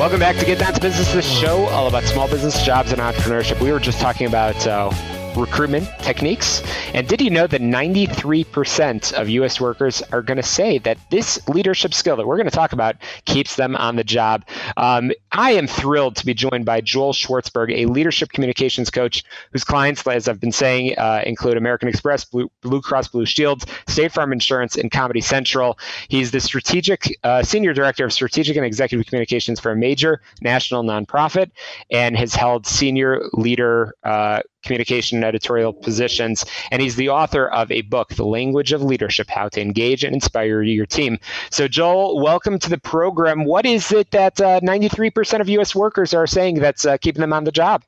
Welcome 0.06 0.20
back 0.20 0.38
to 0.38 0.46
Get 0.46 0.60
Down 0.60 0.74
to 0.74 0.80
Business, 0.80 1.12
the 1.14 1.22
show 1.22 1.66
all 1.66 1.88
about 1.88 2.04
small 2.04 2.30
business, 2.30 2.64
jobs, 2.64 2.92
and 2.92 3.02
entrepreneurship. 3.02 3.60
We 3.60 3.72
were 3.72 3.80
just 3.80 4.00
talking 4.00 4.28
about 4.28 4.56
uh, 4.68 4.92
recruitment 5.36 5.88
techniques. 6.00 6.64
And 6.94 7.08
did 7.08 7.22
you 7.22 7.30
know 7.30 7.48
that 7.48 7.62
93% 7.62 9.14
of 9.14 9.30
US 9.30 9.60
workers 9.60 10.02
are 10.12 10.22
going 10.22 10.38
to 10.38 10.44
say 10.44 10.78
that 10.80 10.98
this 11.10 11.46
leadership 11.48 11.94
skill 11.94 12.16
that 12.16 12.28
we're 12.28 12.38
going 12.38 12.50
to 12.50 12.56
talk 12.56 12.74
about 12.74 12.96
keeps 13.26 13.56
them 13.56 13.76
on 13.76 13.96
the 13.96 14.04
job? 14.04 14.46
Um, 14.78 15.12
I 15.32 15.52
am 15.52 15.68
thrilled 15.68 16.16
to 16.18 16.26
be 16.26 16.34
joined 16.34 16.66
by 16.66 16.82
Joel 16.82 17.14
Schwartzberg, 17.14 17.72
a 17.76 17.86
leadership 17.86 18.30
communications 18.30 18.90
coach 18.90 19.24
whose 19.52 19.64
clients, 19.64 20.06
as 20.08 20.28
I've 20.28 20.40
been 20.40 20.52
saying, 20.52 20.98
uh, 20.98 21.24
include 21.26 21.58
American 21.58 21.90
Express, 21.90 22.24
Blue, 22.26 22.50
Blue, 22.62 22.82
Cross 22.82 23.10
Blue 23.10 23.26
Shields, 23.26 23.66
State 23.88 24.12
Farm 24.12 24.32
Insurance, 24.32 24.76
and 24.78 24.92
Comedy 24.92 25.22
Central. 25.22 25.78
He's 26.08 26.32
the 26.32 26.40
strategic 26.40 27.18
uh, 27.24 27.44
senior 27.44 27.74
director 27.74 28.06
of 28.06 28.14
strategic 28.14 28.56
and 28.56 28.66
executive 28.66 29.06
communications 29.08 29.60
for 29.60 29.72
a 29.72 29.76
major 29.76 30.22
national 30.42 30.84
nonprofit 30.84 31.52
and 31.92 32.16
has 32.16 32.36
held 32.36 32.66
senior 32.66 33.22
leader 33.34 33.94
uh, 34.04 34.42
communication 34.66 35.18
and 35.18 35.26
editorial 35.26 35.72
positions. 35.72 36.46
And 36.72 36.82
he's 36.82 36.96
the 36.96 37.10
author 37.10 37.48
of 37.48 37.72
a 37.72 37.82
book, 37.84 38.10
The 38.16 38.26
Language 38.26 38.74
of 38.74 38.82
Leadership 38.82 39.30
How 39.30 39.48
to 39.50 39.62
Engage 39.62 40.04
and 40.04 40.14
Inspire 40.14 40.62
Your 40.62 40.86
Team. 40.86 41.18
So, 41.52 41.68
Joel, 41.68 42.22
welcome 42.22 42.60
to 42.60 42.70
the 42.70 42.80
program. 42.80 43.46
What 43.46 43.66
is 43.66 43.92
it 43.92 44.12
that 44.12 44.42
uh, 44.42 44.60
93% 44.62 45.40
of 45.40 45.50
U.S. 45.50 45.74
workers 45.76 46.14
are 46.14 46.28
saying 46.28 46.56
that's 46.56 46.86
uh, 46.86 46.98
keeping 46.98 47.22
them 47.22 47.34
on 47.34 47.44
the 47.44 47.52
job? 47.52 47.84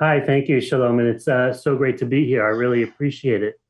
Hi, 0.00 0.20
thank 0.20 0.48
you, 0.48 0.60
Shalom. 0.60 0.98
And 0.98 1.08
it's 1.08 1.28
uh, 1.28 1.52
so 1.52 1.76
great 1.76 1.98
to 1.98 2.06
be 2.06 2.26
here. 2.26 2.44
I 2.44 2.48
really 2.48 2.82
appreciate 2.82 3.42
it. 3.42 3.60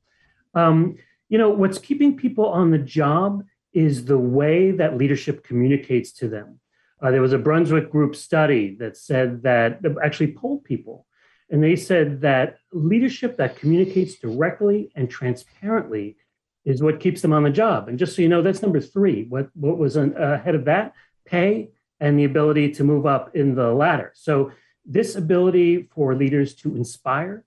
Um, 0.55 0.97
you 1.29 1.39
know, 1.39 1.51
what's 1.51 1.79
keeping 1.79 2.17
people 2.17 2.47
on 2.47 2.71
the 2.71 2.79
job 2.79 3.45
is 3.73 4.05
the 4.05 4.19
way 4.19 4.71
that 4.73 4.97
leadership 4.97 5.45
communicates 5.45 6.13
to 6.13 6.29
them. 6.29 6.61
Uh, 7.03 7.11
there 7.11 7.23
was 7.23 7.33
a 7.33 7.39
Brunswick 7.39 7.91
Group 7.91 8.15
study 8.15 8.77
that 8.79 8.97
said 8.97 9.43
that 9.43 9.81
actually 10.03 10.33
polled 10.33 10.65
people 10.65 11.07
and 11.51 11.63
they 11.63 11.77
said 11.77 12.21
that 12.21 12.59
leadership 12.73 13.37
that 13.37 13.57
communicates 13.57 14.15
directly 14.17 14.93
and 14.95 15.11
transparently 15.11 16.17
is 16.65 16.83
what 16.83 17.01
keeps 17.01 17.23
them 17.23 17.33
on 17.33 17.43
the 17.43 17.51
job. 17.51 17.89
And 17.89 17.99
just 17.99 18.15
so 18.15 18.23
you 18.23 18.29
know, 18.29 18.43
that's 18.43 18.63
number 18.63 18.81
three. 18.81 19.25
What, 19.25 19.49
what 19.55 19.79
was 19.79 19.97
ahead 19.97 20.55
of 20.55 20.67
that? 20.67 20.95
Pay 21.25 21.71
and 21.99 22.19
the 22.19 22.25
ability 22.25 22.73
to 22.73 22.85
move 22.85 23.05
up 23.05 23.35
in 23.35 23.55
the 23.55 23.73
ladder. 23.73 24.13
So, 24.15 24.53
this 24.87 25.15
ability 25.15 25.89
for 25.95 26.15
leaders 26.15 26.55
to 26.55 26.75
inspire 26.75 27.45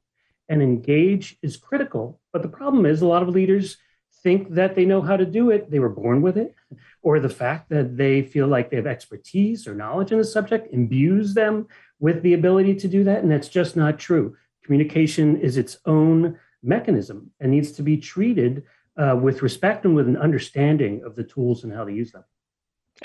and 0.47 0.61
engage 0.61 1.35
is 1.41 1.57
critical. 1.57 2.21
But 2.31 2.43
the 2.43 2.47
problem 2.47 2.85
is, 2.85 3.01
a 3.01 3.07
lot 3.07 3.23
of 3.23 3.29
leaders 3.29 3.77
think 4.21 4.53
that 4.53 4.75
they 4.75 4.85
know 4.85 5.01
how 5.01 5.17
to 5.17 5.25
do 5.25 5.49
it, 5.49 5.69
they 5.69 5.79
were 5.79 5.89
born 5.89 6.21
with 6.21 6.37
it, 6.37 6.55
or 7.01 7.19
the 7.19 7.29
fact 7.29 7.69
that 7.69 7.97
they 7.97 8.21
feel 8.21 8.47
like 8.47 8.69
they 8.69 8.77
have 8.77 8.87
expertise 8.87 9.67
or 9.67 9.73
knowledge 9.73 10.11
in 10.11 10.19
the 10.19 10.23
subject 10.23 10.73
imbues 10.73 11.33
them 11.33 11.67
with 12.03 12.21
the 12.21 12.33
ability 12.33 12.75
to 12.75 12.89
do 12.89 13.01
that. 13.05 13.23
And 13.23 13.31
that's 13.31 13.47
just 13.47 13.77
not 13.77 13.97
true. 13.97 14.35
Communication 14.65 15.39
is 15.39 15.55
its 15.55 15.77
own 15.85 16.37
mechanism 16.61 17.31
and 17.39 17.49
needs 17.49 17.71
to 17.71 17.81
be 17.81 17.95
treated 17.95 18.63
uh, 18.97 19.17
with 19.19 19.41
respect 19.41 19.85
and 19.85 19.95
with 19.95 20.09
an 20.09 20.17
understanding 20.17 21.01
of 21.05 21.15
the 21.15 21.23
tools 21.23 21.63
and 21.63 21.71
how 21.71 21.85
to 21.85 21.93
use 21.93 22.11
them. 22.11 22.25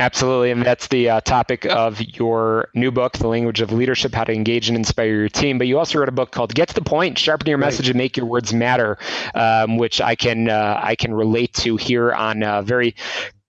Absolutely. 0.00 0.50
And 0.50 0.66
that's 0.66 0.88
the 0.88 1.10
uh, 1.10 1.20
topic 1.20 1.64
of 1.66 2.00
your 2.00 2.70
new 2.74 2.90
book, 2.90 3.12
The 3.18 3.28
Language 3.28 3.60
of 3.60 3.70
Leadership 3.70 4.12
How 4.12 4.24
to 4.24 4.32
Engage 4.32 4.68
and 4.68 4.76
Inspire 4.76 5.14
Your 5.14 5.28
Team. 5.28 5.58
But 5.58 5.68
you 5.68 5.78
also 5.78 6.00
wrote 6.00 6.08
a 6.08 6.12
book 6.12 6.32
called 6.32 6.52
Get 6.52 6.68
to 6.68 6.74
the 6.74 6.82
Point 6.82 7.18
Sharpen 7.18 7.46
Your 7.46 7.56
Message 7.56 7.86
right. 7.86 7.90
and 7.90 7.98
Make 7.98 8.16
Your 8.16 8.26
Words 8.26 8.52
Matter, 8.52 8.98
um, 9.34 9.76
which 9.76 10.00
I 10.00 10.16
can, 10.16 10.50
uh, 10.50 10.80
I 10.82 10.96
can 10.96 11.14
relate 11.14 11.54
to 11.54 11.76
here 11.76 12.12
on 12.12 12.42
a 12.42 12.62
very 12.62 12.96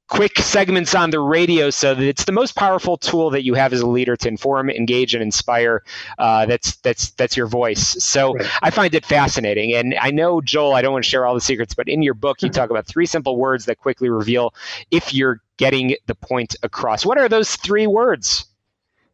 quick 0.10 0.40
segments 0.40 0.96
on 0.96 1.12
the 1.12 1.20
radio 1.20 1.70
so 1.70 1.94
that 1.94 2.04
it's 2.04 2.26
the 2.26 2.32
most 2.32 2.56
powerful 2.56 2.98
tool 2.98 3.30
that 3.30 3.44
you 3.44 3.54
have 3.54 3.72
as 3.72 3.82
a 3.82 3.88
leader 3.88 4.18
to 4.18 4.28
inform 4.28 4.70
engage 4.70 5.14
and 5.14 5.22
inspire 5.24 5.84
uh, 6.18 6.46
that's 6.48 6.76
that's 6.78 7.12
that's 7.12 7.38
your 7.38 7.48
voice. 7.48 8.04
So 8.04 8.34
right. 8.34 8.48
i 8.64 8.70
find 8.72 8.94
it 8.94 9.06
fascinating. 9.06 9.74
And 9.74 9.96
i 10.02 10.12
know 10.12 10.42
joel 10.42 10.74
i 10.74 10.82
don't 10.82 10.92
want 10.92 11.06
to 11.06 11.10
share 11.10 11.26
all 11.26 11.36
the 11.36 11.42
secrets 11.42 11.74
but 11.74 11.88
in 11.88 12.02
your 12.02 12.16
book 12.16 12.42
you 12.42 12.50
talk 12.50 12.70
about 12.70 12.88
three 12.88 13.06
simple 13.06 13.38
words 13.38 13.66
that 13.66 13.78
quickly 13.78 14.10
reveal 14.10 14.54
if 14.92 15.14
you're 15.14 15.42
getting 15.58 15.96
the 16.08 16.16
point 16.16 16.56
across. 16.64 17.06
What 17.06 17.18
are 17.18 17.30
those 17.30 17.56
three 17.58 17.86
words? 17.86 18.46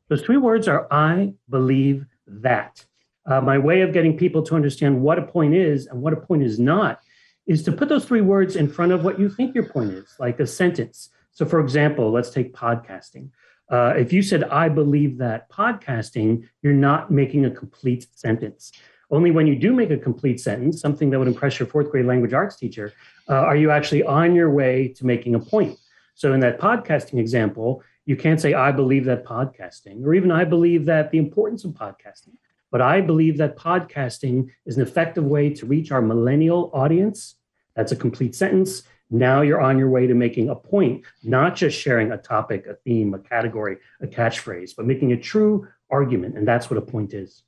Those 0.08 0.22
three 0.22 0.38
words 0.38 0.68
are 0.68 0.88
i 0.92 1.34
believe 1.50 2.06
that. 2.28 2.86
Uh, 3.28 3.42
my 3.42 3.58
way 3.58 3.82
of 3.82 3.92
getting 3.92 4.16
people 4.16 4.44
to 4.44 4.56
understand 4.56 5.02
what 5.02 5.18
a 5.18 5.24
point 5.24 5.56
is 5.56 5.88
and 5.88 6.02
what 6.02 6.14
a 6.14 6.16
point 6.16 6.44
is 6.44 6.60
not 6.60 7.00
is 7.48 7.64
to 7.64 7.72
put 7.72 7.90
those 7.90 8.06
three 8.06 8.22
words 8.22 8.56
in 8.56 8.68
front 8.68 8.92
of 8.92 9.04
what 9.04 9.20
you 9.20 9.30
think 9.30 9.54
your 9.54 9.66
point 9.66 9.92
is, 9.92 10.16
like 10.20 10.40
a 10.40 10.48
sentence. 10.48 11.10
So, 11.32 11.46
for 11.46 11.60
example, 11.60 12.12
let's 12.12 12.30
take 12.30 12.54
podcasting. 12.54 13.30
Uh, 13.70 13.94
if 13.98 14.14
you 14.14 14.22
said, 14.22 14.44
I 14.46 14.70
believe 14.70 15.18
that 15.18 15.50
podcasting, 15.50 16.48
you're 16.62 16.74
not 16.74 17.12
making 17.12 17.46
a 17.46 17.52
complete 17.52 18.08
sentence. 18.16 18.72
Only 19.12 19.32
when 19.32 19.48
you 19.48 19.56
do 19.56 19.74
make 19.74 19.92
a 19.92 19.98
complete 19.98 20.40
sentence, 20.40 20.82
something 20.82 21.10
that 21.10 21.20
would 21.20 21.28
impress 21.28 21.60
your 21.60 21.68
fourth 21.68 21.92
grade 21.92 22.06
language 22.06 22.34
arts 22.34 22.56
teacher, 22.56 22.94
uh, 23.30 23.34
are 23.34 23.56
you 23.56 23.70
actually 23.70 24.04
on 24.04 24.34
your 24.36 24.50
way 24.50 24.88
to 24.90 25.06
making 25.06 25.36
a 25.36 25.40
point. 25.40 25.78
So, 26.16 26.34
in 26.34 26.40
that 26.40 26.60
podcasting 26.60 27.20
example, 27.20 27.84
you 28.06 28.16
can't 28.16 28.40
say, 28.40 28.54
I 28.54 28.72
believe 28.72 29.06
that 29.06 29.26
podcasting, 29.26 30.06
or 30.06 30.14
even 30.14 30.32
I 30.32 30.46
believe 30.46 30.86
that 30.86 31.12
the 31.12 31.18
importance 31.18 31.66
of 31.66 31.72
podcasting. 31.72 32.36
But 32.72 32.82
I 32.82 33.02
believe 33.02 33.38
that 33.38 33.58
podcasting 33.58 34.50
is 34.66 34.78
an 34.78 34.84
effective 34.84 35.24
way 35.24 35.50
to 35.52 35.66
reach 35.66 35.92
our 35.92 36.02
millennial 36.02 36.72
audience. 36.74 37.36
That's 37.76 37.92
a 37.92 37.96
complete 37.96 38.36
sentence. 38.36 38.84
Now 39.10 39.42
you're 39.42 39.62
on 39.62 39.78
your 39.78 39.90
way 39.90 40.08
to 40.08 40.14
making 40.14 40.50
a 40.50 40.56
point, 40.56 41.04
not 41.24 41.56
just 41.56 41.80
sharing 41.80 42.12
a 42.12 42.18
topic, 42.18 42.66
a 42.66 42.74
theme, 42.74 43.14
a 43.14 43.20
category, 43.20 43.78
a 44.02 44.08
catchphrase, 44.08 44.76
but 44.76 44.86
making 44.86 45.12
a 45.12 45.18
true 45.18 45.68
argument. 45.90 46.38
And 46.38 46.48
that's 46.48 46.70
what 46.70 46.78
a 46.78 46.82
point 46.82 47.14
is. 47.14 47.44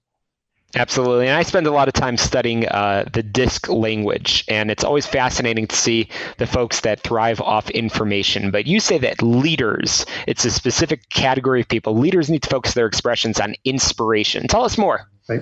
Absolutely. 0.75 1.27
And 1.27 1.37
I 1.37 1.43
spend 1.43 1.65
a 1.65 1.71
lot 1.71 1.87
of 1.87 1.93
time 1.93 2.17
studying 2.17 2.67
uh, 2.67 3.05
the 3.13 3.23
DISC 3.23 3.69
language, 3.69 4.43
and 4.49 4.69
it's 4.69 4.83
always 4.83 5.05
fascinating 5.05 5.65
to 5.67 5.75
see 5.75 6.09
the 6.37 6.45
folks 6.45 6.81
that 6.81 6.99
thrive 7.01 7.39
off 7.39 7.69
information. 7.69 8.51
But 8.51 8.67
you 8.67 8.81
say 8.81 8.97
that 8.97 9.21
leaders, 9.21 10.05
it's 10.27 10.43
a 10.43 10.51
specific 10.51 11.07
category 11.09 11.61
of 11.61 11.69
people, 11.69 11.97
leaders 11.97 12.29
need 12.29 12.43
to 12.43 12.49
focus 12.49 12.73
their 12.73 12.85
expressions 12.85 13.39
on 13.39 13.55
inspiration. 13.63 14.47
Tell 14.47 14.65
us 14.65 14.77
more. 14.77 15.09
Right. 15.29 15.41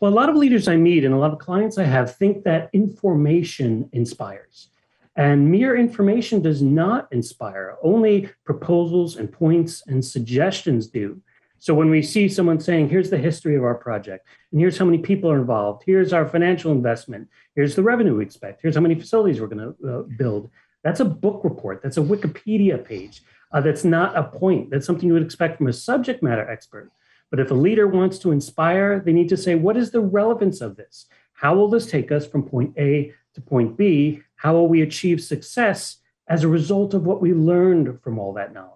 Well, 0.00 0.12
a 0.12 0.14
lot 0.14 0.28
of 0.28 0.36
leaders 0.36 0.68
I 0.68 0.76
meet 0.76 1.04
and 1.04 1.14
a 1.14 1.18
lot 1.18 1.32
of 1.32 1.38
clients 1.38 1.76
I 1.76 1.84
have 1.84 2.16
think 2.16 2.44
that 2.44 2.70
information 2.72 3.88
inspires. 3.92 4.68
And 5.16 5.50
mere 5.50 5.76
information 5.76 6.42
does 6.42 6.60
not 6.60 7.08
inspire, 7.10 7.76
only 7.82 8.28
proposals 8.44 9.16
and 9.16 9.32
points 9.32 9.82
and 9.86 10.04
suggestions 10.04 10.86
do. 10.86 11.20
So 11.58 11.74
when 11.74 11.90
we 11.90 12.02
see 12.02 12.28
someone 12.28 12.60
saying, 12.60 12.88
here's 12.88 13.10
the 13.10 13.18
history 13.18 13.56
of 13.56 13.64
our 13.64 13.74
project, 13.74 14.26
and 14.52 14.60
here's 14.60 14.78
how 14.78 14.84
many 14.84 14.98
people 14.98 15.30
are 15.30 15.38
involved, 15.38 15.82
here's 15.86 16.12
our 16.12 16.26
financial 16.26 16.72
investment, 16.72 17.28
here's 17.54 17.74
the 17.74 17.82
revenue 17.82 18.16
we 18.16 18.24
expect, 18.24 18.60
here's 18.62 18.74
how 18.74 18.80
many 18.80 18.94
facilities 18.94 19.40
we're 19.40 19.46
going 19.46 19.74
to 19.74 19.88
uh, 19.88 20.02
build, 20.18 20.50
that's 20.84 21.00
a 21.00 21.04
book 21.04 21.42
report, 21.42 21.80
that's 21.82 21.96
a 21.96 22.00
Wikipedia 22.02 22.84
page. 22.84 23.22
Uh, 23.52 23.60
that's 23.60 23.84
not 23.84 24.16
a 24.16 24.24
point. 24.24 24.70
That's 24.70 24.86
something 24.86 25.06
you 25.06 25.14
would 25.14 25.22
expect 25.22 25.58
from 25.58 25.68
a 25.68 25.72
subject 25.72 26.22
matter 26.22 26.48
expert. 26.48 26.90
But 27.30 27.40
if 27.40 27.50
a 27.50 27.54
leader 27.54 27.86
wants 27.86 28.18
to 28.20 28.32
inspire, 28.32 29.00
they 29.00 29.12
need 29.12 29.28
to 29.30 29.36
say, 29.36 29.54
what 29.54 29.76
is 29.76 29.90
the 29.90 30.00
relevance 30.00 30.60
of 30.60 30.76
this? 30.76 31.06
How 31.32 31.54
will 31.54 31.68
this 31.68 31.86
take 31.86 32.12
us 32.12 32.26
from 32.26 32.42
point 32.42 32.76
A 32.78 33.12
to 33.34 33.40
point 33.40 33.76
B? 33.76 34.22
How 34.36 34.52
will 34.52 34.68
we 34.68 34.82
achieve 34.82 35.22
success 35.22 35.96
as 36.28 36.44
a 36.44 36.48
result 36.48 36.94
of 36.94 37.04
what 37.04 37.20
we 37.20 37.32
learned 37.32 38.00
from 38.02 38.18
all 38.18 38.32
that 38.34 38.52
knowledge? 38.52 38.75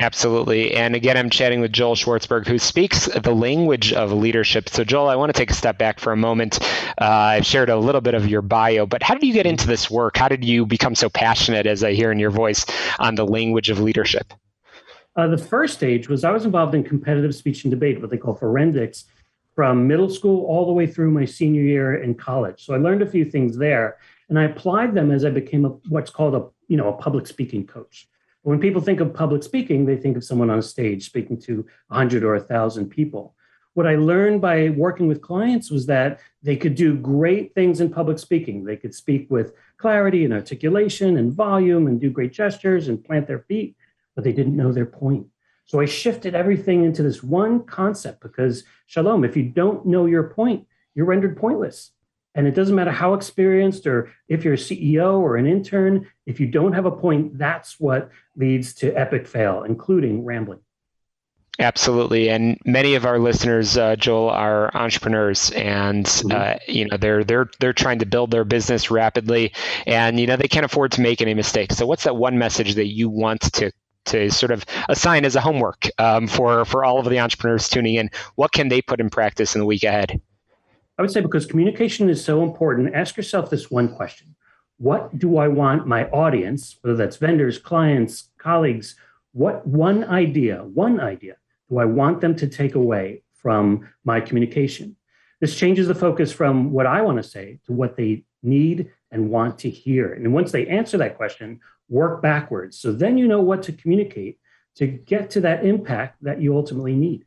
Absolutely. 0.00 0.74
And 0.74 0.96
again, 0.96 1.18
I'm 1.18 1.28
chatting 1.28 1.60
with 1.60 1.72
Joel 1.74 1.94
Schwartzberg, 1.94 2.46
who 2.46 2.58
speaks 2.58 3.04
the 3.04 3.34
language 3.34 3.92
of 3.92 4.12
leadership. 4.12 4.70
So, 4.70 4.82
Joel, 4.82 5.08
I 5.08 5.14
want 5.14 5.32
to 5.32 5.38
take 5.38 5.50
a 5.50 5.54
step 5.54 5.76
back 5.76 6.00
for 6.00 6.10
a 6.10 6.16
moment. 6.16 6.58
Uh, 6.98 7.04
I've 7.04 7.44
shared 7.44 7.68
a 7.68 7.76
little 7.76 8.00
bit 8.00 8.14
of 8.14 8.26
your 8.26 8.40
bio, 8.40 8.86
but 8.86 9.02
how 9.02 9.12
did 9.12 9.24
you 9.24 9.34
get 9.34 9.44
into 9.44 9.66
this 9.66 9.90
work? 9.90 10.16
How 10.16 10.26
did 10.26 10.42
you 10.42 10.64
become 10.64 10.94
so 10.94 11.10
passionate, 11.10 11.66
as 11.66 11.84
I 11.84 11.92
hear 11.92 12.10
in 12.10 12.18
your 12.18 12.30
voice, 12.30 12.64
on 12.98 13.14
the 13.14 13.26
language 13.26 13.68
of 13.68 13.78
leadership? 13.78 14.32
Uh, 15.16 15.26
the 15.26 15.36
first 15.36 15.74
stage 15.74 16.08
was 16.08 16.24
I 16.24 16.30
was 16.30 16.46
involved 16.46 16.74
in 16.74 16.82
competitive 16.82 17.34
speech 17.34 17.64
and 17.64 17.70
debate, 17.70 18.00
what 18.00 18.08
they 18.08 18.16
call 18.16 18.34
forensics, 18.34 19.04
from 19.54 19.86
middle 19.86 20.08
school 20.08 20.46
all 20.46 20.64
the 20.64 20.72
way 20.72 20.86
through 20.86 21.10
my 21.10 21.26
senior 21.26 21.62
year 21.62 22.02
in 22.02 22.14
college. 22.14 22.64
So 22.64 22.72
I 22.72 22.78
learned 22.78 23.02
a 23.02 23.06
few 23.06 23.26
things 23.26 23.58
there, 23.58 23.98
and 24.30 24.38
I 24.38 24.44
applied 24.44 24.94
them 24.94 25.10
as 25.10 25.26
I 25.26 25.30
became 25.30 25.66
a, 25.66 25.70
what's 25.90 26.10
called 26.10 26.34
a 26.34 26.46
you 26.68 26.78
know 26.78 26.88
a 26.88 26.96
public 26.96 27.26
speaking 27.26 27.66
coach. 27.66 28.08
When 28.42 28.58
people 28.58 28.80
think 28.80 29.00
of 29.00 29.12
public 29.12 29.42
speaking, 29.42 29.84
they 29.84 29.96
think 29.96 30.16
of 30.16 30.24
someone 30.24 30.48
on 30.48 30.58
a 30.58 30.62
stage 30.62 31.04
speaking 31.04 31.38
to 31.42 31.66
100 31.88 32.24
or 32.24 32.34
1,000 32.34 32.88
people. 32.88 33.34
What 33.74 33.86
I 33.86 33.96
learned 33.96 34.40
by 34.40 34.70
working 34.70 35.06
with 35.06 35.20
clients 35.20 35.70
was 35.70 35.86
that 35.86 36.20
they 36.42 36.56
could 36.56 36.74
do 36.74 36.96
great 36.96 37.54
things 37.54 37.80
in 37.80 37.90
public 37.90 38.18
speaking. 38.18 38.64
They 38.64 38.76
could 38.76 38.94
speak 38.94 39.30
with 39.30 39.52
clarity 39.76 40.24
and 40.24 40.34
articulation 40.34 41.18
and 41.18 41.32
volume 41.32 41.86
and 41.86 42.00
do 42.00 42.10
great 42.10 42.32
gestures 42.32 42.88
and 42.88 43.04
plant 43.04 43.26
their 43.26 43.40
feet, 43.40 43.76
but 44.14 44.24
they 44.24 44.32
didn't 44.32 44.56
know 44.56 44.72
their 44.72 44.86
point. 44.86 45.26
So 45.66 45.78
I 45.78 45.84
shifted 45.84 46.34
everything 46.34 46.84
into 46.84 47.02
this 47.02 47.22
one 47.22 47.62
concept 47.64 48.20
because, 48.22 48.64
Shalom, 48.86 49.24
if 49.24 49.36
you 49.36 49.44
don't 49.44 49.86
know 49.86 50.06
your 50.06 50.24
point, 50.24 50.66
you're 50.94 51.06
rendered 51.06 51.36
pointless. 51.36 51.92
And 52.34 52.46
it 52.46 52.54
doesn't 52.54 52.76
matter 52.76 52.92
how 52.92 53.14
experienced 53.14 53.86
or 53.86 54.12
if 54.28 54.44
you're 54.44 54.54
a 54.54 54.56
CEO 54.56 55.18
or 55.18 55.36
an 55.36 55.46
intern, 55.46 56.06
if 56.26 56.38
you 56.38 56.46
don't 56.46 56.72
have 56.72 56.86
a 56.86 56.90
point, 56.90 57.36
that's 57.36 57.80
what 57.80 58.10
leads 58.36 58.72
to 58.74 58.92
epic 58.92 59.26
fail, 59.26 59.64
including 59.64 60.24
rambling. 60.24 60.60
Absolutely, 61.58 62.30
and 62.30 62.58
many 62.64 62.94
of 62.94 63.04
our 63.04 63.18
listeners, 63.18 63.76
uh, 63.76 63.94
Joel, 63.94 64.30
are 64.30 64.74
entrepreneurs, 64.74 65.50
and 65.50 66.06
mm-hmm. 66.06 66.30
uh, 66.30 66.54
you 66.66 66.88
know 66.88 66.96
they're 66.96 67.22
they're 67.22 67.50
they're 67.58 67.74
trying 67.74 67.98
to 67.98 68.06
build 68.06 68.30
their 68.30 68.44
business 68.44 68.90
rapidly, 68.90 69.52
and 69.86 70.18
you 70.18 70.26
know 70.26 70.36
they 70.36 70.48
can't 70.48 70.64
afford 70.64 70.92
to 70.92 71.02
make 71.02 71.20
any 71.20 71.34
mistakes. 71.34 71.76
So, 71.76 71.86
what's 71.86 72.04
that 72.04 72.16
one 72.16 72.38
message 72.38 72.76
that 72.76 72.86
you 72.86 73.10
want 73.10 73.42
to 73.54 73.70
to 74.06 74.30
sort 74.30 74.52
of 74.52 74.64
assign 74.88 75.26
as 75.26 75.36
a 75.36 75.40
homework 75.42 75.88
um, 75.98 76.26
for 76.28 76.64
for 76.64 76.82
all 76.82 76.98
of 76.98 77.10
the 77.10 77.20
entrepreneurs 77.20 77.68
tuning 77.68 77.96
in? 77.96 78.10
What 78.36 78.52
can 78.52 78.68
they 78.68 78.80
put 78.80 79.00
in 79.00 79.10
practice 79.10 79.54
in 79.54 79.60
the 79.60 79.66
week 79.66 79.82
ahead? 79.82 80.18
I 81.00 81.02
would 81.02 81.10
say 81.10 81.22
because 81.22 81.46
communication 81.46 82.10
is 82.10 82.22
so 82.22 82.42
important, 82.42 82.94
ask 82.94 83.16
yourself 83.16 83.48
this 83.48 83.70
one 83.70 83.88
question 83.88 84.36
What 84.76 85.18
do 85.18 85.38
I 85.38 85.48
want 85.48 85.86
my 85.86 86.04
audience, 86.10 86.76
whether 86.82 86.94
that's 86.94 87.16
vendors, 87.16 87.56
clients, 87.56 88.28
colleagues, 88.36 88.96
what 89.32 89.66
one 89.66 90.04
idea, 90.04 90.62
one 90.62 91.00
idea 91.00 91.36
do 91.70 91.78
I 91.78 91.86
want 91.86 92.20
them 92.20 92.36
to 92.36 92.46
take 92.46 92.74
away 92.74 93.22
from 93.32 93.88
my 94.04 94.20
communication? 94.20 94.94
This 95.40 95.56
changes 95.56 95.88
the 95.88 95.94
focus 95.94 96.32
from 96.34 96.70
what 96.70 96.84
I 96.84 97.00
want 97.00 97.16
to 97.16 97.22
say 97.22 97.60
to 97.64 97.72
what 97.72 97.96
they 97.96 98.24
need 98.42 98.90
and 99.10 99.30
want 99.30 99.58
to 99.60 99.70
hear. 99.70 100.12
And 100.12 100.34
once 100.34 100.52
they 100.52 100.66
answer 100.66 100.98
that 100.98 101.16
question, 101.16 101.60
work 101.88 102.20
backwards. 102.20 102.78
So 102.78 102.92
then 102.92 103.16
you 103.16 103.26
know 103.26 103.40
what 103.40 103.62
to 103.62 103.72
communicate 103.72 104.38
to 104.74 104.86
get 104.86 105.30
to 105.30 105.40
that 105.40 105.64
impact 105.64 106.22
that 106.24 106.42
you 106.42 106.54
ultimately 106.54 106.94
need. 106.94 107.24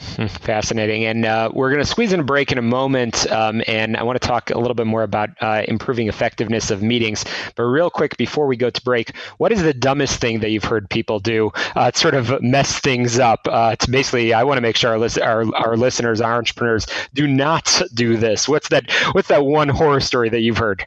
Fascinating. 0.40 1.04
And 1.04 1.24
uh, 1.24 1.50
we're 1.52 1.70
going 1.70 1.82
to 1.82 1.86
squeeze 1.86 2.12
in 2.12 2.20
a 2.20 2.24
break 2.24 2.52
in 2.52 2.58
a 2.58 2.62
moment. 2.62 3.30
Um, 3.30 3.62
and 3.66 3.96
I 3.96 4.02
want 4.02 4.20
to 4.20 4.26
talk 4.26 4.50
a 4.50 4.58
little 4.58 4.74
bit 4.74 4.86
more 4.86 5.02
about 5.02 5.30
uh, 5.40 5.62
improving 5.68 6.08
effectiveness 6.08 6.70
of 6.70 6.82
meetings. 6.82 7.24
But 7.54 7.64
real 7.64 7.90
quick, 7.90 8.16
before 8.16 8.46
we 8.46 8.56
go 8.56 8.70
to 8.70 8.82
break, 8.82 9.16
what 9.38 9.52
is 9.52 9.62
the 9.62 9.74
dumbest 9.74 10.20
thing 10.20 10.40
that 10.40 10.50
you've 10.50 10.64
heard 10.64 10.88
people 10.88 11.20
do 11.20 11.50
uh, 11.76 11.90
to 11.90 11.98
sort 11.98 12.14
of 12.14 12.40
mess 12.40 12.78
things 12.78 13.18
up? 13.18 13.40
Uh, 13.46 13.76
to 13.76 13.90
basically, 13.90 14.32
I 14.32 14.42
want 14.42 14.56
to 14.56 14.62
make 14.62 14.76
sure 14.76 14.90
our, 14.90 14.98
lis- 14.98 15.18
our, 15.18 15.44
our 15.56 15.76
listeners, 15.76 16.20
our 16.20 16.36
entrepreneurs, 16.36 16.86
do 17.12 17.26
not 17.26 17.82
do 17.92 18.16
this. 18.16 18.48
What's 18.48 18.68
that? 18.68 18.90
What's 19.12 19.28
that 19.28 19.44
one 19.44 19.68
horror 19.68 20.00
story 20.00 20.30
that 20.30 20.40
you've 20.40 20.58
heard? 20.58 20.86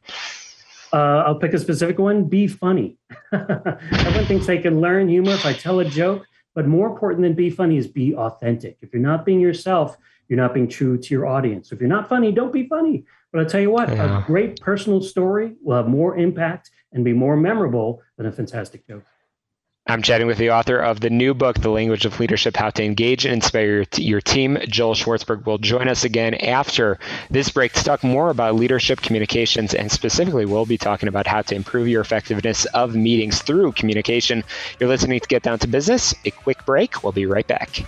Uh, 0.91 1.23
I'll 1.25 1.36
pick 1.36 1.53
a 1.53 1.59
specific 1.59 1.99
one. 1.99 2.25
Be 2.25 2.47
funny. 2.47 2.97
Everyone 3.32 4.25
thinks 4.25 4.47
they 4.47 4.59
can 4.59 4.80
learn 4.80 5.09
humor 5.09 5.32
if 5.32 5.45
I 5.45 5.53
tell 5.53 5.80
a 5.80 5.86
joke 5.86 6.27
but 6.55 6.67
more 6.67 6.87
important 6.87 7.23
than 7.23 7.33
be 7.33 7.49
funny 7.49 7.77
is 7.77 7.87
be 7.87 8.15
authentic. 8.15 8.77
If 8.81 8.93
you're 8.93 9.01
not 9.01 9.25
being 9.25 9.39
yourself, 9.39 9.97
you're 10.27 10.37
not 10.37 10.53
being 10.53 10.67
true 10.67 10.97
to 10.97 11.13
your 11.13 11.27
audience. 11.27 11.71
If 11.71 11.79
you're 11.79 11.89
not 11.89 12.09
funny, 12.09 12.31
don't 12.31 12.53
be 12.53 12.67
funny. 12.67 13.05
But 13.31 13.41
I'll 13.41 13.49
tell 13.49 13.61
you 13.61 13.71
what, 13.71 13.89
yeah. 13.89 14.23
a 14.23 14.25
great 14.25 14.59
personal 14.61 15.01
story 15.01 15.55
will 15.61 15.75
have 15.77 15.87
more 15.87 16.17
impact 16.17 16.69
and 16.91 17.03
be 17.03 17.13
more 17.13 17.35
memorable 17.35 18.01
than 18.17 18.27
a 18.27 18.31
fantastic 18.31 18.87
joke. 18.87 19.03
I'm 19.86 20.01
chatting 20.01 20.27
with 20.27 20.38
the 20.38 20.51
author 20.51 20.77
of 20.79 21.01
the 21.01 21.09
new 21.09 21.34
book, 21.34 21.59
The 21.59 21.69
Language 21.69 22.05
of 22.05 22.17
Leadership 22.17 22.55
How 22.55 22.69
to 22.69 22.84
Engage 22.86 23.25
and 23.25 23.34
Inspire 23.34 23.84
Your, 23.97 24.21
Team. 24.21 24.57
Joel 24.69 24.95
Schwartzberg 24.95 25.45
will 25.45 25.57
join 25.57 25.89
us 25.89 26.05
again 26.05 26.36
after 26.36 26.99
this 27.29 27.49
break 27.49 27.73
to 27.73 27.84
talk 27.84 28.01
more 28.01 28.29
about 28.29 28.55
leadership 28.55 29.01
communications. 29.01 29.73
And 29.73 29.91
specifically, 29.91 30.45
we'll 30.45 30.65
be 30.65 30.77
talking 30.77 31.09
about 31.09 31.27
how 31.27 31.41
to 31.41 31.55
improve 31.55 31.89
your 31.89 31.99
effectiveness 31.99 32.63
of 32.67 32.95
meetings 32.95 33.41
through 33.41 33.73
communication. 33.73 34.45
You're 34.79 34.88
listening 34.88 35.19
to 35.19 35.27
Get 35.27 35.43
Down 35.43 35.59
to 35.59 35.67
Business. 35.67 36.15
A 36.23 36.31
quick 36.31 36.65
break. 36.65 37.03
We'll 37.03 37.11
be 37.11 37.25
right 37.25 37.45
back. 37.45 37.84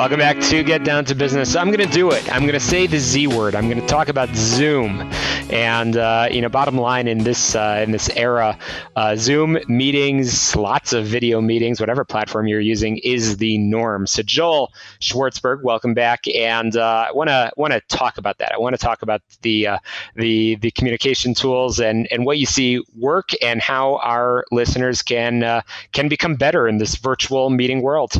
Welcome 0.00 0.20
back 0.20 0.40
to 0.40 0.64
Get 0.64 0.82
Down 0.82 1.04
to 1.04 1.14
Business. 1.14 1.54
I'm 1.54 1.66
going 1.66 1.86
to 1.86 1.94
do 1.94 2.10
it. 2.10 2.26
I'm 2.32 2.40
going 2.40 2.54
to 2.54 2.58
say 2.58 2.86
the 2.86 2.98
Z 2.98 3.26
word. 3.26 3.54
I'm 3.54 3.68
going 3.68 3.82
to 3.82 3.86
talk 3.86 4.08
about 4.08 4.34
Zoom. 4.34 5.02
And 5.50 5.94
uh, 5.94 6.26
you 6.30 6.40
know, 6.40 6.48
bottom 6.48 6.78
line 6.78 7.06
in 7.06 7.18
this 7.18 7.54
uh, 7.54 7.82
in 7.84 7.90
this 7.90 8.08
era, 8.16 8.58
uh, 8.96 9.14
Zoom 9.16 9.58
meetings, 9.68 10.56
lots 10.56 10.94
of 10.94 11.04
video 11.04 11.42
meetings, 11.42 11.80
whatever 11.80 12.02
platform 12.06 12.48
you're 12.48 12.60
using, 12.60 12.96
is 13.04 13.36
the 13.36 13.58
norm. 13.58 14.06
So 14.06 14.22
Joel 14.22 14.72
Schwartzberg, 15.02 15.62
welcome 15.64 15.92
back. 15.92 16.26
And 16.28 16.78
uh, 16.78 17.08
I 17.08 17.12
want 17.12 17.28
to 17.28 17.52
want 17.58 17.74
to 17.74 17.82
talk 17.94 18.16
about 18.16 18.38
that. 18.38 18.52
I 18.52 18.58
want 18.58 18.72
to 18.72 18.78
talk 18.78 19.02
about 19.02 19.20
the 19.42 19.66
uh, 19.66 19.78
the 20.16 20.54
the 20.62 20.70
communication 20.70 21.34
tools 21.34 21.78
and 21.78 22.08
and 22.10 22.24
what 22.24 22.38
you 22.38 22.46
see 22.46 22.82
work 22.96 23.32
and 23.42 23.60
how 23.60 23.96
our 23.96 24.46
listeners 24.50 25.02
can 25.02 25.42
uh, 25.42 25.60
can 25.92 26.08
become 26.08 26.36
better 26.36 26.66
in 26.66 26.78
this 26.78 26.94
virtual 26.96 27.50
meeting 27.50 27.82
world. 27.82 28.14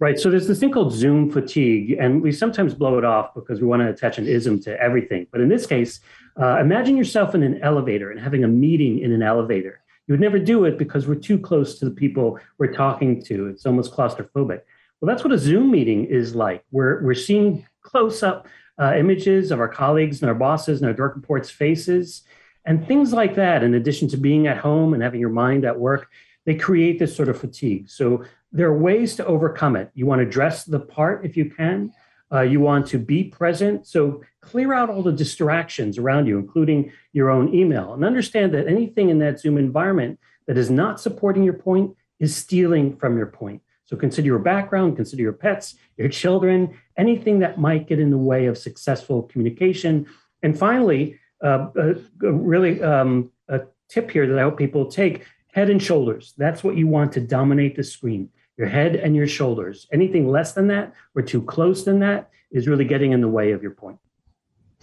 Right. 0.00 0.18
So 0.18 0.30
there's 0.30 0.48
this 0.48 0.58
thing 0.58 0.72
called 0.72 0.94
Zoom 0.94 1.30
fatigue, 1.30 1.94
and 2.00 2.22
we 2.22 2.32
sometimes 2.32 2.72
blow 2.72 2.96
it 2.96 3.04
off 3.04 3.34
because 3.34 3.60
we 3.60 3.66
want 3.66 3.82
to 3.82 3.90
attach 3.90 4.16
an 4.16 4.26
ism 4.26 4.58
to 4.60 4.80
everything. 4.80 5.26
But 5.30 5.42
in 5.42 5.50
this 5.50 5.66
case, 5.66 6.00
uh, 6.40 6.56
imagine 6.58 6.96
yourself 6.96 7.34
in 7.34 7.42
an 7.42 7.60
elevator 7.62 8.10
and 8.10 8.18
having 8.18 8.42
a 8.42 8.48
meeting 8.48 9.00
in 9.00 9.12
an 9.12 9.22
elevator. 9.22 9.82
You 10.06 10.14
would 10.14 10.20
never 10.20 10.38
do 10.38 10.64
it 10.64 10.78
because 10.78 11.06
we're 11.06 11.16
too 11.16 11.38
close 11.38 11.78
to 11.78 11.84
the 11.84 11.90
people 11.90 12.40
we're 12.56 12.72
talking 12.72 13.22
to. 13.24 13.48
It's 13.48 13.66
almost 13.66 13.92
claustrophobic. 13.92 14.62
Well, 15.00 15.06
that's 15.06 15.22
what 15.22 15.34
a 15.34 15.38
Zoom 15.38 15.70
meeting 15.70 16.06
is 16.06 16.34
like. 16.34 16.64
We're, 16.70 17.04
we're 17.04 17.12
seeing 17.12 17.66
close 17.82 18.22
up 18.22 18.48
uh, 18.80 18.94
images 18.96 19.50
of 19.50 19.60
our 19.60 19.68
colleagues 19.68 20.22
and 20.22 20.30
our 20.30 20.34
bosses 20.34 20.80
and 20.80 20.88
our 20.88 20.94
direct 20.94 21.16
reports' 21.16 21.50
faces 21.50 22.22
and 22.64 22.86
things 22.88 23.12
like 23.12 23.34
that, 23.34 23.62
in 23.62 23.74
addition 23.74 24.08
to 24.08 24.16
being 24.16 24.46
at 24.46 24.56
home 24.56 24.94
and 24.94 25.02
having 25.02 25.20
your 25.20 25.28
mind 25.28 25.66
at 25.66 25.78
work 25.78 26.08
they 26.46 26.54
create 26.54 26.98
this 26.98 27.14
sort 27.14 27.28
of 27.28 27.38
fatigue. 27.38 27.88
So 27.88 28.24
there 28.52 28.68
are 28.68 28.78
ways 28.78 29.16
to 29.16 29.26
overcome 29.26 29.76
it. 29.76 29.90
You 29.94 30.06
want 30.06 30.20
to 30.20 30.26
dress 30.26 30.64
the 30.64 30.80
part 30.80 31.24
if 31.24 31.36
you 31.36 31.50
can. 31.50 31.92
Uh, 32.32 32.42
you 32.42 32.60
want 32.60 32.86
to 32.86 32.98
be 32.98 33.24
present. 33.24 33.86
So 33.86 34.22
clear 34.40 34.72
out 34.72 34.88
all 34.88 35.02
the 35.02 35.12
distractions 35.12 35.98
around 35.98 36.26
you, 36.26 36.38
including 36.38 36.92
your 37.12 37.28
own 37.28 37.52
email, 37.52 37.92
and 37.92 38.04
understand 38.04 38.54
that 38.54 38.68
anything 38.68 39.08
in 39.08 39.18
that 39.18 39.40
Zoom 39.40 39.58
environment 39.58 40.18
that 40.46 40.56
is 40.56 40.70
not 40.70 41.00
supporting 41.00 41.42
your 41.42 41.54
point 41.54 41.96
is 42.20 42.36
stealing 42.36 42.96
from 42.96 43.16
your 43.16 43.26
point. 43.26 43.62
So 43.84 43.96
consider 43.96 44.26
your 44.26 44.38
background, 44.38 44.94
consider 44.94 45.22
your 45.22 45.32
pets, 45.32 45.74
your 45.96 46.08
children, 46.08 46.78
anything 46.96 47.40
that 47.40 47.58
might 47.58 47.88
get 47.88 47.98
in 47.98 48.10
the 48.10 48.18
way 48.18 48.46
of 48.46 48.56
successful 48.56 49.24
communication. 49.24 50.06
And 50.44 50.56
finally, 50.56 51.18
uh, 51.42 51.68
uh, 51.76 51.94
really 52.22 52.80
um, 52.80 53.32
a 53.48 53.62
tip 53.88 54.10
here 54.10 54.28
that 54.28 54.38
I 54.38 54.42
hope 54.42 54.56
people 54.56 54.86
take 54.86 55.24
head 55.52 55.70
and 55.70 55.82
shoulders. 55.82 56.34
That's 56.38 56.62
what 56.62 56.76
you 56.76 56.86
want 56.86 57.12
to 57.12 57.20
dominate 57.20 57.74
the 57.74 57.82
screen 57.82 58.28
your 58.60 58.68
head 58.68 58.94
and 58.94 59.16
your 59.16 59.26
shoulders. 59.26 59.86
Anything 59.90 60.30
less 60.30 60.52
than 60.52 60.68
that 60.68 60.92
or 61.16 61.22
too 61.22 61.40
close 61.40 61.82
than 61.82 62.00
that 62.00 62.28
is 62.52 62.68
really 62.68 62.84
getting 62.84 63.12
in 63.12 63.22
the 63.22 63.28
way 63.28 63.52
of 63.52 63.62
your 63.62 63.70
point. 63.70 63.98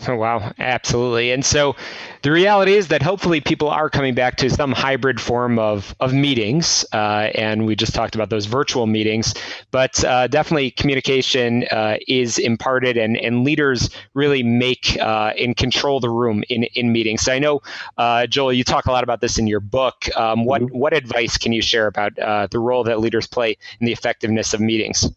Oh, 0.06 0.16
wow, 0.16 0.52
absolutely. 0.60 1.32
And 1.32 1.46
so 1.46 1.76
the 2.22 2.32
reality 2.32 2.74
is 2.74 2.88
that 2.90 3.02
hopefully 3.02 3.42
people 3.42 3.70
are 3.70 3.90
coming 3.90 4.14
back 4.14 4.38
to 4.38 4.50
some 4.50 4.72
hybrid 4.72 5.20
form 5.20 5.58
of, 5.58 5.96
of 6.00 6.14
meetings. 6.14 6.86
Uh, 6.94 7.30
and 7.36 7.66
we 7.66 7.76
just 7.76 7.96
talked 7.96 8.16
about 8.16 8.30
those 8.30 8.46
virtual 8.46 8.86
meetings, 8.86 9.34
but 9.72 10.04
uh, 10.04 10.28
definitely 10.28 10.72
communication 10.72 11.66
uh, 11.72 11.98
is 12.08 12.38
imparted 12.38 12.98
and, 12.98 13.18
and 13.18 13.44
leaders 13.44 13.90
really 14.14 14.44
make 14.44 14.98
uh, 15.00 15.34
and 15.38 15.58
control 15.58 16.00
the 16.00 16.10
room 16.10 16.44
in, 16.50 16.64
in 16.76 16.92
meetings. 16.92 17.22
So 17.22 17.34
I 17.34 17.40
know, 17.40 17.62
uh, 17.98 18.28
Joel, 18.28 18.54
you 18.54 18.64
talk 18.64 18.86
a 18.86 18.92
lot 18.92 19.04
about 19.04 19.22
this 19.22 19.38
in 19.38 19.48
your 19.48 19.60
book. 19.60 20.06
Um, 20.16 20.46
what, 20.46 20.62
mm-hmm. 20.62 20.78
what 20.78 20.94
advice 20.94 21.38
can 21.38 21.54
you 21.54 21.62
share 21.62 21.88
about 21.88 22.18
uh, 22.20 22.48
the 22.52 22.60
role 22.60 22.84
that 22.84 23.00
leaders 23.00 23.28
play 23.28 23.58
in 23.80 23.86
the 23.86 23.92
effectiveness 23.92 24.54
of 24.54 24.62
meetings? 24.62 25.10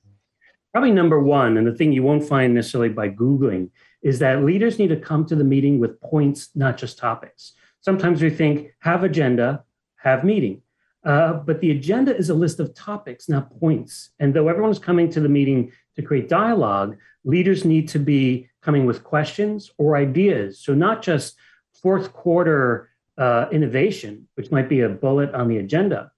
Probably 0.73 0.93
number 0.93 1.21
one, 1.21 1.57
and 1.57 1.67
the 1.67 1.75
thing 1.75 1.93
you 1.93 2.05
won't 2.05 2.23
find 2.23 2.55
necessarily 2.55 2.91
by 2.91 3.09
Googling 3.09 3.71
is 4.03 4.19
that 4.21 4.45
leaders 4.45 4.79
need 4.79 4.89
to 4.89 4.97
come 4.97 5.27
to 5.27 5.37
the 5.37 5.45
meeting 5.45 5.79
with 5.79 6.01
points, 6.01 6.51
not 6.55 6.77
just 6.79 6.99
topics. 6.99 7.53
Sometimes 7.81 8.23
we 8.23 8.31
think 8.31 8.73
have 8.81 9.05
agenda, 9.05 9.65
have 9.97 10.25
meeting. 10.25 10.63
Uh, 11.05 11.33
but 11.33 11.61
the 11.61 11.71
agenda 11.71 12.15
is 12.15 12.29
a 12.29 12.35
list 12.35 12.61
of 12.61 12.75
topics, 12.75 13.29
not 13.29 13.59
points. 13.59 14.11
And 14.19 14.35
though 14.35 14.49
everyone 14.49 14.71
is 14.71 14.79
coming 14.79 15.11
to 15.11 15.21
the 15.21 15.29
meeting 15.29 15.73
to 15.97 16.03
create 16.03 16.29
dialogue, 16.29 16.97
leaders 17.25 17.65
need 17.65 17.89
to 17.89 17.99
be 17.99 18.49
coming 18.63 18.85
with 18.85 19.03
questions 19.03 19.71
or 19.79 19.97
ideas. 19.97 20.61
So, 20.61 20.75
not 20.75 21.03
just 21.03 21.37
fourth 21.83 22.13
quarter 22.13 22.91
uh, 23.17 23.47
innovation, 23.51 24.29
which 24.35 24.51
might 24.51 24.69
be 24.69 24.81
a 24.81 24.89
bullet 24.89 25.35
on 25.35 25.49
the 25.49 25.59
agenda, 25.59 26.11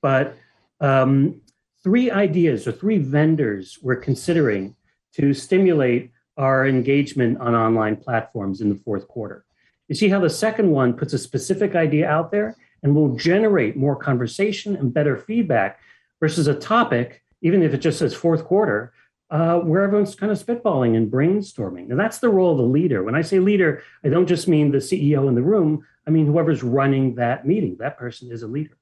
but 0.00 0.36
um, 0.80 1.40
three 1.82 2.10
ideas 2.10 2.66
or 2.66 2.72
three 2.72 2.98
vendors 2.98 3.78
we're 3.82 3.96
considering 3.96 4.76
to 5.14 5.34
stimulate 5.34 6.10
our 6.36 6.66
engagement 6.66 7.38
on 7.38 7.54
online 7.54 7.96
platforms 7.96 8.60
in 8.60 8.68
the 8.68 8.74
fourth 8.74 9.06
quarter. 9.08 9.44
You 9.88 9.94
see 9.94 10.08
how 10.08 10.20
the 10.20 10.30
second 10.30 10.70
one 10.70 10.94
puts 10.94 11.12
a 11.12 11.18
specific 11.18 11.74
idea 11.74 12.08
out 12.08 12.30
there 12.30 12.56
and 12.82 12.94
will 12.94 13.16
generate 13.16 13.76
more 13.76 13.96
conversation 13.96 14.76
and 14.76 14.92
better 14.92 15.16
feedback 15.16 15.80
versus 16.20 16.46
a 16.46 16.54
topic, 16.54 17.22
even 17.42 17.62
if 17.62 17.74
it 17.74 17.78
just 17.78 17.98
says 17.98 18.14
fourth 18.14 18.44
quarter, 18.44 18.92
uh, 19.30 19.58
where 19.60 19.82
everyone's 19.82 20.14
kind 20.14 20.30
of 20.32 20.38
spitballing 20.38 20.96
and 20.96 21.10
brainstorming. 21.10 21.88
Now, 21.88 21.96
that's 21.96 22.18
the 22.18 22.28
role 22.28 22.52
of 22.52 22.58
the 22.58 22.64
leader. 22.64 23.02
When 23.02 23.14
I 23.14 23.22
say 23.22 23.38
leader, 23.38 23.82
I 24.04 24.08
don't 24.08 24.26
just 24.26 24.48
mean 24.48 24.70
the 24.70 24.78
CEO 24.78 25.28
in 25.28 25.34
the 25.34 25.42
room, 25.42 25.86
I 26.06 26.10
mean 26.10 26.26
whoever's 26.26 26.62
running 26.62 27.14
that 27.16 27.46
meeting. 27.46 27.76
That 27.78 27.98
person 27.98 28.30
is 28.30 28.42
a 28.42 28.48
leader. 28.48 28.76